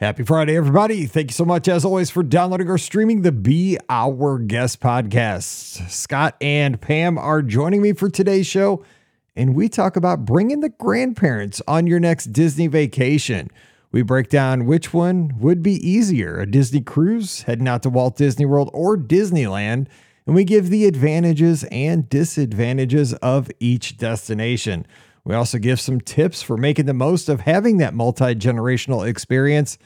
Happy 0.00 0.22
Friday, 0.22 0.56
everybody. 0.56 1.06
Thank 1.06 1.30
you 1.30 1.34
so 1.34 1.44
much, 1.44 1.66
as 1.66 1.84
always, 1.84 2.08
for 2.08 2.22
downloading 2.22 2.68
or 2.68 2.78
streaming 2.78 3.22
the 3.22 3.32
Be 3.32 3.78
Our 3.88 4.38
Guest 4.38 4.78
podcast. 4.78 5.90
Scott 5.90 6.36
and 6.40 6.80
Pam 6.80 7.18
are 7.18 7.42
joining 7.42 7.82
me 7.82 7.92
for 7.92 8.08
today's 8.08 8.46
show, 8.46 8.84
and 9.34 9.56
we 9.56 9.68
talk 9.68 9.96
about 9.96 10.24
bringing 10.24 10.60
the 10.60 10.68
grandparents 10.68 11.60
on 11.66 11.88
your 11.88 11.98
next 11.98 12.26
Disney 12.26 12.68
vacation. 12.68 13.50
We 13.90 14.02
break 14.02 14.28
down 14.28 14.66
which 14.66 14.94
one 14.94 15.36
would 15.40 15.64
be 15.64 15.74
easier 15.84 16.38
a 16.38 16.46
Disney 16.48 16.80
cruise, 16.80 17.42
heading 17.42 17.66
out 17.66 17.82
to 17.82 17.90
Walt 17.90 18.16
Disney 18.16 18.46
World 18.46 18.70
or 18.72 18.96
Disneyland, 18.96 19.88
and 20.26 20.34
we 20.36 20.44
give 20.44 20.70
the 20.70 20.86
advantages 20.86 21.64
and 21.72 22.08
disadvantages 22.08 23.14
of 23.14 23.50
each 23.58 23.96
destination. 23.96 24.86
We 25.28 25.34
also 25.34 25.58
give 25.58 25.78
some 25.78 26.00
tips 26.00 26.40
for 26.40 26.56
making 26.56 26.86
the 26.86 26.94
most 26.94 27.28
of 27.28 27.40
having 27.40 27.76
that 27.76 27.92
multi 27.92 28.34
generational 28.34 29.06
experience 29.06 29.76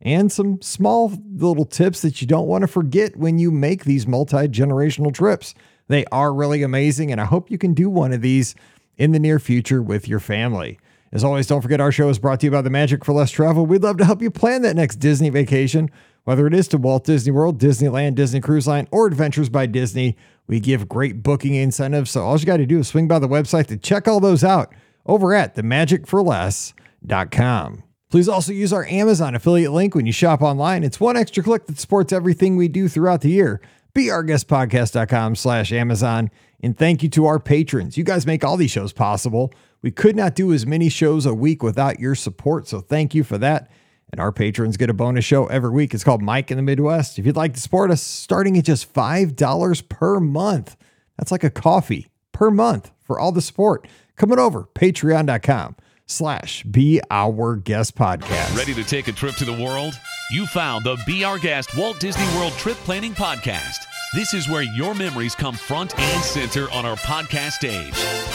and 0.00 0.30
some 0.30 0.62
small 0.62 1.12
little 1.34 1.64
tips 1.64 2.02
that 2.02 2.20
you 2.20 2.28
don't 2.28 2.46
want 2.46 2.62
to 2.62 2.68
forget 2.68 3.16
when 3.16 3.36
you 3.36 3.50
make 3.50 3.82
these 3.82 4.06
multi 4.06 4.46
generational 4.46 5.12
trips. 5.12 5.56
They 5.88 6.04
are 6.12 6.32
really 6.32 6.62
amazing, 6.62 7.10
and 7.10 7.20
I 7.20 7.24
hope 7.24 7.50
you 7.50 7.58
can 7.58 7.74
do 7.74 7.90
one 7.90 8.12
of 8.12 8.22
these 8.22 8.54
in 8.96 9.10
the 9.10 9.18
near 9.18 9.40
future 9.40 9.82
with 9.82 10.06
your 10.06 10.20
family. 10.20 10.78
As 11.10 11.24
always, 11.24 11.48
don't 11.48 11.62
forget 11.62 11.80
our 11.80 11.90
show 11.90 12.08
is 12.08 12.20
brought 12.20 12.38
to 12.38 12.46
you 12.46 12.52
by 12.52 12.62
the 12.62 12.70
Magic 12.70 13.04
for 13.04 13.12
Less 13.12 13.32
Travel. 13.32 13.66
We'd 13.66 13.82
love 13.82 13.96
to 13.96 14.04
help 14.04 14.22
you 14.22 14.30
plan 14.30 14.62
that 14.62 14.76
next 14.76 15.00
Disney 15.00 15.30
vacation, 15.30 15.90
whether 16.22 16.46
it 16.46 16.54
is 16.54 16.68
to 16.68 16.78
Walt 16.78 17.02
Disney 17.02 17.32
World, 17.32 17.58
Disneyland, 17.58 18.14
Disney 18.14 18.38
Cruise 18.38 18.68
Line, 18.68 18.86
or 18.92 19.08
Adventures 19.08 19.48
by 19.48 19.66
Disney. 19.66 20.16
We 20.46 20.60
give 20.60 20.88
great 20.88 21.24
booking 21.24 21.56
incentives, 21.56 22.12
so 22.12 22.22
all 22.22 22.38
you 22.38 22.46
got 22.46 22.58
to 22.58 22.66
do 22.66 22.78
is 22.78 22.86
swing 22.86 23.08
by 23.08 23.18
the 23.18 23.28
website 23.28 23.66
to 23.66 23.76
check 23.76 24.06
all 24.06 24.20
those 24.20 24.44
out 24.44 24.72
over 25.06 25.34
at 25.34 25.56
themagicforless.com. 25.56 27.82
Please 28.10 28.28
also 28.28 28.52
use 28.52 28.74
our 28.74 28.84
Amazon 28.86 29.34
affiliate 29.34 29.72
link 29.72 29.94
when 29.94 30.04
you 30.04 30.12
shop 30.12 30.42
online. 30.42 30.84
It's 30.84 31.00
one 31.00 31.16
extra 31.16 31.42
click 31.42 31.66
that 31.66 31.78
supports 31.78 32.12
everything 32.12 32.56
we 32.56 32.68
do 32.68 32.86
throughout 32.86 33.22
the 33.22 33.30
year. 33.30 33.62
BeOurGuestPodcast.com 33.94 35.36
slash 35.36 35.72
Amazon. 35.72 36.30
And 36.62 36.76
thank 36.76 37.02
you 37.02 37.08
to 37.10 37.26
our 37.26 37.40
patrons. 37.40 37.96
You 37.96 38.04
guys 38.04 38.26
make 38.26 38.44
all 38.44 38.56
these 38.56 38.70
shows 38.70 38.92
possible. 38.92 39.52
We 39.82 39.90
could 39.90 40.14
not 40.14 40.34
do 40.34 40.52
as 40.52 40.66
many 40.66 40.88
shows 40.88 41.26
a 41.26 41.34
week 41.34 41.62
without 41.62 41.98
your 41.98 42.14
support, 42.14 42.68
so 42.68 42.80
thank 42.80 43.14
you 43.14 43.24
for 43.24 43.36
that. 43.38 43.70
And 44.12 44.20
our 44.20 44.30
patrons 44.30 44.76
get 44.76 44.90
a 44.90 44.94
bonus 44.94 45.24
show 45.24 45.46
every 45.46 45.70
week. 45.70 45.94
It's 45.94 46.04
called 46.04 46.22
Mike 46.22 46.50
in 46.50 46.58
the 46.58 46.62
Midwest. 46.62 47.18
If 47.18 47.24
you'd 47.24 47.34
like 47.34 47.54
to 47.54 47.60
support 47.60 47.90
us, 47.90 48.02
starting 48.02 48.58
at 48.58 48.64
just 48.64 48.92
$5 48.92 49.88
per 49.88 50.20
month, 50.20 50.76
that's 51.16 51.32
like 51.32 51.44
a 51.44 51.50
coffee 51.50 52.08
per 52.30 52.50
month 52.50 52.90
for 53.00 53.18
all 53.18 53.32
the 53.32 53.40
support. 53.40 53.88
Coming 54.16 54.38
over, 54.38 54.68
patreon.com 54.74 55.76
slash 56.06 56.62
be 56.64 57.00
our 57.10 57.56
guest 57.56 57.96
podcast. 57.96 58.56
Ready 58.56 58.74
to 58.74 58.84
take 58.84 59.08
a 59.08 59.12
trip 59.12 59.34
to 59.36 59.44
the 59.44 59.52
world? 59.52 59.98
You 60.30 60.46
found 60.46 60.84
the 60.84 60.98
Be 61.06 61.24
Our 61.24 61.38
Guest 61.38 61.76
Walt 61.76 62.00
Disney 62.00 62.26
World 62.38 62.52
Trip 62.54 62.76
Planning 62.78 63.12
Podcast. 63.14 63.78
This 64.14 64.34
is 64.34 64.48
where 64.48 64.62
your 64.62 64.94
memories 64.94 65.34
come 65.34 65.54
front 65.54 65.98
and 65.98 66.24
center 66.24 66.70
on 66.70 66.84
our 66.84 66.96
podcast 66.96 67.52
stage. 67.52 68.31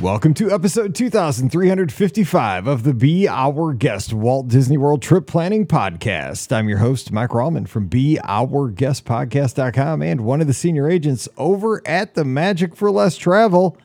Welcome 0.00 0.34
to 0.34 0.50
episode 0.50 0.94
2355 0.94 2.66
of 2.66 2.82
the 2.84 2.94
Be 2.94 3.28
Our 3.28 3.74
Guest 3.74 4.14
Walt 4.14 4.48
Disney 4.48 4.78
World 4.78 5.02
Trip 5.02 5.26
Planning 5.26 5.66
Podcast. 5.66 6.56
I'm 6.56 6.70
your 6.70 6.78
host, 6.78 7.12
Mike 7.12 7.28
Rallman 7.30 7.68
from 7.68 7.90
BeOurGuestPodcast.com 7.90 10.00
and 10.00 10.22
one 10.22 10.40
of 10.40 10.46
the 10.46 10.54
senior 10.54 10.88
agents 10.88 11.28
over 11.36 11.86
at 11.86 12.14
the 12.14 12.24
Magic 12.24 12.74
for 12.74 12.90
Less 12.90 13.18
Travel. 13.18 13.76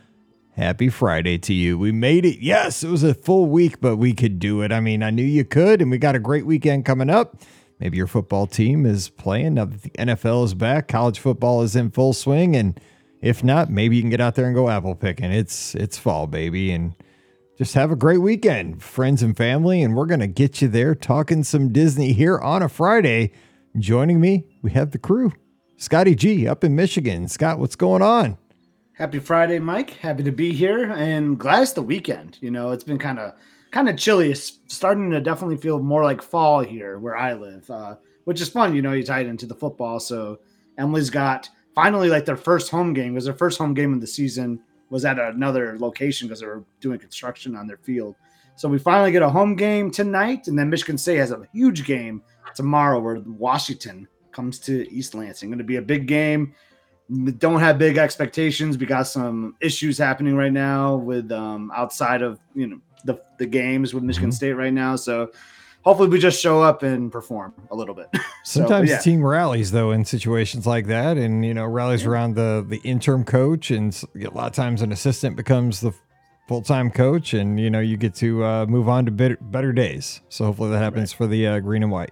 Happy 0.52 0.88
Friday 0.88 1.38
to 1.40 1.54
you. 1.54 1.78
We 1.78 1.92
made 1.92 2.24
it. 2.24 2.40
Yes, 2.40 2.82
it 2.82 2.90
was 2.90 3.04
a 3.04 3.14
full 3.14 3.48
week, 3.48 3.82
but 3.82 3.98
we 3.98 4.14
could 4.14 4.40
do 4.40 4.62
it. 4.62 4.72
I 4.72 4.80
mean, 4.80 5.04
I 5.04 5.10
knew 5.10 5.22
you 5.22 5.44
could, 5.44 5.82
and 5.82 5.92
we 5.92 5.98
got 5.98 6.16
a 6.16 6.20
great 6.20 6.46
weekend 6.46 6.86
coming 6.86 7.10
up. 7.10 7.42
Maybe 7.78 7.98
your 7.98 8.08
football 8.08 8.48
team 8.48 8.86
is 8.86 9.10
playing 9.10 9.56
now 9.56 9.66
that 9.66 9.82
the 9.82 9.90
NFL 9.90 10.46
is 10.46 10.54
back, 10.54 10.88
college 10.88 11.20
football 11.20 11.62
is 11.62 11.76
in 11.76 11.92
full 11.92 12.14
swing, 12.14 12.56
and 12.56 12.80
if 13.26 13.44
not, 13.44 13.72
maybe 13.72 13.96
you 13.96 14.04
can 14.04 14.12
get 14.12 14.22
out 14.22 14.36
there 14.36 14.46
and 14.46 14.54
go 14.54 14.70
apple 14.70 14.94
picking. 14.94 15.32
It's 15.32 15.74
it's 15.74 15.98
fall, 15.98 16.28
baby, 16.28 16.72
and 16.72 16.94
just 17.58 17.74
have 17.74 17.90
a 17.90 17.96
great 17.96 18.20
weekend, 18.20 18.84
friends 18.84 19.24
and 19.24 19.36
family. 19.36 19.82
And 19.82 19.96
we're 19.96 20.06
gonna 20.06 20.28
get 20.28 20.62
you 20.62 20.68
there 20.68 20.94
talking 20.94 21.44
some 21.44 21.74
Disney 21.74 22.14
here 22.14 22.38
on 22.38 22.62
a 22.62 22.70
Friday. 22.70 23.32
Joining 23.80 24.22
me, 24.22 24.46
we 24.62 24.72
have 24.72 24.92
the 24.92 25.00
crew. 25.00 25.34
Scotty 25.78 26.14
G 26.14 26.48
up 26.48 26.64
in 26.64 26.76
Michigan. 26.76 27.28
Scott, 27.28 27.58
what's 27.58 27.76
going 27.76 28.04
on? 28.04 28.38
Happy 28.94 29.18
Friday, 29.18 29.58
Mike. 29.58 29.90
Happy 29.90 30.22
to 30.22 30.32
be 30.32 30.54
here 30.54 30.92
and 30.92 31.40
glad 31.40 31.64
it's 31.64 31.74
the 31.74 31.82
weekend. 31.82 32.38
You 32.42 32.52
know, 32.52 32.70
it's 32.70 32.84
been 32.84 33.00
kind 33.00 33.18
of 33.18 33.34
kind 33.72 33.90
of 33.90 33.98
chilly. 33.98 34.30
It's 34.30 34.60
starting 34.68 35.10
to 35.10 35.20
definitely 35.20 35.58
feel 35.58 35.80
more 35.80 36.04
like 36.04 36.22
fall 36.22 36.60
here 36.60 37.00
where 37.00 37.18
I 37.18 37.34
live, 37.34 37.68
uh, 37.72 37.96
which 38.26 38.40
is 38.40 38.50
fun. 38.50 38.76
You 38.76 38.84
know, 38.84 38.94
you 38.94 39.04
tie 39.04 39.22
it 39.22 39.28
into 39.28 39.48
the 39.48 39.56
football. 39.56 40.00
So 40.00 40.42
Emily's 40.78 41.10
got 41.10 41.50
finally 41.76 42.10
like 42.10 42.26
their 42.26 42.38
first 42.38 42.72
home 42.72 42.94
game 42.94 43.14
was 43.14 43.26
their 43.26 43.34
first 43.34 43.58
home 43.60 43.74
game 43.74 43.94
of 43.94 44.02
the 44.02 44.08
season 44.08 44.60
was 44.90 45.06
at 45.06 45.20
another 45.20 45.78
location 45.80 46.28
because 46.28 46.40
they 46.40 46.48
were 46.48 46.64
doing 46.80 46.98
construction 47.00 47.56
on 47.56 47.68
their 47.68 47.78
field. 47.78 48.16
So 48.56 48.70
we 48.70 48.80
finally 48.80 49.12
get 49.12 49.22
a 49.22 49.30
home 49.30 49.56
game 49.56 49.92
tonight, 49.92 50.48
and 50.48 50.58
then 50.58 50.70
Michigan 50.70 50.98
State 50.98 51.18
has 51.18 51.32
a 51.32 51.46
huge 51.52 51.86
game 51.86 52.22
tomorrow 52.56 53.00
where 53.02 53.20
Washington 53.26 54.08
comes 54.32 54.60
to 54.60 54.90
East 54.92 55.14
Lansing. 55.14 55.50
Going 55.50 55.58
to 55.58 55.66
be 55.66 55.76
a 55.76 55.82
big 55.82 56.08
game. 56.08 56.54
Don't 57.38 57.60
have 57.60 57.78
big 57.78 57.98
expectations. 57.98 58.78
We 58.78 58.86
got 58.86 59.08
some 59.08 59.56
issues 59.60 59.98
happening 59.98 60.36
right 60.36 60.54
now 60.54 60.96
with 60.96 61.32
um, 61.32 61.72
outside 61.76 62.22
of 62.22 62.40
you 62.56 62.68
know 62.68 62.80
the 63.04 63.22
the 63.38 63.46
games 63.46 63.94
with 63.94 64.04
Michigan 64.04 64.30
Mhm. 64.30 64.34
State 64.34 64.54
right 64.54 64.74
now. 64.74 64.96
So 64.96 65.32
hopefully 65.86 66.10
we 66.10 66.20
just 66.20 66.42
show 66.42 66.62
up 66.62 66.84
and 66.84 67.12
perform 67.12 67.54
a 67.72 67.76
little 67.76 67.96
bit. 67.96 68.08
So, 68.44 68.60
Sometimes 68.60 68.90
yeah. 68.92 68.98
the 68.98 69.04
team 69.04 69.26
rallies 69.26 69.72
though 69.72 69.90
in 69.92 70.06
situations 70.06 70.68
like 70.68 70.86
that, 70.86 71.18
and 71.18 71.44
you 71.44 71.54
know 71.56 71.66
rallies 71.66 72.04
Yeah. 72.04 72.10
around 72.10 72.36
the 72.36 72.64
the 72.68 72.78
interim 72.84 73.24
coach, 73.24 73.72
and 73.72 74.00
a 74.24 74.30
lot 74.30 74.46
of 74.46 74.54
times 74.54 74.84
an 74.84 74.92
assistant 74.92 75.36
becomes 75.36 75.82
the 75.82 75.92
full 76.48 76.62
time 76.62 76.92
coach, 76.92 77.34
and 77.34 77.60
you 77.60 77.72
know 77.72 77.80
you 77.80 77.98
get 77.98 78.14
to 78.16 78.44
uh, 78.44 78.66
move 78.68 78.88
on 78.88 79.06
to 79.06 79.12
better 79.12 79.38
better 79.42 79.74
days. 79.74 80.22
So 80.30 80.46
hopefully 80.46 80.70
that 80.72 80.78
happens 80.78 81.12
for 81.12 81.26
the 81.26 81.48
uh, 81.48 81.60
green 81.60 81.82
and 81.82 81.92
white. 81.92 82.12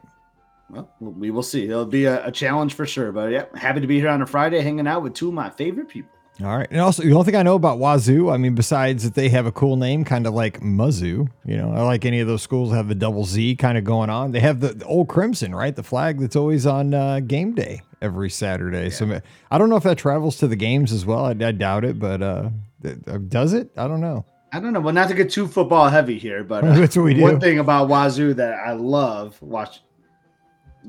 Well, 0.71 0.89
we 0.99 1.29
will 1.29 1.43
see. 1.43 1.65
It'll 1.65 1.85
be 1.85 2.05
a, 2.05 2.25
a 2.25 2.31
challenge 2.31 2.73
for 2.73 2.87
sure. 2.87 3.11
But 3.11 3.31
yeah, 3.31 3.45
happy 3.53 3.81
to 3.81 3.85
be 3.87 3.99
here 3.99 4.09
on 4.09 4.23
a 4.23 4.25
Friday 4.25 4.59
hanging 4.61 4.87
out 4.87 5.03
with 5.03 5.13
two 5.13 5.27
of 5.27 5.35
my 5.35 5.51
favorite 5.51 5.87
people. 5.87 6.09
All 6.41 6.57
right, 6.57 6.67
and 6.71 6.81
also 6.81 7.03
the 7.03 7.13
only 7.13 7.25
thing 7.25 7.35
I 7.35 7.43
know 7.43 7.53
about 7.53 7.77
Wazzu, 7.77 8.33
I 8.33 8.37
mean, 8.37 8.55
besides 8.55 9.03
that 9.03 9.13
they 9.13 9.29
have 9.29 9.45
a 9.45 9.51
cool 9.51 9.75
name, 9.77 10.03
kind 10.03 10.25
of 10.25 10.33
like 10.33 10.61
Mizzou. 10.61 11.29
You 11.45 11.57
know, 11.57 11.71
I 11.71 11.81
like 11.83 12.05
any 12.05 12.21
of 12.21 12.27
those 12.27 12.41
schools 12.41 12.73
have 12.73 12.87
the 12.87 12.95
double 12.95 13.23
Z 13.23 13.55
kind 13.57 13.77
of 13.77 13.83
going 13.83 14.09
on. 14.09 14.31
They 14.31 14.39
have 14.39 14.59
the, 14.59 14.69
the 14.69 14.85
old 14.85 15.09
crimson, 15.09 15.53
right? 15.53 15.75
The 15.75 15.83
flag 15.83 16.19
that's 16.19 16.35
always 16.35 16.65
on 16.65 16.95
uh, 16.95 17.19
game 17.19 17.53
day 17.53 17.81
every 18.01 18.31
Saturday. 18.31 18.89
So 18.89 19.21
I 19.51 19.57
don't 19.59 19.69
know 19.69 19.75
if 19.75 19.83
that 19.83 19.99
travels 19.99 20.37
to 20.37 20.47
the 20.47 20.55
games 20.55 20.91
as 20.91 21.05
well. 21.05 21.25
I, 21.25 21.31
I 21.31 21.51
doubt 21.51 21.85
it, 21.85 21.99
but 21.99 22.23
uh, 22.23 22.49
uh, 22.83 23.17
does 23.27 23.53
it? 23.53 23.69
I 23.77 23.87
don't 23.87 24.01
know. 24.01 24.25
I 24.51 24.59
don't 24.59 24.73
know, 24.73 24.81
well, 24.81 24.93
not 24.93 25.09
to 25.09 25.15
get 25.15 25.31
too 25.31 25.47
football 25.47 25.89
heavy 25.89 26.19
here, 26.19 26.43
but 26.43 26.63
uh, 26.63 26.73
That's 26.79 26.95
what 26.95 27.03
we 27.03 27.15
do. 27.15 27.21
one 27.21 27.39
thing 27.39 27.57
about 27.57 27.89
Wazzu 27.89 28.35
that 28.35 28.53
I 28.53 28.73
love 28.73 29.41
watch 29.41 29.81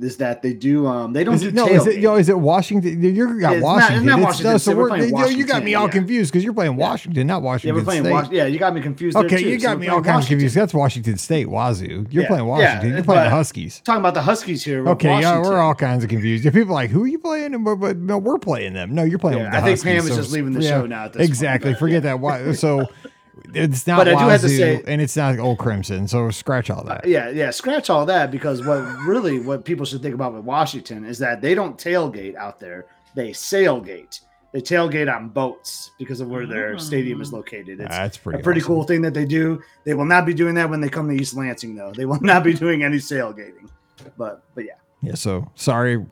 is 0.00 0.16
that 0.16 0.42
they 0.42 0.52
do 0.52 0.86
um 0.86 1.12
they 1.12 1.22
don't 1.24 1.34
Is 1.34 1.42
do 1.42 1.48
it, 1.48 1.54
no, 1.54 1.66
is 1.68 1.86
it, 1.86 1.98
yo, 1.98 2.16
is 2.16 2.28
it 2.28 2.38
Washington? 2.38 3.02
You're 3.14 3.38
got 3.38 3.54
It's 3.54 3.62
not- 3.62 3.74
Washington. 3.74 3.96
it's 3.96 4.04
not 4.06 4.20
Washington 4.20 4.52
no, 4.52 4.58
State. 4.58 4.76
We're 4.76 4.90
we're- 4.90 5.08
yo, 5.10 5.26
you 5.26 5.46
got 5.46 5.62
me 5.62 5.74
all 5.74 5.86
yeah. 5.86 5.90
confused 5.92 6.32
because 6.32 6.44
you're 6.44 6.52
playing 6.52 6.76
Washington, 6.76 7.26
not 7.26 7.36
yeah, 7.36 7.44
Washington 7.44 7.76
we're 7.76 7.84
playing 7.84 8.02
State. 8.04 8.12
Was- 8.12 8.30
yeah, 8.30 8.46
you 8.46 8.58
got 8.58 8.74
me 8.74 8.80
confused. 8.80 9.16
Okay, 9.16 9.42
too. 9.42 9.48
you 9.48 9.58
got 9.58 9.76
we're 9.76 9.80
me 9.82 9.88
all 9.88 10.02
kinds 10.02 10.24
of 10.24 10.28
confused. 10.28 10.54
That's 10.56 10.74
Washington 10.74 11.16
State, 11.16 11.46
Wazzu. 11.46 12.12
You're 12.12 12.22
Yeah, 12.22 12.28
playing 12.28 12.44
yeah, 12.46 12.50
Washington. 12.50 12.94
You're 12.94 13.04
playing 13.04 13.24
the 13.24 13.30
Huskies. 13.30 13.80
Talking 13.84 14.00
about 14.00 14.14
the 14.14 14.22
Huskies 14.22 14.64
here. 14.64 14.86
Okay, 14.88 15.20
yeah, 15.20 15.38
we're 15.40 15.60
all 15.60 15.74
kinds 15.74 16.02
of 16.04 16.10
confused. 16.10 16.44
If 16.46 16.54
people 16.54 16.70
are 16.70 16.74
like, 16.74 16.90
who 16.90 17.04
are 17.04 17.08
you 17.08 17.18
playing? 17.18 17.62
But, 17.64 17.76
but 17.76 17.96
no, 17.96 18.18
we're 18.18 18.38
playing 18.38 18.72
them. 18.74 18.94
No, 18.94 19.04
you're 19.04 19.18
playing. 19.18 19.38
Yeah, 19.38 19.48
I 19.48 19.60
think 19.60 19.78
Huskies, 19.78 19.84
Pam 19.84 20.10
is 20.10 20.16
just 20.16 20.32
leaving 20.32 20.52
the 20.52 20.62
yeah, 20.62 20.70
show 20.70 20.86
now 20.86 21.04
at 21.04 21.12
this 21.12 21.20
point, 21.20 21.28
exactly. 21.30 21.74
Forget 21.74 22.02
that. 22.02 22.20
Why? 22.20 22.52
So 22.52 22.88
it's 23.54 23.86
not 23.86 23.98
But 23.98 24.08
I 24.08 24.22
do 24.22 24.28
have 24.28 24.40
to 24.40 24.48
say- 24.48 24.82
and 24.86 25.00
it's 25.00 25.16
not 25.16 25.38
Old 25.38 25.58
Crimson. 25.58 26.08
So 26.08 26.30
scratch 26.30 26.70
all 26.70 26.84
that. 26.84 27.04
Uh, 27.04 27.08
yeah, 27.08 27.30
yeah, 27.30 27.50
scratch 27.50 27.90
all 27.90 28.06
that 28.06 28.30
because 28.30 28.64
what 28.64 28.80
really 29.00 29.40
what 29.40 29.64
people 29.64 29.84
should 29.86 30.02
think 30.02 30.14
about 30.14 30.34
with 30.34 30.44
Washington 30.44 31.04
is 31.04 31.18
that 31.18 31.40
they 31.40 31.54
don't 31.54 31.76
tailgate 31.78 32.36
out 32.36 32.60
there; 32.60 32.86
they 33.14 33.30
sailgate. 33.30 34.20
They 34.52 34.60
tailgate 34.60 35.12
on 35.12 35.30
boats 35.30 35.90
because 35.98 36.20
of 36.20 36.28
where 36.28 36.46
their 36.46 36.78
stadium 36.78 37.20
is 37.20 37.30
mm. 37.30 37.34
located. 37.34 37.80
It's 37.80 37.88
That's 37.90 38.16
pretty. 38.16 38.38
a 38.38 38.42
pretty 38.42 38.60
awesome. 38.60 38.74
cool 38.74 38.84
thing 38.84 39.02
that 39.02 39.12
they 39.12 39.24
do. 39.24 39.60
They 39.82 39.94
will 39.94 40.04
not 40.04 40.24
be 40.24 40.32
doing 40.32 40.54
that 40.54 40.70
when 40.70 40.80
they 40.80 40.88
come 40.88 41.08
to 41.08 41.14
East 41.20 41.36
Lansing, 41.36 41.74
though. 41.74 41.90
They 41.92 42.04
will 42.04 42.20
not 42.20 42.44
be 42.44 42.54
doing 42.54 42.84
any 42.84 42.98
sailgating. 42.98 43.68
But 44.16 44.44
but 44.54 44.64
yeah, 44.64 44.74
Yeah. 45.02 45.14
So 45.14 45.50
sorry, 45.56 46.06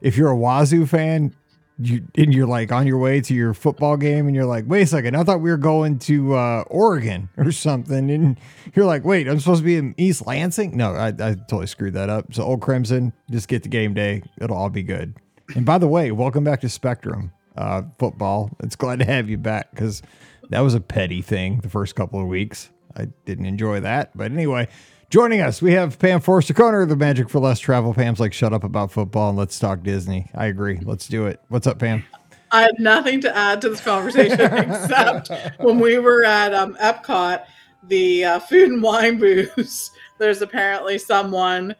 if 0.00 0.16
you're 0.16 0.32
a 0.32 0.36
Wazzu 0.36 0.88
fan, 0.88 1.32
you 1.80 2.06
and 2.16 2.32
you're 2.34 2.46
like 2.46 2.72
on 2.72 2.86
your 2.86 2.98
way 2.98 3.20
to 3.22 3.34
your 3.34 3.54
football 3.54 3.96
game, 3.96 4.26
and 4.26 4.34
you're 4.36 4.44
like, 4.46 4.64
wait 4.66 4.82
a 4.82 4.86
second, 4.86 5.16
I 5.16 5.24
thought 5.24 5.40
we 5.40 5.50
were 5.50 5.56
going 5.56 5.98
to 6.00 6.34
uh, 6.34 6.64
Oregon 6.68 7.28
or 7.36 7.52
something, 7.52 8.10
and 8.10 8.38
you're 8.74 8.84
like, 8.86 9.04
wait, 9.04 9.28
I'm 9.28 9.38
supposed 9.40 9.60
to 9.60 9.64
be 9.64 9.76
in 9.76 9.94
East 9.96 10.26
Lansing? 10.26 10.76
No, 10.76 10.92
I, 10.92 11.08
I 11.08 11.34
totally 11.34 11.66
screwed 11.66 11.94
that 11.94 12.08
up. 12.10 12.32
So 12.34 12.42
Old 12.42 12.60
Crimson, 12.60 13.12
just 13.30 13.48
get 13.48 13.62
the 13.62 13.68
game 13.68 13.94
day; 13.94 14.22
it'll 14.40 14.56
all 14.56 14.70
be 14.70 14.82
good. 14.82 15.16
And 15.56 15.66
by 15.66 15.78
the 15.78 15.88
way, 15.88 16.10
welcome 16.12 16.44
back 16.44 16.60
to 16.60 16.68
Spectrum. 16.68 17.32
uh, 17.56 17.82
football. 17.98 18.50
It's 18.62 18.76
glad 18.76 19.00
to 19.00 19.04
have 19.04 19.28
you 19.28 19.36
back 19.38 19.70
because 19.72 20.02
that 20.50 20.60
was 20.60 20.74
a 20.74 20.80
petty 20.80 21.22
thing 21.22 21.58
the 21.60 21.68
first 21.68 21.94
couple 21.96 22.20
of 22.20 22.26
weeks. 22.28 22.70
I 22.96 23.06
didn't 23.24 23.46
enjoy 23.46 23.80
that. 23.80 24.16
But 24.16 24.32
anyway, 24.32 24.68
joining 25.10 25.40
us, 25.40 25.60
we 25.60 25.72
have 25.72 25.98
Pam 25.98 26.20
Forster 26.20 26.54
Corner, 26.54 26.86
the 26.86 26.96
Magic 26.96 27.28
for 27.28 27.40
Less 27.40 27.58
Travel. 27.58 27.92
Pam's 27.92 28.20
like, 28.20 28.32
shut 28.32 28.52
up 28.52 28.64
about 28.64 28.90
football 28.90 29.28
and 29.28 29.38
let's 29.38 29.58
talk 29.58 29.82
Disney. 29.82 30.30
I 30.34 30.46
agree. 30.46 30.78
Let's 30.82 31.06
do 31.08 31.26
it. 31.26 31.40
What's 31.48 31.66
up, 31.66 31.78
Pam? 31.78 32.04
I 32.52 32.62
have 32.62 32.78
nothing 32.78 33.20
to 33.22 33.36
add 33.36 33.60
to 33.62 33.68
this 33.68 33.80
conversation 33.80 34.40
except 34.40 35.30
when 35.58 35.78
we 35.78 35.98
were 35.98 36.24
at 36.24 36.54
um, 36.54 36.76
Epcot, 36.80 37.44
the 37.88 38.24
uh, 38.24 38.38
food 38.38 38.70
and 38.70 38.82
wine 38.82 39.18
booths. 39.18 39.90
There's 40.18 40.42
apparently 40.42 40.98
someone 40.98 41.74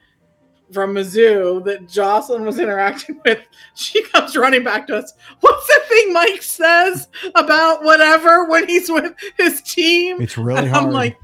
from 0.72 0.94
Mizzou 0.94 1.64
that 1.64 1.88
Jocelyn 1.88 2.44
was 2.44 2.58
interacting 2.58 3.20
with. 3.24 3.40
She 3.74 4.02
comes 4.04 4.36
running 4.36 4.62
back 4.62 4.86
to 4.88 4.96
us. 4.96 5.12
What's 5.40 5.66
the 5.66 5.80
thing 5.88 6.12
Mike 6.12 6.42
says 6.42 7.08
about 7.34 7.82
whatever 7.82 8.44
when 8.44 8.68
he's 8.68 8.88
with 8.88 9.12
his 9.36 9.60
team? 9.62 10.20
It's 10.20 10.38
really 10.38 10.60
And 10.60 10.68
hard. 10.68 10.86
I'm 10.86 10.92
like, 10.92 11.16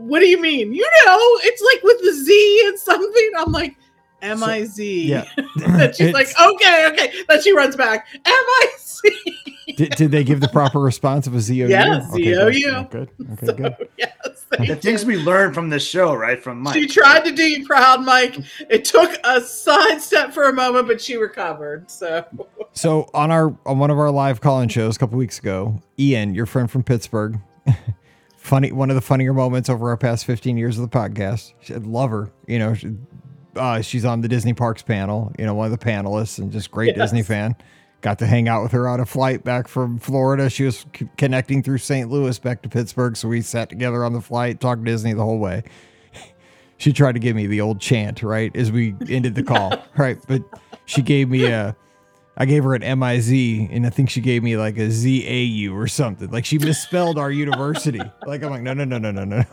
what 0.00 0.20
do 0.20 0.26
you 0.26 0.40
mean? 0.40 0.72
You 0.74 0.88
know, 1.06 1.18
it's 1.42 1.62
like 1.74 1.82
with 1.82 2.00
the 2.02 2.12
Z 2.12 2.62
and 2.66 2.78
something. 2.78 3.30
I'm 3.38 3.52
like, 3.52 3.76
M 4.22 4.42
I 4.44 4.64
Z. 4.64 5.06
yeah. 5.08 5.24
And 5.64 5.94
she's 5.94 6.12
like, 6.12 6.28
okay, 6.40 6.88
okay. 6.92 7.12
Then 7.28 7.42
she 7.42 7.52
runs 7.54 7.74
back. 7.76 8.06
M 8.14 8.20
I 8.26 8.66
Z. 8.78 9.36
did, 9.76 9.90
did 9.96 10.10
they 10.10 10.24
give 10.24 10.40
the 10.40 10.48
proper 10.48 10.78
response 10.78 11.26
of 11.26 11.34
a 11.34 11.38
ZOU? 11.40 11.68
Yes, 11.68 12.12
Okay, 12.12 12.34
ZOU. 12.34 12.88
Good. 12.90 13.10
good. 13.16 13.30
Okay, 13.32 13.46
So, 13.46 13.52
good. 13.54 13.88
yes. 13.96 14.10
The 14.50 14.56
thank 14.66 14.82
things 14.82 15.04
we 15.06 15.16
learned 15.16 15.54
from 15.54 15.70
this 15.70 15.86
show, 15.86 16.12
right? 16.12 16.42
From 16.42 16.60
Mike. 16.60 16.74
She 16.74 16.86
tried 16.86 17.24
to 17.24 17.30
do 17.32 17.44
you 17.44 17.64
proud, 17.64 18.04
Mike. 18.04 18.36
It 18.68 18.84
took 18.84 19.16
a 19.24 19.40
sidestep 19.40 20.34
for 20.34 20.44
a 20.48 20.52
moment, 20.52 20.86
but 20.88 21.00
she 21.00 21.16
recovered. 21.16 21.88
So 21.90 22.24
So 22.72 23.08
on 23.14 23.30
our 23.30 23.56
on 23.64 23.78
one 23.78 23.90
of 23.90 23.98
our 23.98 24.10
live 24.10 24.40
call-in 24.40 24.68
shows 24.68 24.96
a 24.96 24.98
couple 24.98 25.16
weeks 25.18 25.38
ago, 25.38 25.80
Ian, 25.98 26.34
your 26.34 26.46
friend 26.46 26.68
from 26.70 26.82
Pittsburgh, 26.82 27.38
funny 28.40 28.72
one 28.72 28.90
of 28.90 28.96
the 28.96 29.00
funnier 29.02 29.32
moments 29.32 29.68
over 29.68 29.90
our 29.90 29.96
past 29.96 30.24
15 30.24 30.56
years 30.56 30.78
of 30.78 30.90
the 30.90 30.96
podcast. 30.96 31.52
I 31.70 31.78
love 31.78 32.10
her. 32.10 32.30
You 32.46 32.58
know, 32.58 32.74
she, 32.74 32.94
uh, 33.56 33.80
she's 33.82 34.04
on 34.04 34.20
the 34.22 34.28
Disney 34.28 34.54
Parks 34.54 34.82
panel. 34.82 35.32
You 35.38 35.46
know, 35.46 35.54
one 35.54 35.70
of 35.70 35.78
the 35.78 35.84
panelists, 35.84 36.38
and 36.38 36.50
just 36.50 36.70
great 36.70 36.96
Yes. 36.96 37.10
Disney 37.10 37.22
fan. 37.22 37.54
Got 38.00 38.18
to 38.20 38.26
hang 38.26 38.48
out 38.48 38.62
with 38.62 38.72
her 38.72 38.88
on 38.88 38.98
a 38.98 39.04
flight 39.04 39.44
back 39.44 39.68
from 39.68 39.98
Florida. 39.98 40.48
She 40.48 40.64
was 40.64 40.86
c- 40.96 41.06
connecting 41.18 41.62
through 41.62 41.78
St. 41.78 42.08
Louis 42.10 42.38
back 42.38 42.62
to 42.62 42.68
Pittsburgh, 42.70 43.14
so 43.14 43.28
we 43.28 43.42
sat 43.42 43.68
together 43.68 44.04
on 44.04 44.14
the 44.14 44.22
flight, 44.22 44.58
talked 44.58 44.84
Disney 44.84 45.12
the 45.12 45.22
whole 45.22 45.38
way. 45.38 45.62
She 46.78 46.94
tried 46.94 47.12
to 47.12 47.18
give 47.18 47.36
me 47.36 47.46
the 47.46 47.60
old 47.60 47.78
chant, 47.78 48.22
right, 48.22 48.54
as 48.56 48.72
we 48.72 48.94
ended 49.10 49.34
the 49.34 49.42
call, 49.42 49.74
right? 49.98 50.16
But 50.26 50.42
she 50.86 51.02
gave 51.02 51.28
me 51.28 51.44
a, 51.44 51.76
I 52.40 52.46
gave 52.46 52.64
her 52.64 52.74
an 52.74 52.82
M 52.82 53.02
I 53.02 53.20
Z, 53.20 53.68
and 53.70 53.86
I 53.86 53.90
think 53.90 54.08
she 54.08 54.22
gave 54.22 54.42
me 54.42 54.56
like 54.56 54.78
a 54.78 54.90
Z 54.90 55.26
A 55.28 55.42
U 55.42 55.76
or 55.76 55.86
something. 55.86 56.30
Like 56.30 56.46
she 56.46 56.58
misspelled 56.58 57.18
our 57.18 57.30
university. 57.30 58.00
Like 58.26 58.42
I'm 58.44 58.50
like, 58.50 58.62
no, 58.62 58.72
no, 58.74 58.84
no, 58.84 58.96
no, 58.98 59.10
no, 59.10 59.24
no, 59.24 59.44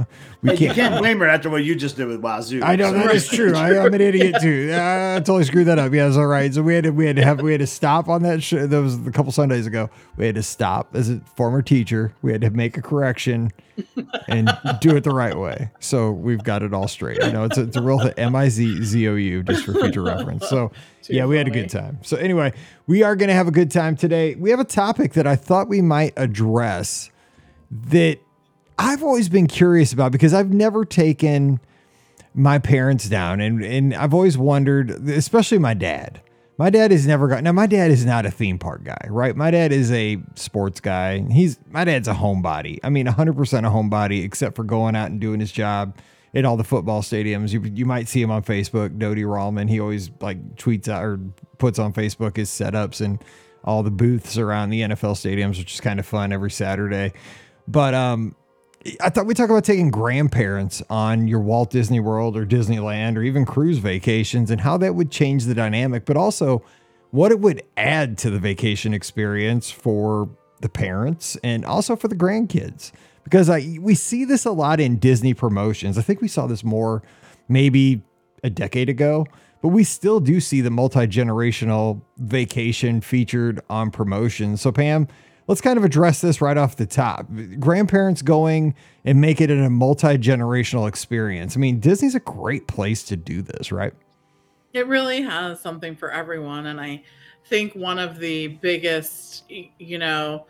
we 0.44 0.52
Hey, 0.52 0.58
can't. 0.58 0.76
can't 0.76 0.98
blame 1.00 1.18
her 1.20 1.28
after 1.28 1.50
what 1.50 1.64
you 1.64 1.76
just 1.76 1.96
did 1.98 2.08
with 2.08 2.22
Wazzu. 2.22 2.62
I 2.64 2.76
know 2.76 2.92
that 2.94 3.06
So- 3.08 3.12
is 3.12 3.28
true. 3.28 3.56
I, 3.56 3.84
I'm 3.84 3.94
an 3.94 4.02
idiot 4.02 4.36
too. 4.42 4.72
I, 4.74 5.16
I 5.16 5.20
totally 5.20 5.44
screwed 5.46 5.66
that 5.68 5.80
up. 5.80 5.92
Yeah, 5.94 6.08
it's 6.08 6.16
all 6.16 6.28
right. 6.28 6.54
So 6.54 6.62
we 6.62 6.76
had 6.76 6.84
to 6.86 6.92
we 6.92 7.06
had 7.08 7.16
to 7.18 7.24
have 7.24 7.42
we 7.42 7.52
had 7.52 7.60
to 7.62 7.68
stop 7.68 8.08
on 8.08 8.22
that. 8.24 8.42
Sh- 8.44 8.54
that 8.58 8.82
was 8.82 8.96
a 9.06 9.12
couple 9.12 9.32
Sundays 9.32 9.66
ago. 9.68 9.90
We 10.16 10.26
had 10.28 10.36
to 10.36 10.44
stop 10.44 10.96
as 10.96 11.10
a 11.10 11.20
former 11.36 11.62
teacher. 11.62 12.14
We 12.22 12.32
had 12.32 12.42
to 12.42 12.52
make 12.52 12.78
a 12.78 12.82
correction 12.82 13.52
and 14.28 14.50
do 14.80 14.96
it 14.96 15.04
the 15.04 15.12
right 15.14 15.38
way. 15.38 15.70
So 15.80 16.12
we've 16.12 16.44
got 16.44 16.62
it 16.64 16.74
all 16.74 16.88
straight. 16.88 17.22
You 17.24 17.32
know, 17.32 17.44
it's 17.46 17.58
a, 17.58 17.64
it's 17.64 17.78
a 17.78 17.82
real 17.82 18.12
M 18.18 18.36
I 18.36 18.50
Z 18.50 18.84
Z 18.84 19.08
O 19.08 19.16
U 19.16 19.44
just 19.44 19.66
for 19.66 19.74
future 19.74 20.04
reference. 20.04 20.48
So 20.48 20.72
yeah, 21.10 21.26
we 21.26 21.36
had 21.38 21.48
a 21.48 21.52
good 21.52 21.70
time. 21.70 22.00
So 22.04 22.18
anyway, 22.18 22.54
we 22.86 23.04
are 23.04 23.16
going 23.16 23.30
to 23.30 23.36
have 23.36 23.48
a 23.48 23.52
good 23.52 23.72
time 23.72 23.96
today. 23.96 24.36
We 24.36 24.50
have 24.52 24.60
a 24.60 24.66
topic 24.66 25.14
that 25.14 25.26
I 25.26 25.36
thought 25.36 25.68
we 25.68 25.82
might 25.82 26.14
address 26.16 27.10
that 27.72 28.20
I've 28.78 29.04
always 29.04 29.30
been 29.30 29.48
curious 29.48 29.92
about 29.92 30.12
because 30.12 30.34
I've 30.34 30.54
never 30.54 30.86
taken 30.86 31.60
my 32.34 32.60
parents 32.60 33.10
down 33.10 33.42
and 33.42 33.64
and 33.64 33.96
I've 33.96 34.14
always 34.14 34.38
wondered, 34.38 34.92
especially 35.10 35.58
my 35.58 35.74
dad. 35.74 36.22
My 36.60 36.70
dad 36.70 36.92
has 36.92 37.06
never 37.06 37.28
got 37.28 37.44
now 37.44 37.52
my 37.52 37.68
dad 37.68 37.92
is 37.92 38.06
not 38.06 38.26
a 38.26 38.32
theme 38.32 38.60
park 38.60 38.84
guy, 38.84 39.08
right? 39.10 39.36
My 39.36 39.52
dad 39.52 39.72
is 39.72 39.92
a 39.92 40.18
sports 40.36 40.80
guy. 40.80 41.20
He's 41.32 41.60
my 41.70 41.84
dad's 41.84 42.08
a 42.08 42.14
homebody. 42.14 42.80
I 42.84 42.90
mean 42.90 43.08
100% 43.08 43.60
a 43.60 43.72
homebody 43.72 44.24
except 44.24 44.56
for 44.56 44.64
going 44.64 44.96
out 44.96 45.10
and 45.10 45.20
doing 45.20 45.40
his 45.40 45.52
job 45.52 45.98
at 46.38 46.46
all 46.46 46.56
the 46.56 46.64
football 46.64 47.02
stadiums. 47.02 47.52
You 47.52 47.62
you 47.74 47.86
might 47.86 48.08
see 48.08 48.22
him 48.22 48.30
on 48.30 48.44
Facebook, 48.44 48.98
Dodie 48.98 49.24
Rallman. 49.24 49.68
He 49.68 49.80
always 49.80 50.12
like 50.22 50.56
tweets 50.56 50.88
out 50.88 51.04
or 51.04 51.20
puts 51.58 51.80
on 51.80 51.94
Facebook 51.94 52.38
his 52.38 52.50
setups 52.50 53.02
and 53.02 53.22
all 53.64 53.82
the 53.82 53.92
booths 53.92 54.38
around 54.38 54.70
the 54.70 54.82
NFL 54.82 55.16
stadiums, 55.16 55.58
which 55.58 55.74
is 55.74 55.82
kind 55.82 56.00
of 56.00 56.06
fun 56.06 56.32
every 56.32 56.52
Saturday. 56.52 57.14
But 57.68 57.96
um 57.96 58.36
I 59.02 59.10
thought 59.10 59.26
we 59.26 59.34
talk 59.34 59.50
about 59.50 59.66
taking 59.66 59.90
grandparents 59.90 60.84
on 60.90 61.28
your 61.28 61.40
Walt 61.40 61.72
Disney 61.72 62.00
World 62.00 62.38
or 62.38 62.46
Disneyland 62.46 63.18
or 63.18 63.24
even 63.24 63.44
cruise 63.44 63.80
vacations 63.80 64.52
and 64.52 64.62
how 64.62 64.78
that 64.78 64.94
would 64.94 65.12
change 65.12 65.46
the 65.46 65.56
dynamic, 65.56 66.06
but 66.06 66.16
also 66.16 66.64
what 67.10 67.32
it 67.32 67.40
would 67.40 67.64
add 67.76 68.18
to 68.20 68.30
the 68.30 68.38
vacation 68.38 68.94
experience 68.94 69.72
for 69.72 70.30
the 70.62 70.70
parents 70.70 71.36
and 71.44 71.66
also 71.66 71.96
for 71.96 72.08
the 72.08 72.16
grandkids. 72.16 72.92
Because 73.28 73.50
I 73.50 73.78
we 73.80 73.96
see 73.96 74.26
this 74.26 74.46
a 74.46 74.52
lot 74.52 74.80
in 74.80 74.98
Disney 74.98 75.34
promotions. 75.34 75.98
I 75.98 76.02
think 76.02 76.22
we 76.22 76.28
saw 76.28 76.48
this 76.48 76.64
more 76.64 77.04
maybe 77.48 78.02
a 78.44 78.50
decade 78.50 78.90
ago, 78.90 79.26
but 79.62 79.70
we 79.70 79.84
still 79.84 80.20
do 80.20 80.40
see 80.40 80.62
the 80.62 80.70
multi-generational 80.70 82.02
vacation 82.18 83.02
featured 83.02 83.62
on 83.70 83.92
promotions. 83.92 84.62
So 84.62 84.72
Pam, 84.72 85.08
let's 85.48 85.62
kind 85.62 85.78
of 85.78 85.84
address 85.84 86.22
this 86.22 86.42
right 86.42 86.58
off 86.58 86.76
the 86.76 86.86
top. 86.86 87.26
Grandparents 87.60 88.22
going 88.22 88.76
and 89.04 89.20
make 89.20 89.42
it 89.42 89.50
a 89.50 89.70
multi-generational 89.70 90.88
experience. 90.88 91.58
I 91.58 91.60
mean, 91.60 91.80
Disney's 91.80 92.16
a 92.16 92.20
great 92.20 92.68
place 92.68 93.04
to 93.04 93.16
do 93.16 93.42
this, 93.42 93.72
right? 93.72 93.94
it 94.78 94.88
really 94.88 95.22
has 95.22 95.60
something 95.60 95.96
for 95.96 96.12
everyone. 96.12 96.68
And 96.68 96.80
I 96.80 97.04
think 97.46 97.74
one 97.74 98.00
of 98.00 98.20
the 98.20 98.48
biggest, 98.48 99.44
you 99.50 99.98
know, 99.98 100.46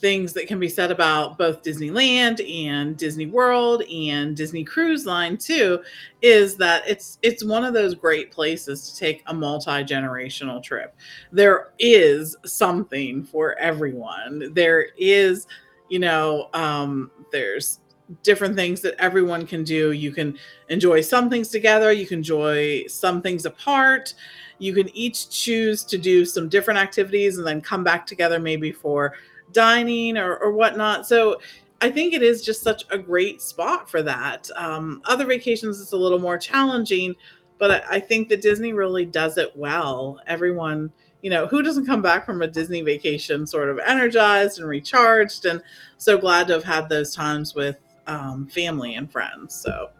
things 0.00 0.32
that 0.32 0.46
can 0.46 0.60
be 0.60 0.68
said 0.68 0.90
about 0.90 1.38
both 1.38 1.62
Disneyland 1.62 2.40
and 2.64 2.96
Disney 2.96 3.26
World 3.26 3.82
and 3.82 4.36
Disney 4.36 4.64
Cruise 4.64 5.06
Line 5.06 5.36
too 5.36 5.82
is 6.22 6.56
that 6.56 6.82
it's 6.86 7.18
it's 7.22 7.44
one 7.44 7.64
of 7.64 7.74
those 7.74 7.94
great 7.94 8.30
places 8.30 8.90
to 8.90 8.98
take 8.98 9.22
a 9.26 9.34
multi-generational 9.34 10.62
trip. 10.62 10.94
There 11.32 11.72
is 11.78 12.36
something 12.44 13.24
for 13.24 13.58
everyone. 13.58 14.52
There 14.54 14.88
is, 14.96 15.46
you 15.88 15.98
know, 15.98 16.48
um 16.54 17.10
there's 17.32 17.80
different 18.22 18.56
things 18.56 18.80
that 18.80 18.94
everyone 18.98 19.46
can 19.46 19.64
do. 19.64 19.92
You 19.92 20.12
can 20.12 20.38
enjoy 20.68 21.00
some 21.02 21.28
things 21.28 21.48
together, 21.48 21.92
you 21.92 22.06
can 22.06 22.18
enjoy 22.18 22.86
some 22.86 23.20
things 23.20 23.46
apart. 23.46 24.14
You 24.60 24.74
can 24.74 24.88
each 24.96 25.30
choose 25.30 25.84
to 25.84 25.98
do 25.98 26.24
some 26.24 26.48
different 26.48 26.80
activities 26.80 27.38
and 27.38 27.46
then 27.46 27.60
come 27.60 27.84
back 27.84 28.06
together 28.06 28.40
maybe 28.40 28.72
for 28.72 29.14
dining 29.52 30.16
or, 30.16 30.36
or 30.36 30.52
whatnot. 30.52 31.06
So 31.06 31.40
I 31.80 31.90
think 31.90 32.12
it 32.12 32.22
is 32.22 32.42
just 32.42 32.62
such 32.62 32.84
a 32.90 32.98
great 32.98 33.40
spot 33.40 33.88
for 33.88 34.02
that. 34.02 34.50
Um, 34.56 35.00
other 35.04 35.26
vacations 35.26 35.80
it's 35.80 35.92
a 35.92 35.96
little 35.96 36.18
more 36.18 36.38
challenging, 36.38 37.14
but 37.58 37.70
I, 37.70 37.96
I 37.96 38.00
think 38.00 38.28
that 38.28 38.42
Disney 38.42 38.72
really 38.72 39.06
does 39.06 39.38
it 39.38 39.56
well. 39.56 40.20
Everyone, 40.26 40.92
you 41.22 41.30
know, 41.30 41.46
who 41.46 41.62
doesn't 41.62 41.86
come 41.86 42.02
back 42.02 42.26
from 42.26 42.42
a 42.42 42.48
Disney 42.48 42.82
vacation 42.82 43.46
sort 43.46 43.68
of 43.68 43.78
energized 43.86 44.58
and 44.58 44.68
recharged? 44.68 45.44
And 45.44 45.62
so 45.98 46.18
glad 46.18 46.48
to 46.48 46.54
have 46.54 46.64
had 46.64 46.88
those 46.88 47.14
times 47.14 47.54
with 47.54 47.76
um, 48.06 48.46
family 48.48 48.94
and 48.94 49.10
friends. 49.10 49.54
So 49.54 49.90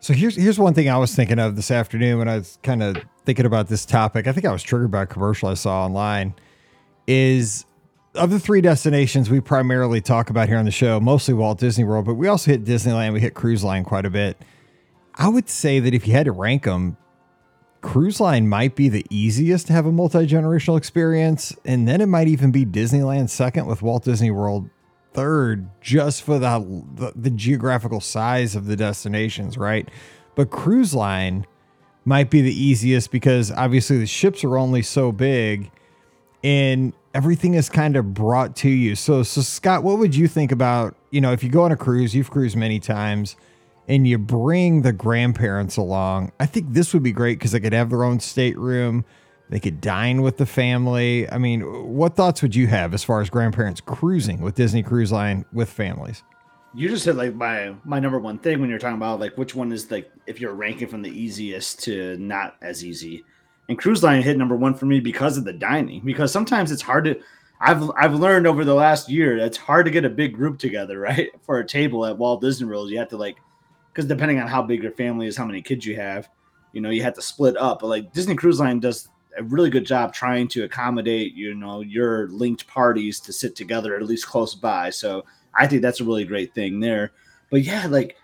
So 0.00 0.12
here's 0.12 0.36
here's 0.36 0.58
one 0.58 0.74
thing 0.74 0.90
I 0.90 0.98
was 0.98 1.14
thinking 1.14 1.38
of 1.38 1.56
this 1.56 1.70
afternoon 1.70 2.18
when 2.18 2.28
I 2.28 2.36
was 2.38 2.58
kind 2.62 2.82
of 2.82 2.96
thinking 3.24 3.46
about 3.46 3.68
this 3.68 3.86
topic. 3.86 4.26
I 4.26 4.32
think 4.32 4.44
I 4.44 4.52
was 4.52 4.62
triggered 4.62 4.90
by 4.90 5.02
a 5.02 5.06
commercial 5.06 5.48
I 5.48 5.54
saw 5.54 5.84
online. 5.84 6.34
Is 7.06 7.64
of 8.14 8.30
the 8.30 8.38
three 8.38 8.60
destinations 8.60 9.30
we 9.30 9.40
primarily 9.40 10.00
talk 10.00 10.30
about 10.30 10.48
here 10.48 10.58
on 10.58 10.64
the 10.64 10.70
show, 10.70 11.00
mostly 11.00 11.34
Walt 11.34 11.58
Disney 11.58 11.84
World, 11.84 12.04
but 12.04 12.14
we 12.14 12.28
also 12.28 12.50
hit 12.50 12.64
Disneyland, 12.64 13.12
we 13.12 13.20
hit 13.20 13.34
Cruise 13.34 13.64
Line 13.64 13.84
quite 13.84 14.04
a 14.04 14.10
bit. 14.10 14.36
I 15.14 15.28
would 15.28 15.48
say 15.48 15.80
that 15.80 15.94
if 15.94 16.06
you 16.06 16.12
had 16.12 16.26
to 16.26 16.32
rank 16.32 16.64
them, 16.64 16.96
Cruise 17.80 18.20
Line 18.20 18.48
might 18.48 18.76
be 18.76 18.88
the 18.88 19.04
easiest 19.10 19.66
to 19.66 19.72
have 19.72 19.86
a 19.86 19.92
multi 19.92 20.26
generational 20.26 20.78
experience, 20.78 21.54
and 21.64 21.88
then 21.88 22.00
it 22.00 22.06
might 22.06 22.28
even 22.28 22.52
be 22.52 22.64
Disneyland 22.64 23.28
second 23.28 23.66
with 23.66 23.82
Walt 23.82 24.04
Disney 24.04 24.30
World 24.30 24.70
third, 25.14 25.68
just 25.80 26.22
for 26.22 26.38
the 26.38 26.84
the, 26.94 27.12
the 27.16 27.30
geographical 27.30 28.00
size 28.00 28.54
of 28.54 28.66
the 28.66 28.76
destinations, 28.76 29.58
right? 29.58 29.88
But 30.34 30.50
Cruise 30.50 30.94
Line 30.94 31.44
might 32.04 32.30
be 32.30 32.40
the 32.40 32.54
easiest 32.54 33.10
because 33.10 33.50
obviously 33.50 33.98
the 33.98 34.06
ships 34.06 34.44
are 34.44 34.56
only 34.56 34.82
so 34.82 35.10
big, 35.10 35.70
and 36.44 36.92
everything 37.14 37.54
is 37.54 37.68
kind 37.68 37.96
of 37.96 38.14
brought 38.14 38.56
to 38.56 38.68
you. 38.68 38.96
So, 38.96 39.22
so 39.22 39.40
Scott, 39.40 39.82
what 39.82 39.98
would 39.98 40.14
you 40.14 40.28
think 40.28 40.52
about 40.52 40.96
you 41.10 41.20
know 41.20 41.32
if 41.32 41.42
you 41.42 41.50
go 41.50 41.62
on 41.62 41.72
a 41.72 41.76
cruise, 41.76 42.14
you've 42.14 42.30
cruised 42.30 42.56
many 42.56 42.80
times 42.80 43.36
and 43.88 44.06
you 44.06 44.18
bring 44.18 44.82
the 44.82 44.92
grandparents 44.92 45.76
along, 45.76 46.32
I 46.38 46.46
think 46.46 46.72
this 46.72 46.94
would 46.94 47.02
be 47.02 47.12
great 47.12 47.38
because 47.38 47.52
they 47.52 47.60
could 47.60 47.72
have 47.72 47.90
their 47.90 48.04
own 48.04 48.20
stateroom. 48.20 49.04
They 49.50 49.60
could 49.60 49.80
dine 49.80 50.22
with 50.22 50.38
the 50.38 50.46
family. 50.46 51.28
I 51.30 51.36
mean, 51.36 51.60
what 51.94 52.16
thoughts 52.16 52.40
would 52.40 52.54
you 52.54 52.68
have 52.68 52.94
as 52.94 53.04
far 53.04 53.20
as 53.20 53.28
grandparents 53.28 53.80
cruising 53.82 54.40
with 54.40 54.54
Disney 54.54 54.82
Cruise 54.82 55.12
Line 55.12 55.44
with 55.52 55.68
families? 55.68 56.22
You 56.74 56.88
just 56.88 57.04
said 57.04 57.16
like 57.16 57.34
my 57.34 57.74
my 57.84 58.00
number 58.00 58.18
one 58.18 58.38
thing 58.38 58.60
when 58.60 58.70
you're 58.70 58.78
talking 58.78 58.96
about 58.96 59.20
like 59.20 59.36
which 59.36 59.54
one 59.54 59.72
is 59.72 59.90
like 59.90 60.10
if 60.26 60.40
you're 60.40 60.54
ranking 60.54 60.88
from 60.88 61.02
the 61.02 61.10
easiest 61.10 61.82
to 61.82 62.16
not 62.16 62.56
as 62.62 62.82
easy. 62.82 63.24
And 63.72 63.78
cruise 63.78 64.02
line 64.02 64.20
hit 64.20 64.36
number 64.36 64.54
one 64.54 64.74
for 64.74 64.84
me 64.84 65.00
because 65.00 65.38
of 65.38 65.44
the 65.44 65.52
dining. 65.54 66.02
Because 66.04 66.30
sometimes 66.30 66.70
it's 66.70 66.82
hard 66.82 67.06
to 67.06 67.18
I've 67.58 67.90
I've 67.96 68.12
learned 68.12 68.46
over 68.46 68.66
the 68.66 68.74
last 68.74 69.08
year 69.08 69.38
it's 69.38 69.56
hard 69.56 69.86
to 69.86 69.90
get 69.90 70.04
a 70.04 70.10
big 70.10 70.34
group 70.34 70.58
together, 70.58 70.98
right? 71.00 71.30
For 71.40 71.58
a 71.58 71.66
table 71.66 72.04
at 72.04 72.18
Walt 72.18 72.42
Disney 72.42 72.68
World. 72.68 72.90
You 72.90 72.98
have 72.98 73.08
to 73.08 73.16
like 73.16 73.38
because 73.88 74.04
depending 74.04 74.38
on 74.40 74.46
how 74.46 74.60
big 74.60 74.82
your 74.82 74.92
family 74.92 75.26
is, 75.26 75.38
how 75.38 75.46
many 75.46 75.62
kids 75.62 75.86
you 75.86 75.96
have, 75.96 76.28
you 76.74 76.82
know, 76.82 76.90
you 76.90 77.02
have 77.02 77.14
to 77.14 77.22
split 77.22 77.56
up. 77.56 77.80
But 77.80 77.86
like 77.86 78.12
Disney 78.12 78.34
Cruise 78.34 78.60
Line 78.60 78.78
does 78.78 79.08
a 79.38 79.42
really 79.42 79.70
good 79.70 79.86
job 79.86 80.12
trying 80.12 80.48
to 80.48 80.64
accommodate, 80.64 81.32
you 81.32 81.54
know, 81.54 81.80
your 81.80 82.28
linked 82.28 82.66
parties 82.66 83.20
to 83.20 83.32
sit 83.32 83.56
together 83.56 83.96
at 83.96 84.02
least 84.02 84.26
close 84.26 84.54
by. 84.54 84.90
So 84.90 85.24
I 85.54 85.66
think 85.66 85.80
that's 85.80 86.00
a 86.00 86.04
really 86.04 86.26
great 86.26 86.54
thing 86.54 86.78
there. 86.78 87.12
But 87.50 87.62
yeah, 87.62 87.86
like 87.86 88.18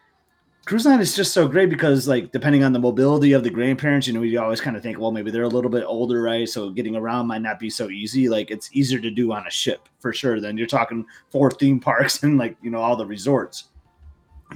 cruise 0.69 0.85
line 0.85 1.01
is 1.01 1.17
just 1.17 1.33
so 1.33 1.49
great 1.49 1.71
because 1.71 2.07
like 2.07 2.31
depending 2.31 2.63
on 2.63 2.75
the 2.75 2.79
mobility 2.79 3.33
of 3.33 3.43
the 3.43 3.49
grandparents, 3.49 4.07
you 4.07 4.13
know, 4.13 4.21
we 4.21 4.37
always 4.37 4.61
kind 4.61 4.77
of 4.77 4.83
think, 4.83 4.99
well, 4.99 5.11
maybe 5.11 5.31
they're 5.31 5.45
a 5.45 5.49
little 5.49 5.71
bit 5.71 5.83
older, 5.83 6.21
right? 6.21 6.47
So 6.47 6.69
getting 6.69 6.95
around 6.95 7.27
might 7.27 7.41
not 7.41 7.59
be 7.59 7.71
so 7.71 7.89
easy. 7.89 8.29
Like 8.29 8.51
it's 8.51 8.69
easier 8.75 9.01
to 9.01 9.11
do 9.11 9.33
on 9.33 9.47
a 9.47 9.51
ship 9.51 9.89
for 9.99 10.13
sure 10.13 10.43
than 10.43 10.59
you're 10.59 10.67
talking 10.67 11.07
four 11.31 11.51
theme 11.51 11.81
parks 11.89 12.23
and 12.23 12.37
like, 12.37 12.55
you 12.61 12.71
know, 12.71 12.83
all 12.83 12.97
the 12.97 13.07
resorts. 13.07 13.71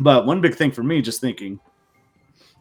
But 0.00 0.26
one 0.26 0.42
big 0.42 0.54
thing 0.54 0.70
for 0.70 0.82
me, 0.82 1.00
just 1.00 1.22
thinking, 1.22 1.58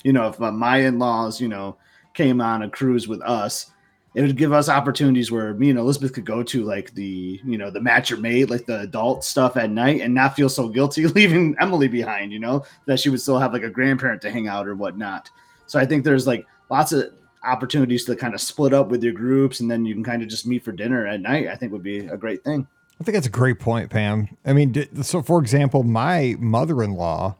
you 0.05 0.13
know, 0.13 0.29
if 0.29 0.41
uh, 0.41 0.49
my 0.53 0.77
in-laws, 0.77 1.41
you 1.41 1.49
know, 1.49 1.75
came 2.13 2.39
on 2.39 2.61
a 2.61 2.69
cruise 2.69 3.09
with 3.09 3.21
us, 3.21 3.69
it 4.13 4.21
would 4.21 4.35
give 4.35 4.51
us 4.51 4.67
opportunities 4.67 5.31
where 5.31 5.53
me 5.53 5.69
and 5.69 5.79
Elizabeth 5.79 6.13
could 6.13 6.25
go 6.25 6.43
to 6.43 6.63
like 6.63 6.93
the 6.93 7.39
you 7.45 7.57
know 7.57 7.69
the 7.71 7.79
match 7.79 8.09
your 8.09 8.19
mate 8.19 8.49
like 8.49 8.65
the 8.65 8.81
adult 8.81 9.23
stuff 9.23 9.55
at 9.55 9.69
night 9.69 10.01
and 10.01 10.13
not 10.13 10.35
feel 10.35 10.49
so 10.49 10.67
guilty 10.67 11.07
leaving 11.07 11.55
Emily 11.59 11.87
behind 11.87 12.31
you 12.31 12.39
know 12.39 12.65
that 12.85 12.99
she 12.99 13.09
would 13.09 13.21
still 13.21 13.39
have 13.39 13.53
like 13.53 13.63
a 13.63 13.69
grandparent 13.69 14.21
to 14.21 14.31
hang 14.31 14.47
out 14.47 14.67
or 14.67 14.75
whatnot. 14.75 15.29
So 15.67 15.79
I 15.79 15.85
think 15.85 16.03
there's 16.03 16.27
like 16.27 16.45
lots 16.69 16.91
of 16.91 17.13
opportunities 17.43 18.05
to 18.05 18.15
kind 18.15 18.33
of 18.33 18.41
split 18.41 18.73
up 18.73 18.89
with 18.89 19.03
your 19.03 19.13
groups 19.13 19.61
and 19.61 19.71
then 19.71 19.85
you 19.85 19.93
can 19.93 20.03
kind 20.03 20.21
of 20.21 20.27
just 20.27 20.45
meet 20.45 20.63
for 20.63 20.71
dinner 20.71 21.07
at 21.07 21.21
night 21.21 21.47
I 21.47 21.55
think 21.55 21.71
would 21.71 21.83
be 21.83 21.99
a 21.99 22.17
great 22.17 22.43
thing. 22.43 22.67
I 22.99 23.03
think 23.03 23.15
that's 23.15 23.27
a 23.27 23.31
great 23.31 23.59
point 23.59 23.89
Pam. 23.89 24.27
I 24.45 24.53
mean 24.53 25.03
so 25.03 25.21
for 25.21 25.39
example 25.39 25.83
my 25.83 26.35
mother-in-law 26.37 27.35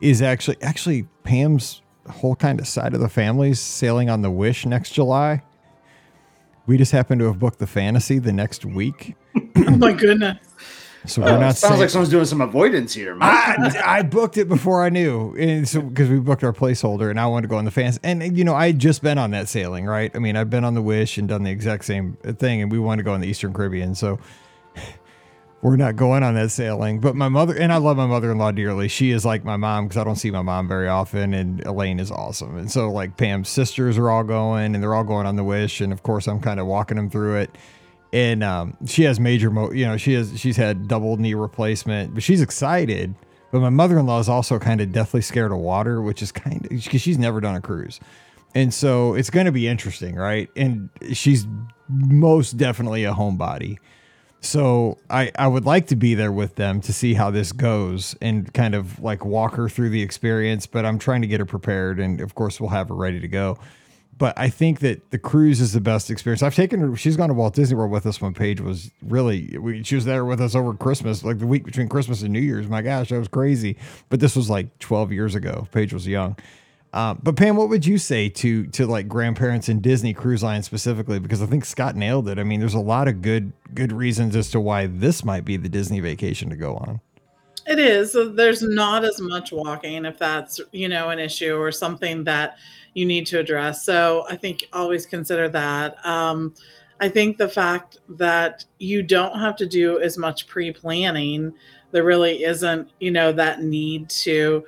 is 0.00 0.20
actually 0.20 0.56
actually 0.62 1.06
Pam's 1.22 1.82
whole 2.10 2.34
kind 2.34 2.58
of 2.58 2.66
side 2.66 2.94
of 2.94 3.00
the 3.00 3.08
family's 3.08 3.60
sailing 3.60 4.10
on 4.10 4.22
the 4.22 4.30
Wish 4.30 4.66
next 4.66 4.92
July 4.92 5.42
we 6.68 6.76
just 6.76 6.92
happen 6.92 7.18
to 7.18 7.24
have 7.24 7.38
booked 7.40 7.58
the 7.58 7.66
fantasy 7.66 8.18
the 8.18 8.32
next 8.32 8.64
week. 8.64 9.16
oh 9.56 9.76
my 9.76 9.92
goodness. 9.92 10.38
So 11.06 11.22
we're 11.22 11.30
oh, 11.30 11.40
not. 11.40 11.56
Sounds 11.56 11.60
saying, 11.60 11.80
like 11.80 11.90
someone's 11.90 12.10
doing 12.10 12.26
some 12.26 12.42
avoidance 12.42 12.92
here. 12.92 13.16
I, 13.20 13.72
I, 13.84 14.02
booked 14.02 14.36
it 14.36 14.48
before 14.48 14.84
I 14.84 14.90
knew, 14.90 15.34
and 15.36 15.66
so 15.66 15.80
because 15.80 16.10
we 16.10 16.18
booked 16.18 16.44
our 16.44 16.52
placeholder, 16.52 17.08
and 17.08 17.18
I 17.18 17.26
wanted 17.26 17.42
to 17.42 17.48
go 17.48 17.56
on 17.56 17.64
the 17.64 17.70
fans. 17.70 17.98
And 18.02 18.36
you 18.36 18.44
know, 18.44 18.54
I 18.54 18.66
had 18.66 18.78
just 18.78 19.00
been 19.00 19.16
on 19.16 19.30
that 19.30 19.48
sailing, 19.48 19.86
right? 19.86 20.14
I 20.14 20.18
mean, 20.18 20.36
I've 20.36 20.50
been 20.50 20.64
on 20.64 20.74
the 20.74 20.82
Wish 20.82 21.16
and 21.16 21.26
done 21.26 21.44
the 21.44 21.50
exact 21.50 21.86
same 21.86 22.18
thing, 22.22 22.60
and 22.60 22.70
we 22.70 22.78
wanted 22.78 22.98
to 22.98 23.04
go 23.04 23.14
on 23.14 23.20
the 23.20 23.28
Eastern 23.28 23.54
Caribbean. 23.54 23.94
So 23.94 24.18
we're 25.60 25.76
not 25.76 25.96
going 25.96 26.22
on 26.22 26.34
that 26.34 26.50
sailing. 26.50 27.00
But 27.00 27.16
my 27.16 27.28
mother 27.28 27.56
and 27.56 27.72
I 27.72 27.78
love 27.78 27.96
my 27.96 28.06
mother 28.06 28.30
in 28.30 28.38
law 28.38 28.52
dearly. 28.52 28.88
She 28.88 29.10
is 29.10 29.24
like 29.24 29.44
my 29.44 29.56
mom 29.56 29.88
because 29.88 30.00
I 30.00 30.04
don't 30.04 30.16
see 30.16 30.30
my 30.30 30.42
mom 30.42 30.68
very 30.68 30.88
often, 30.88 31.34
and 31.34 31.64
Elaine 31.66 32.00
is 32.00 32.10
awesome. 32.10 32.56
And 32.56 32.70
so 32.70 32.90
like 32.90 33.16
Pam's 33.16 33.48
sisters 33.48 33.98
are 33.98 34.10
all 34.10 34.24
going, 34.24 34.74
and 34.74 34.82
they're 34.82 34.94
all 34.94 35.04
going 35.04 35.26
on 35.26 35.36
the 35.36 35.44
wish, 35.44 35.80
and 35.80 35.92
of 35.92 36.02
course 36.02 36.28
I'm 36.28 36.40
kind 36.40 36.60
of 36.60 36.66
walking 36.66 36.96
them 36.96 37.10
through 37.10 37.36
it. 37.36 37.50
And 38.12 38.42
um, 38.42 38.76
she 38.86 39.02
has 39.02 39.20
major, 39.20 39.50
mo- 39.50 39.72
you 39.72 39.84
know, 39.84 39.96
she 39.96 40.14
has 40.14 40.38
she's 40.38 40.56
had 40.56 40.88
double 40.88 41.16
knee 41.16 41.34
replacement, 41.34 42.14
but 42.14 42.22
she's 42.22 42.40
excited. 42.40 43.14
But 43.50 43.60
my 43.60 43.70
mother 43.70 43.98
in 43.98 44.06
law 44.06 44.20
is 44.20 44.28
also 44.28 44.58
kind 44.58 44.80
of 44.80 44.92
deathly 44.92 45.22
scared 45.22 45.52
of 45.52 45.58
water, 45.58 46.00
which 46.02 46.22
is 46.22 46.30
kind 46.32 46.64
of 46.64 46.70
because 46.70 47.00
she's 47.00 47.18
never 47.18 47.40
done 47.40 47.56
a 47.56 47.60
cruise. 47.60 47.98
And 48.54 48.72
so 48.72 49.14
it's 49.14 49.30
going 49.30 49.46
to 49.46 49.52
be 49.52 49.68
interesting, 49.68 50.16
right? 50.16 50.48
And 50.56 50.88
she's 51.12 51.46
most 51.88 52.56
definitely 52.56 53.04
a 53.04 53.12
homebody. 53.12 53.78
So 54.40 54.98
I, 55.10 55.32
I 55.36 55.48
would 55.48 55.64
like 55.64 55.88
to 55.88 55.96
be 55.96 56.14
there 56.14 56.30
with 56.30 56.54
them 56.54 56.80
to 56.82 56.92
see 56.92 57.14
how 57.14 57.30
this 57.30 57.52
goes 57.52 58.14
and 58.20 58.52
kind 58.54 58.74
of 58.74 59.00
like 59.00 59.24
walk 59.24 59.54
her 59.56 59.68
through 59.68 59.90
the 59.90 60.02
experience, 60.02 60.66
but 60.66 60.84
I'm 60.86 60.98
trying 60.98 61.22
to 61.22 61.28
get 61.28 61.40
her 61.40 61.46
prepared 61.46 61.98
and 61.98 62.20
of 62.20 62.34
course 62.34 62.60
we'll 62.60 62.70
have 62.70 62.88
her 62.88 62.94
ready 62.94 63.20
to 63.20 63.28
go. 63.28 63.58
But 64.16 64.36
I 64.36 64.48
think 64.48 64.80
that 64.80 65.10
the 65.12 65.18
cruise 65.18 65.60
is 65.60 65.72
the 65.72 65.80
best 65.80 66.10
experience. 66.10 66.42
I've 66.42 66.54
taken 66.54 66.80
her, 66.80 66.96
she's 66.96 67.16
gone 67.16 67.28
to 67.28 67.34
Walt 67.34 67.54
Disney 67.54 67.76
World 67.76 67.92
with 67.92 68.04
us 68.04 68.20
when 68.20 68.34
Paige 68.34 68.60
was 68.60 68.90
really, 69.02 69.56
we, 69.58 69.84
she 69.84 69.94
was 69.94 70.04
there 70.04 70.24
with 70.24 70.40
us 70.40 70.56
over 70.56 70.74
Christmas, 70.74 71.22
like 71.22 71.38
the 71.38 71.46
week 71.46 71.64
between 71.64 71.88
Christmas 71.88 72.22
and 72.22 72.32
New 72.32 72.40
Year's. 72.40 72.66
My 72.66 72.82
gosh, 72.82 73.10
that 73.10 73.18
was 73.18 73.28
crazy. 73.28 73.76
But 74.08 74.18
this 74.18 74.34
was 74.34 74.50
like 74.50 74.76
12 74.80 75.12
years 75.12 75.36
ago. 75.36 75.68
Paige 75.70 75.92
was 75.92 76.06
young. 76.06 76.36
Uh, 76.92 77.14
but 77.22 77.36
Pam, 77.36 77.56
what 77.56 77.68
would 77.68 77.84
you 77.84 77.98
say 77.98 78.28
to 78.30 78.66
to 78.68 78.86
like 78.86 79.08
grandparents 79.08 79.68
in 79.68 79.80
Disney 79.80 80.14
Cruise 80.14 80.42
Line 80.42 80.62
specifically? 80.62 81.18
Because 81.18 81.42
I 81.42 81.46
think 81.46 81.64
Scott 81.64 81.96
nailed 81.96 82.28
it. 82.28 82.38
I 82.38 82.44
mean, 82.44 82.60
there's 82.60 82.74
a 82.74 82.80
lot 82.80 83.08
of 83.08 83.20
good 83.20 83.52
good 83.74 83.92
reasons 83.92 84.34
as 84.34 84.50
to 84.52 84.60
why 84.60 84.86
this 84.86 85.24
might 85.24 85.44
be 85.44 85.56
the 85.56 85.68
Disney 85.68 86.00
vacation 86.00 86.48
to 86.50 86.56
go 86.56 86.76
on. 86.76 87.00
It 87.66 87.78
is. 87.78 88.16
There's 88.34 88.62
not 88.62 89.04
as 89.04 89.20
much 89.20 89.52
walking 89.52 90.06
if 90.06 90.18
that's 90.18 90.60
you 90.72 90.88
know 90.88 91.10
an 91.10 91.18
issue 91.18 91.54
or 91.54 91.70
something 91.70 92.24
that 92.24 92.56
you 92.94 93.04
need 93.04 93.26
to 93.26 93.38
address. 93.38 93.84
So 93.84 94.24
I 94.30 94.36
think 94.36 94.66
always 94.72 95.04
consider 95.04 95.48
that. 95.50 96.04
Um, 96.06 96.54
I 97.00 97.08
think 97.10 97.36
the 97.36 97.48
fact 97.48 97.98
that 98.08 98.64
you 98.78 99.02
don't 99.02 99.38
have 99.38 99.56
to 99.56 99.66
do 99.66 100.00
as 100.00 100.16
much 100.16 100.46
pre 100.46 100.72
planning, 100.72 101.52
there 101.90 102.04
really 102.04 102.44
isn't 102.44 102.90
you 102.98 103.10
know 103.10 103.30
that 103.32 103.62
need 103.62 104.08
to 104.10 104.64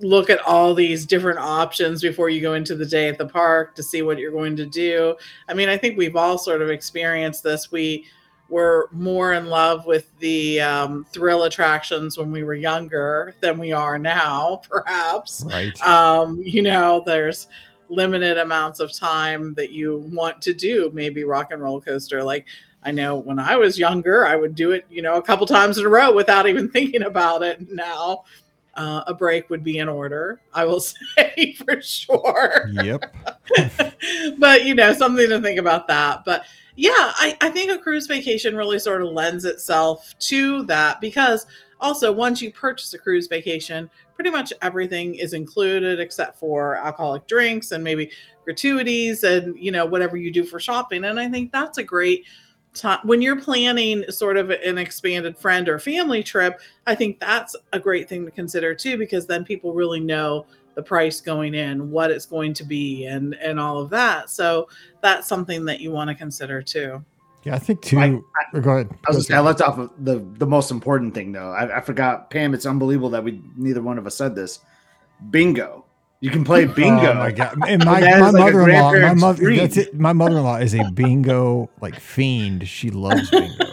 look 0.00 0.28
at 0.28 0.40
all 0.46 0.74
these 0.74 1.06
different 1.06 1.38
options 1.38 2.02
before 2.02 2.28
you 2.28 2.40
go 2.40 2.54
into 2.54 2.74
the 2.74 2.84
day 2.84 3.08
at 3.08 3.18
the 3.18 3.26
park 3.26 3.74
to 3.74 3.82
see 3.82 4.02
what 4.02 4.18
you're 4.18 4.32
going 4.32 4.56
to 4.56 4.66
do. 4.66 5.16
I 5.48 5.54
mean, 5.54 5.68
I 5.68 5.76
think 5.76 5.96
we've 5.96 6.16
all 6.16 6.38
sort 6.38 6.62
of 6.62 6.70
experienced 6.70 7.42
this. 7.42 7.72
We 7.72 8.06
were 8.48 8.88
more 8.92 9.32
in 9.32 9.46
love 9.46 9.86
with 9.86 10.16
the 10.18 10.60
um, 10.60 11.04
thrill 11.12 11.44
attractions 11.44 12.16
when 12.16 12.30
we 12.30 12.44
were 12.44 12.54
younger 12.54 13.34
than 13.40 13.58
we 13.58 13.72
are 13.72 13.98
now, 13.98 14.60
perhaps. 14.68 15.44
Right. 15.46 15.80
Um, 15.82 16.40
you 16.42 16.62
know, 16.62 17.02
there's 17.04 17.48
limited 17.88 18.38
amounts 18.38 18.80
of 18.80 18.92
time 18.92 19.54
that 19.54 19.70
you 19.70 20.08
want 20.12 20.42
to 20.42 20.52
do, 20.52 20.90
maybe 20.92 21.24
rock 21.24 21.52
and 21.52 21.62
roller 21.62 21.80
coaster. 21.80 22.22
Like, 22.22 22.46
I 22.82 22.92
know 22.92 23.16
when 23.16 23.38
I 23.38 23.56
was 23.56 23.78
younger, 23.78 24.26
I 24.26 24.36
would 24.36 24.54
do 24.54 24.72
it, 24.72 24.86
you 24.88 25.02
know, 25.02 25.16
a 25.16 25.22
couple 25.22 25.46
times 25.46 25.78
in 25.78 25.86
a 25.86 25.88
row 25.88 26.12
without 26.12 26.48
even 26.48 26.68
thinking 26.70 27.02
about 27.02 27.42
it. 27.42 27.72
Now, 27.72 28.24
uh, 28.76 29.04
a 29.06 29.14
break 29.14 29.50
would 29.50 29.64
be 29.64 29.78
in 29.78 29.88
order. 29.88 30.40
I 30.52 30.64
will 30.64 30.80
say 31.18 31.56
for 31.64 31.80
sure. 31.80 32.70
Yep. 32.72 33.16
but 34.38 34.64
you 34.64 34.74
know, 34.74 34.92
something 34.92 35.28
to 35.28 35.40
think 35.40 35.58
about 35.58 35.88
that. 35.88 36.24
But 36.24 36.44
yeah, 36.76 36.90
I, 36.92 37.36
I 37.40 37.48
think 37.50 37.70
a 37.70 37.78
cruise 37.78 38.06
vacation 38.06 38.54
really 38.56 38.78
sort 38.78 39.02
of 39.02 39.08
lends 39.08 39.44
itself 39.44 40.14
to 40.20 40.62
that 40.64 41.00
because 41.00 41.46
also 41.80 42.12
once 42.12 42.42
you 42.42 42.52
purchase 42.52 42.92
a 42.94 42.98
cruise 42.98 43.26
vacation, 43.26 43.90
pretty 44.14 44.30
much 44.30 44.52
everything 44.62 45.14
is 45.14 45.32
included 45.32 46.00
except 46.00 46.38
for 46.38 46.76
alcoholic 46.76 47.26
drinks 47.26 47.72
and 47.72 47.82
maybe 47.82 48.10
gratuities 48.44 49.24
and 49.24 49.58
you 49.58 49.72
know 49.72 49.84
whatever 49.84 50.16
you 50.16 50.30
do 50.30 50.44
for 50.44 50.60
shopping. 50.60 51.04
And 51.04 51.18
I 51.18 51.28
think 51.28 51.50
that's 51.50 51.78
a 51.78 51.82
great 51.82 52.24
time 52.76 53.00
when 53.04 53.22
you're 53.22 53.40
planning 53.40 54.04
sort 54.10 54.36
of 54.36 54.50
an 54.50 54.78
expanded 54.78 55.36
friend 55.36 55.68
or 55.68 55.78
family 55.78 56.22
trip 56.22 56.60
i 56.86 56.94
think 56.94 57.18
that's 57.18 57.56
a 57.72 57.80
great 57.80 58.08
thing 58.08 58.24
to 58.24 58.30
consider 58.30 58.74
too 58.74 58.96
because 58.96 59.26
then 59.26 59.44
people 59.44 59.72
really 59.72 60.00
know 60.00 60.46
the 60.76 60.82
price 60.82 61.20
going 61.20 61.54
in 61.54 61.90
what 61.90 62.12
it's 62.12 62.26
going 62.26 62.52
to 62.52 62.62
be 62.62 63.06
and 63.06 63.34
and 63.34 63.58
all 63.58 63.78
of 63.78 63.90
that. 63.90 64.30
So 64.30 64.68
that's 65.00 65.26
something 65.26 65.64
that 65.64 65.80
you 65.80 65.90
want 65.90 66.08
to 66.08 66.14
consider 66.14 66.62
too. 66.62 67.04
Yeah 67.42 67.54
i 67.54 67.58
think 67.58 67.80
too 67.80 67.98
I, 67.98 68.06
I, 68.06 68.20
oh, 68.54 68.60
go 68.60 68.70
ahead. 68.72 68.90
I 69.06 69.10
was 69.10 69.26
just, 69.26 69.30
I 69.30 69.40
left 69.40 69.60
off 69.60 69.78
of 69.78 69.90
the 69.98 70.18
the 70.34 70.46
most 70.46 70.70
important 70.70 71.14
thing 71.14 71.32
though. 71.32 71.50
I, 71.50 71.78
I 71.78 71.80
forgot 71.80 72.30
pam 72.30 72.54
it's 72.54 72.66
unbelievable 72.66 73.10
that 73.10 73.24
we 73.24 73.42
neither 73.56 73.82
one 73.82 73.98
of 73.98 74.06
us 74.06 74.14
said 74.14 74.36
this. 74.36 74.60
Bingo 75.30 75.85
you 76.20 76.30
can 76.30 76.44
play 76.44 76.64
bingo. 76.64 77.12
Oh 77.12 77.14
my 77.14 77.30
god! 77.30 77.58
And 77.66 77.84
my, 77.84 78.00
my 78.00 78.30
mother-in-law, 78.30 78.92
my 78.92 79.14
mother, 79.14 79.56
that's 79.56 79.76
it. 79.76 79.94
My 79.94 80.12
mother-in-law 80.12 80.56
is 80.56 80.74
a 80.74 80.90
bingo 80.90 81.70
like 81.80 81.98
fiend. 82.00 82.66
She 82.68 82.90
loves 82.90 83.30
bingo. 83.30 83.64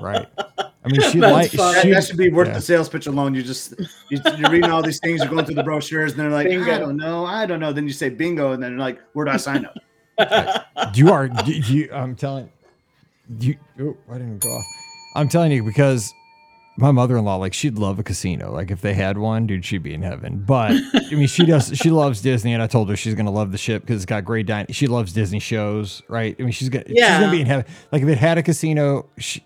right. 0.00 0.26
I 0.82 0.88
mean, 0.88 1.00
she 1.10 1.20
like 1.20 1.50
that 1.50 2.04
should 2.06 2.16
be 2.16 2.30
worth 2.30 2.48
yeah. 2.48 2.54
the 2.54 2.60
sales 2.60 2.88
pitch 2.88 3.06
alone. 3.06 3.34
You 3.34 3.42
just 3.42 3.74
you, 4.08 4.20
are 4.24 4.50
reading 4.50 4.70
all 4.70 4.82
these 4.82 5.00
things, 5.00 5.20
you're 5.20 5.28
going 5.28 5.44
through 5.44 5.56
the 5.56 5.62
brochures, 5.62 6.12
and 6.12 6.20
they're 6.20 6.30
like, 6.30 6.48
bingo. 6.48 6.72
I 6.72 6.78
don't 6.78 6.96
know, 6.96 7.26
I 7.26 7.46
don't 7.46 7.60
know. 7.60 7.72
Then 7.72 7.86
you 7.86 7.92
say 7.92 8.08
bingo, 8.08 8.52
and 8.52 8.62
then 8.62 8.72
they're 8.72 8.80
like, 8.80 9.00
where 9.12 9.26
do 9.26 9.32
I 9.32 9.36
sign 9.36 9.66
up? 9.66 9.76
you 10.94 11.10
are 11.10 11.28
you. 11.46 11.90
I'm 11.92 12.14
telling 12.14 12.50
you. 13.38 13.56
Oh, 13.80 13.96
I 14.10 14.14
didn't 14.14 14.38
go 14.38 14.50
off. 14.50 14.64
I'm 15.16 15.28
telling 15.28 15.52
you 15.52 15.62
because 15.62 16.14
my 16.80 16.90
mother-in-law 16.90 17.36
like 17.36 17.52
she'd 17.54 17.78
love 17.78 17.98
a 17.98 18.02
casino. 18.02 18.52
Like 18.52 18.70
if 18.70 18.80
they 18.80 18.94
had 18.94 19.18
one 19.18 19.46
dude 19.46 19.64
she'd 19.64 19.82
be 19.82 19.94
in 19.94 20.02
heaven. 20.02 20.42
But 20.46 20.72
i 20.72 21.14
mean 21.14 21.26
she 21.26 21.44
does 21.44 21.72
she 21.76 21.90
loves 21.90 22.20
disney 22.22 22.52
and 22.54 22.62
i 22.62 22.66
told 22.66 22.88
her 22.88 22.96
she's 22.96 23.14
gonna 23.14 23.30
love 23.30 23.52
the 23.52 23.58
ship 23.58 23.82
because 23.82 23.96
it's 23.96 24.06
got 24.06 24.24
great 24.24 24.46
dining 24.46 24.72
she 24.72 24.86
loves 24.86 25.12
disney 25.12 25.38
shows 25.40 26.02
right? 26.08 26.34
I 26.38 26.42
mean 26.42 26.52
she's 26.52 26.68
gonna 26.68 26.84
she's 26.88 26.98
gonna 27.00 27.30
be 27.30 27.40
in 27.42 27.46
heaven. 27.46 27.66
Like 27.92 28.02
if 28.02 28.08
it 28.08 28.18
had 28.18 28.38
a 28.38 28.42
casino 28.42 29.08
she, 29.18 29.40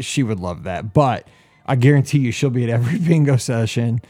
she 0.00 0.22
would 0.22 0.40
love 0.40 0.62
that. 0.64 0.92
But 0.92 1.26
i 1.66 1.74
guarantee 1.76 2.18
you 2.20 2.30
she'll 2.32 2.50
be 2.50 2.64
at 2.64 2.70
every 2.70 2.98
bingo 3.08 3.36
session 3.36 4.00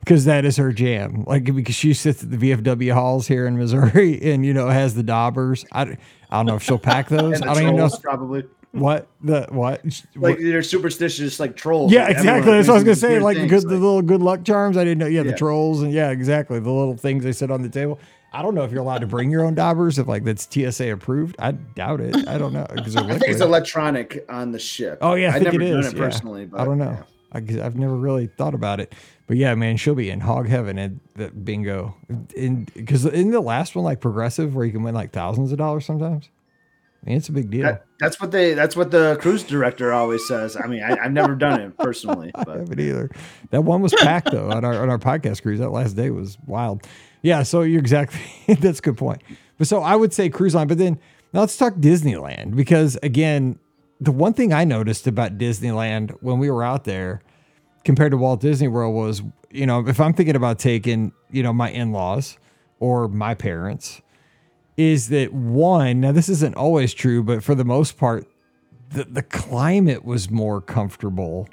because 0.00 0.24
that 0.26 0.44
is 0.44 0.56
her 0.56 0.72
jam. 0.72 1.24
Like 1.26 1.44
because 1.44 1.74
she 1.74 1.94
sits 1.94 2.22
at 2.22 2.30
the 2.30 2.36
vfw 2.36 2.92
halls 2.92 3.26
here 3.26 3.46
in 3.46 3.56
missouri 3.56 4.20
and 4.32 4.44
you 4.44 4.52
know 4.54 4.68
has 4.68 4.94
the 4.94 5.02
daubers. 5.02 5.64
I, 5.72 5.84
don't- 5.84 6.00
I 6.30 6.36
don't 6.36 6.46
know 6.46 6.56
if 6.56 6.62
she'll 6.62 6.78
pack 6.78 7.08
those. 7.10 7.40
i 7.42 7.46
don't 7.54 7.62
even 7.62 7.76
know 7.76 7.90
probably. 8.02 8.44
What 8.72 9.08
the 9.22 9.46
what 9.50 9.84
Like 10.14 10.38
they're 10.38 10.62
superstitious, 10.62 11.40
like 11.40 11.56
trolls. 11.56 11.92
yeah, 11.92 12.02
Like, 12.04 12.10
exactly. 12.16 12.52
That's 12.52 12.68
what 12.68 12.74
I 12.74 12.76
was 12.76 12.84
gonna 12.84 12.94
say. 12.96 13.18
Like 13.18 13.36
the 13.36 13.48
things, 13.48 13.64
good, 13.64 13.70
the 13.70 13.76
little 13.78 14.02
good 14.02 14.20
luck 14.20 14.44
charms. 14.44 14.76
I 14.76 14.84
didn't 14.84 14.98
know. 14.98 15.06
Yeah, 15.06 15.22
the 15.24 15.30
Yeah. 15.30 15.36
trolls 15.36 15.82
and 15.82 15.92
yeah, 15.92 16.10
exactly. 16.10 16.60
The 16.60 16.70
little 16.70 16.96
things 16.96 17.24
they 17.24 17.32
sit 17.32 17.50
on 17.50 17.62
the 17.62 17.68
table. 17.68 17.98
I 18.32 18.42
don't 18.42 18.54
know 18.54 18.62
if 18.62 18.70
you're 18.70 18.80
allowed 18.82 19.00
to 19.00 19.08
bring 19.08 19.28
your 19.28 19.44
own 19.44 19.54
daubers 19.56 19.98
if 19.98 20.06
like 20.06 20.22
that's 20.22 20.46
TSA 20.48 20.92
approved. 20.92 21.34
I 21.40 21.50
doubt 21.50 22.00
it. 22.00 22.28
I 22.28 22.38
don't 22.38 22.52
know 22.52 22.64
I 22.70 22.80
think 22.82 23.22
it's 23.26 23.40
electronic 23.40 24.24
on 24.28 24.52
the 24.52 24.58
ship. 24.60 24.98
Oh 25.00 25.14
yeah, 25.14 25.30
I 25.30 25.32
think 25.40 25.44
never 25.46 25.62
it 25.62 25.70
done 25.70 25.80
is. 25.80 25.86
it 25.88 25.96
yeah. 25.96 26.04
personally, 26.04 26.46
but 26.46 26.60
I 26.60 26.64
don't 26.64 26.78
know. 26.78 26.90
yeah. 26.92 27.02
I, 27.32 27.38
i've 27.64 27.76
never 27.76 27.94
really 27.96 28.26
thought 28.26 28.54
about 28.54 28.80
it, 28.80 28.92
but 29.28 29.36
yeah, 29.36 29.54
man, 29.54 29.76
she'll 29.76 29.94
be 29.94 30.10
in 30.10 30.18
hog 30.20 30.48
heaven 30.48 30.78
at 30.78 30.90
the 31.14 31.28
bingo. 31.30 31.94
In 32.36 32.66
because 32.74 33.04
in 33.06 33.30
the 33.30 33.40
last 33.40 33.74
one, 33.76 33.84
like 33.84 34.00
progressive, 34.00 34.54
where 34.54 34.64
you 34.64 34.72
can 34.72 34.82
win 34.82 34.94
like 34.94 35.12
thousands 35.12 35.52
of 35.52 35.58
dollars 35.58 35.84
sometimes. 35.84 36.28
I 37.02 37.08
mean, 37.08 37.16
it's 37.16 37.28
a 37.30 37.32
big 37.32 37.50
deal. 37.50 37.62
That, 37.62 37.86
that's 37.98 38.20
what 38.20 38.30
they. 38.30 38.52
That's 38.52 38.76
what 38.76 38.90
the 38.90 39.16
cruise 39.20 39.42
director 39.42 39.92
always 39.92 40.26
says. 40.28 40.56
I 40.56 40.66
mean, 40.66 40.82
I, 40.82 40.98
I've 41.02 41.12
never 41.12 41.34
done 41.34 41.60
it 41.60 41.78
personally, 41.78 42.30
I 42.34 42.40
haven't 42.40 42.78
either. 42.78 43.10
That 43.50 43.62
one 43.62 43.80
was 43.80 43.94
packed 43.94 44.30
though 44.32 44.50
on 44.50 44.64
our 44.64 44.74
on 44.74 44.90
our 44.90 44.98
podcast 44.98 45.42
cruise. 45.42 45.60
That 45.60 45.70
last 45.70 45.96
day 45.96 46.10
was 46.10 46.36
wild. 46.46 46.86
Yeah, 47.22 47.42
so 47.42 47.62
you're 47.62 47.80
exactly 47.80 48.20
that's 48.54 48.80
a 48.80 48.82
good 48.82 48.98
point. 48.98 49.22
But 49.56 49.66
so 49.66 49.82
I 49.82 49.96
would 49.96 50.12
say 50.12 50.28
cruise 50.28 50.54
line, 50.54 50.68
but 50.68 50.78
then 50.78 50.98
now 51.32 51.40
let's 51.40 51.56
talk 51.56 51.74
Disneyland 51.74 52.54
because 52.54 52.98
again, 53.02 53.58
the 54.00 54.12
one 54.12 54.32
thing 54.32 54.52
I 54.52 54.64
noticed 54.64 55.06
about 55.06 55.38
Disneyland 55.38 56.12
when 56.20 56.38
we 56.38 56.50
were 56.50 56.64
out 56.64 56.84
there 56.84 57.20
compared 57.84 58.12
to 58.12 58.16
Walt 58.16 58.40
Disney 58.40 58.68
World 58.68 58.94
was, 58.94 59.22
you 59.50 59.66
know, 59.66 59.86
if 59.86 60.00
I'm 60.00 60.12
thinking 60.14 60.36
about 60.36 60.58
taking, 60.58 61.12
you 61.30 61.42
know, 61.42 61.52
my 61.52 61.70
in-laws 61.70 62.38
or 62.78 63.08
my 63.08 63.34
parents, 63.34 64.00
is 64.80 65.10
that 65.10 65.34
one, 65.34 66.00
now 66.00 66.10
this 66.10 66.30
isn't 66.30 66.56
always 66.56 66.94
true, 66.94 67.22
but 67.22 67.44
for 67.44 67.54
the 67.54 67.66
most 67.66 67.98
part, 67.98 68.26
the, 68.88 69.04
the 69.04 69.22
climate 69.22 70.06
was 70.06 70.30
more 70.30 70.62
comfortable. 70.62 71.46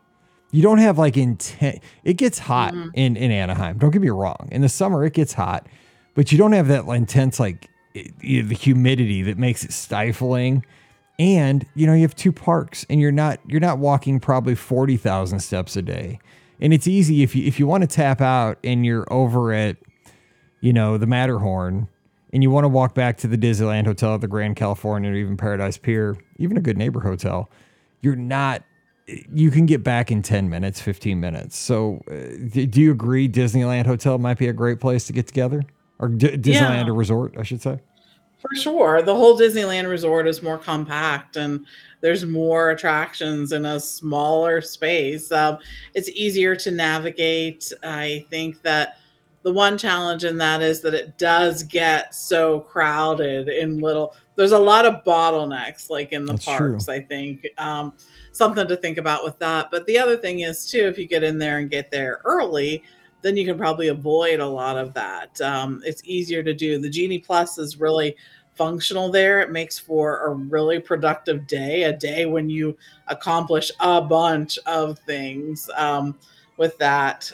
You 0.51 0.63
don't 0.63 0.77
have 0.77 0.97
like 0.97 1.17
intense. 1.17 1.83
It 2.05 2.13
gets 2.13 2.39
hot 2.39 2.73
mm-hmm. 2.73 2.89
in 2.93 3.17
in 3.17 3.31
Anaheim. 3.31 3.79
Don't 3.79 3.91
get 3.91 4.01
me 4.01 4.09
wrong. 4.09 4.47
In 4.49 4.61
the 4.61 4.69
summer, 4.69 5.03
it 5.03 5.11
gets 5.11 5.33
hot, 5.33 5.67
but 6.15 6.31
you 6.31 6.37
don't 6.37 6.53
have 6.53 6.69
that 6.69 6.85
intense 6.85 7.37
like 7.37 7.69
it- 7.93 8.13
you 8.21 8.41
know, 8.43 8.47
the 8.47 8.55
humidity 8.55 9.23
that 9.23 9.37
makes 9.37 9.65
it 9.65 9.73
stifling. 9.73 10.65
And 11.19 11.65
you 11.75 11.85
know 11.85 11.93
you 11.93 12.03
have 12.03 12.15
two 12.15 12.31
parks, 12.31 12.85
and 12.89 13.01
you're 13.01 13.11
not 13.11 13.41
you're 13.45 13.59
not 13.59 13.77
walking 13.77 14.21
probably 14.21 14.55
forty 14.55 14.95
thousand 14.95 15.41
steps 15.41 15.75
a 15.75 15.81
day. 15.81 16.19
And 16.61 16.73
it's 16.73 16.87
easy 16.87 17.23
if 17.23 17.35
you 17.35 17.45
if 17.45 17.59
you 17.59 17.67
want 17.67 17.81
to 17.81 17.87
tap 17.87 18.21
out 18.21 18.57
and 18.63 18.85
you're 18.85 19.11
over 19.11 19.51
at 19.51 19.75
you 20.61 20.73
know, 20.73 20.97
the 20.97 21.07
Matterhorn, 21.07 21.87
and 22.37 22.43
you 22.43 22.51
want 22.51 22.65
to 22.65 22.69
walk 22.69 22.93
back 22.93 23.17
to 23.17 23.27
the 23.27 23.35
Disneyland 23.35 23.87
Hotel 23.87 24.13
at 24.13 24.21
the 24.21 24.27
Grand 24.27 24.55
California 24.55 25.09
or 25.09 25.15
even 25.15 25.37
Paradise 25.37 25.75
Pier, 25.75 26.15
even 26.37 26.55
a 26.55 26.61
good 26.61 26.77
neighbor 26.77 26.99
hotel, 26.99 27.49
you're 28.01 28.15
not. 28.15 28.61
You 29.07 29.49
can 29.49 29.65
get 29.65 29.83
back 29.83 30.11
in 30.11 30.21
10 30.21 30.47
minutes, 30.47 30.79
15 30.79 31.19
minutes. 31.19 31.57
So, 31.57 32.03
uh, 32.11 32.13
do 32.69 32.79
you 32.79 32.91
agree 32.91 33.27
Disneyland 33.27 33.87
Hotel 33.87 34.19
might 34.19 34.37
be 34.37 34.49
a 34.49 34.53
great 34.53 34.79
place 34.79 35.07
to 35.07 35.13
get 35.13 35.25
together? 35.25 35.63
Or 35.97 36.09
D- 36.09 36.37
Disneyland 36.37 36.85
Yeah. 36.85 36.89
or 36.89 36.93
resort, 36.93 37.33
I 37.39 37.41
should 37.41 37.63
say? 37.63 37.79
For 38.39 38.55
sure. 38.55 39.01
The 39.01 39.15
whole 39.15 39.35
Disneyland 39.35 39.89
resort 39.89 40.27
is 40.27 40.43
more 40.43 40.59
compact 40.59 41.37
and 41.37 41.65
there's 42.01 42.23
more 42.23 42.69
attractions 42.69 43.51
in 43.51 43.65
a 43.65 43.79
smaller 43.79 44.61
space. 44.61 45.31
Um, 45.31 45.57
it's 45.95 46.09
easier 46.09 46.55
to 46.57 46.69
navigate. 46.69 47.73
I 47.81 48.27
think 48.29 48.61
that 48.61 48.99
the 49.47 49.53
one 49.53 49.77
challenge 49.77 50.25
in 50.25 50.37
that 50.37 50.61
is 50.61 50.81
that 50.81 50.93
it 50.93 51.17
does 51.17 51.63
get 51.63 52.13
so 52.13 52.59
crowded 52.59 53.47
in 53.47 53.79
little, 53.79 54.13
there's 54.35 54.51
a 54.51 54.59
lot 54.59 54.85
of 54.85 55.05
bottlenecks 55.05 55.89
like 55.89 56.11
in 56.11 56.25
the 56.25 56.33
That's 56.33 56.43
true. 56.43 56.71
parks, 56.71 56.89
I 56.89 56.99
think. 56.99 57.47
Um, 57.57 57.93
something 58.33 58.67
to 58.67 58.75
think 58.75 58.97
about 58.97 59.23
with 59.23 59.39
that. 59.39 59.71
But 59.71 59.85
the 59.85 59.97
other 59.97 60.17
thing 60.17 60.41
is, 60.41 60.69
too, 60.69 60.81
if 60.81 60.97
you 60.97 61.07
get 61.07 61.23
in 61.23 61.37
there 61.37 61.59
and 61.59 61.69
get 61.69 61.91
there 61.91 62.19
early, 62.25 62.83
then 63.21 63.37
you 63.37 63.45
can 63.45 63.57
probably 63.57 63.87
avoid 63.87 64.41
a 64.41 64.45
lot 64.45 64.77
of 64.77 64.93
that. 64.95 65.39
Um, 65.39 65.81
it's 65.85 66.01
easier 66.03 66.43
to 66.43 66.53
do. 66.53 66.77
The 66.77 66.89
Genie 66.89 67.19
Plus 67.19 67.57
is 67.57 67.79
really 67.79 68.17
functional 68.53 69.09
there. 69.09 69.39
It 69.39 69.49
makes 69.49 69.79
for 69.79 70.25
a 70.25 70.33
really 70.33 70.81
productive 70.81 71.47
day, 71.47 71.83
a 71.83 71.93
day 71.93 72.25
when 72.25 72.49
you 72.49 72.77
accomplish 73.07 73.71
a 73.79 74.01
bunch 74.01 74.59
of 74.65 74.99
things 75.07 75.69
um, 75.77 76.17
with 76.57 76.77
that. 76.79 77.31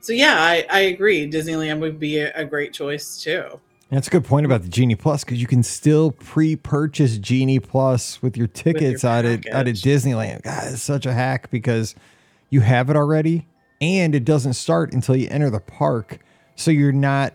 So, 0.00 0.12
yeah, 0.12 0.36
I, 0.38 0.66
I 0.70 0.80
agree. 0.80 1.30
Disneyland 1.30 1.80
would 1.80 1.98
be 1.98 2.18
a, 2.18 2.32
a 2.34 2.44
great 2.44 2.72
choice 2.72 3.22
too. 3.22 3.60
That's 3.90 4.06
a 4.06 4.10
good 4.10 4.24
point 4.24 4.46
about 4.46 4.62
the 4.62 4.68
Genie 4.68 4.94
Plus 4.94 5.24
because 5.24 5.40
you 5.40 5.48
can 5.48 5.64
still 5.64 6.12
pre-purchase 6.12 7.18
Genie 7.18 7.58
Plus 7.58 8.22
with 8.22 8.36
your 8.36 8.46
tickets 8.46 9.04
out 9.04 9.24
at 9.24 9.48
out 9.52 9.66
at. 9.66 9.74
Disneyland. 9.74 10.42
God, 10.42 10.72
it's 10.72 10.82
such 10.82 11.06
a 11.06 11.12
hack 11.12 11.50
because 11.50 11.96
you 12.50 12.60
have 12.60 12.88
it 12.88 12.94
already, 12.94 13.48
and 13.80 14.14
it 14.14 14.24
doesn't 14.24 14.52
start 14.52 14.92
until 14.92 15.16
you 15.16 15.26
enter 15.28 15.50
the 15.50 15.60
park. 15.60 16.20
So 16.54 16.70
you're 16.70 16.92
not. 16.92 17.34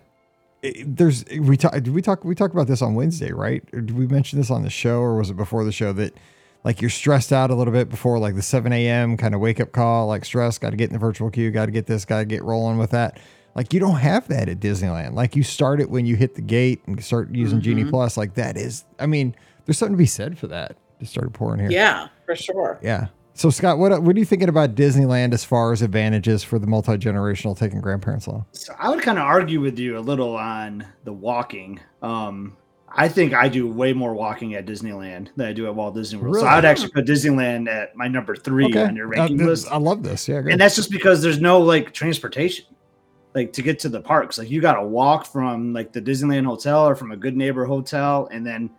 Eh, 0.63 0.83
there's 0.85 1.25
we 1.25 1.57
talk 1.57 1.73
did 1.73 1.89
we 1.89 2.01
talk 2.01 2.23
we 2.23 2.35
talked 2.35 2.53
about 2.53 2.67
this 2.67 2.81
on 2.81 2.95
Wednesday, 2.95 3.33
right? 3.33 3.61
Or 3.73 3.81
did 3.81 3.97
we 3.97 4.07
mention 4.07 4.39
this 4.39 4.49
on 4.49 4.63
the 4.63 4.69
show, 4.69 4.99
or 4.99 5.17
was 5.17 5.29
it 5.29 5.35
before 5.35 5.65
the 5.65 5.73
show 5.73 5.91
that 5.91 6.13
like 6.65 6.81
you're 6.81 6.89
stressed 6.89 7.31
out 7.31 7.51
a 7.51 7.55
little 7.55 7.71
bit 7.71 7.89
before 7.89 8.17
like 8.17 8.35
the 8.35 8.41
7 8.41 8.73
a.m. 8.73 9.17
kind 9.17 9.35
of 9.35 9.39
wake 9.39 9.59
up 9.61 9.71
call, 9.71 10.07
like 10.07 10.25
stress, 10.25 10.57
got 10.57 10.71
to 10.71 10.75
get 10.75 10.89
in 10.89 10.93
the 10.93 10.99
virtual 10.99 11.29
queue, 11.29 11.51
got 11.51 11.67
to 11.67 11.71
get 11.71 11.85
this, 11.85 12.03
got 12.03 12.19
to 12.19 12.25
get 12.25 12.43
rolling 12.43 12.79
with 12.79 12.89
that. 12.89 13.19
Like 13.53 13.71
you 13.71 13.79
don't 13.79 13.97
have 13.97 14.27
that 14.29 14.49
at 14.49 14.59
Disneyland. 14.59 15.13
Like 15.13 15.35
you 15.35 15.43
start 15.43 15.79
it 15.79 15.91
when 15.91 16.07
you 16.07 16.15
hit 16.15 16.33
the 16.33 16.41
gate 16.41 16.81
and 16.87 17.01
start 17.01 17.33
using 17.33 17.61
Genie 17.61 17.85
Plus. 17.85 18.17
Like 18.17 18.33
that 18.33 18.57
is, 18.57 18.83
I 18.99 19.05
mean, 19.05 19.35
there's 19.65 19.77
something 19.77 19.93
to 19.93 19.97
be 19.97 20.07
said 20.07 20.37
for 20.37 20.47
that. 20.47 20.75
Just 20.99 21.11
started 21.11 21.33
pouring 21.33 21.59
here. 21.59 21.69
Yeah, 21.69 22.07
for 22.25 22.35
sure. 22.35 22.79
Yeah. 22.81 23.07
So 23.35 23.49
Scott, 23.49 23.77
what 23.77 24.01
what 24.01 24.15
are 24.15 24.19
you 24.19 24.25
thinking 24.25 24.49
about 24.49 24.75
Disneyland 24.75 25.33
as 25.33 25.45
far 25.45 25.71
as 25.71 25.81
advantages 25.81 26.43
for 26.43 26.57
the 26.57 26.67
multi 26.67 26.93
generational 26.93 27.57
taking 27.57 27.79
grandparents 27.79 28.25
along? 28.25 28.45
So 28.53 28.73
I 28.79 28.89
would 28.89 29.01
kind 29.01 29.19
of 29.19 29.25
argue 29.25 29.61
with 29.61 29.77
you 29.77 29.97
a 29.97 29.99
little 29.99 30.35
on 30.35 30.87
the 31.03 31.13
walking. 31.13 31.79
Um, 32.01 32.57
I 32.97 33.09
think 33.09 33.33
I 33.33 33.49
do 33.49 33.67
way 33.67 33.91
more 33.93 34.13
walking 34.13 34.53
at 34.55 34.65
Disneyland 34.65 35.27
than 35.35 35.47
I 35.47 35.53
do 35.53 35.65
at 35.67 35.75
Walt 35.75 35.95
Disney 35.95 36.17
World. 36.19 36.37
So 36.37 36.45
I 36.45 36.55
would 36.55 36.63
actually 36.65 36.91
put 36.91 37.05
Disneyland 37.05 37.67
at 37.67 37.95
my 37.95 38.07
number 38.07 38.35
three 38.35 38.73
on 38.77 38.95
your 38.95 39.07
Uh, 39.07 39.09
ranking 39.09 39.37
this- 39.37 39.47
list. 39.47 39.67
I 39.71 39.77
love 39.77 40.01
this. 40.01 40.27
Yeah. 40.29 40.37
And 40.49 40.59
that's 40.59 40.75
just 40.75 40.89
because 40.89 41.21
there's 41.21 41.41
no 41.41 41.59
like 41.59 41.91
transportation 41.93 42.65
like 43.33 43.51
to 43.51 43.61
get 43.61 43.79
to 43.79 43.89
the 43.89 43.99
parks 43.99 44.37
like 44.37 44.49
you 44.49 44.61
got 44.61 44.75
to 44.75 44.83
walk 44.87 45.25
from 45.25 45.73
like 45.73 45.91
the 45.91 46.01
disneyland 46.01 46.45
hotel 46.45 46.87
or 46.87 46.95
from 46.95 47.11
a 47.11 47.17
good 47.17 47.35
neighbor 47.35 47.65
hotel 47.65 48.29
and 48.31 48.47
then 48.47 48.69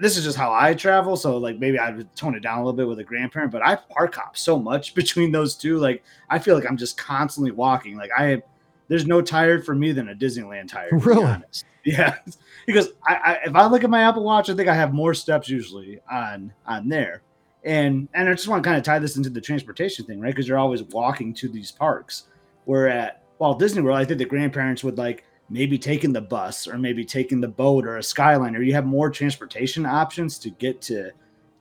this 0.00 0.16
is 0.16 0.24
just 0.24 0.36
how 0.36 0.52
i 0.52 0.74
travel 0.74 1.16
so 1.16 1.36
like 1.38 1.60
maybe 1.60 1.78
i 1.78 1.92
would 1.92 2.12
tone 2.16 2.34
it 2.34 2.40
down 2.40 2.58
a 2.58 2.60
little 2.64 2.76
bit 2.76 2.88
with 2.88 2.98
a 2.98 3.04
grandparent 3.04 3.52
but 3.52 3.62
i 3.64 3.76
park 3.76 4.16
hop 4.16 4.36
so 4.36 4.58
much 4.58 4.94
between 4.96 5.30
those 5.30 5.54
two 5.54 5.78
like 5.78 6.02
i 6.28 6.40
feel 6.40 6.56
like 6.56 6.68
i'm 6.68 6.76
just 6.76 6.96
constantly 6.98 7.52
walking 7.52 7.96
like 7.96 8.10
i 8.18 8.42
there's 8.88 9.06
no 9.06 9.22
tired 9.22 9.64
for 9.64 9.76
me 9.76 9.92
than 9.92 10.08
a 10.08 10.14
disneyland 10.14 10.66
tired 10.66 10.90
Really? 11.06 11.22
honest. 11.22 11.64
yeah 11.84 12.16
because 12.66 12.88
I, 13.06 13.14
I 13.14 13.32
if 13.46 13.54
i 13.54 13.66
look 13.66 13.84
at 13.84 13.90
my 13.90 14.02
apple 14.02 14.24
watch 14.24 14.48
i 14.50 14.54
think 14.54 14.68
i 14.68 14.74
have 14.74 14.92
more 14.92 15.14
steps 15.14 15.48
usually 15.48 16.00
on 16.10 16.52
on 16.66 16.88
there 16.88 17.22
and 17.64 18.08
and 18.14 18.28
I 18.28 18.32
just 18.34 18.46
want 18.46 18.62
to 18.62 18.68
kind 18.68 18.78
of 18.78 18.84
tie 18.84 18.98
this 18.98 19.16
into 19.16 19.30
the 19.30 19.40
transportation 19.40 20.04
thing, 20.04 20.20
right? 20.20 20.28
Because 20.34 20.46
you're 20.46 20.58
always 20.58 20.82
walking 20.82 21.32
to 21.34 21.48
these 21.48 21.72
parks. 21.72 22.24
Where 22.66 22.88
at 22.88 23.22
Walt 23.38 23.58
Disney 23.58 23.80
World, 23.80 23.96
I 23.98 24.04
think 24.04 24.18
the 24.18 24.26
grandparents 24.26 24.84
would 24.84 24.98
like 24.98 25.24
maybe 25.48 25.78
taking 25.78 26.12
the 26.12 26.20
bus 26.20 26.66
or 26.68 26.76
maybe 26.76 27.04
taking 27.06 27.40
the 27.40 27.48
boat 27.48 27.86
or 27.86 27.96
a 27.96 28.00
skyliner. 28.00 28.64
You 28.64 28.74
have 28.74 28.84
more 28.84 29.08
transportation 29.10 29.86
options 29.86 30.38
to 30.40 30.50
get 30.50 30.82
to 30.82 31.10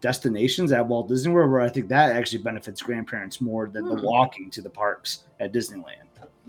destinations 0.02 0.74
at 0.74 0.86
Walt 0.86 1.08
Disney 1.08 1.32
World, 1.32 1.50
where 1.52 1.62
I 1.62 1.70
think 1.70 1.88
that 1.88 2.12
actually 2.14 2.44
benefits 2.44 2.82
grandparents 2.82 3.40
more 3.40 3.70
than 3.70 3.86
the 3.88 3.96
Hmm. 3.96 4.06
walking 4.06 4.50
to 4.52 4.62
the 4.62 4.70
parks 4.70 5.24
at 5.40 5.54
Disneyland. 5.54 5.86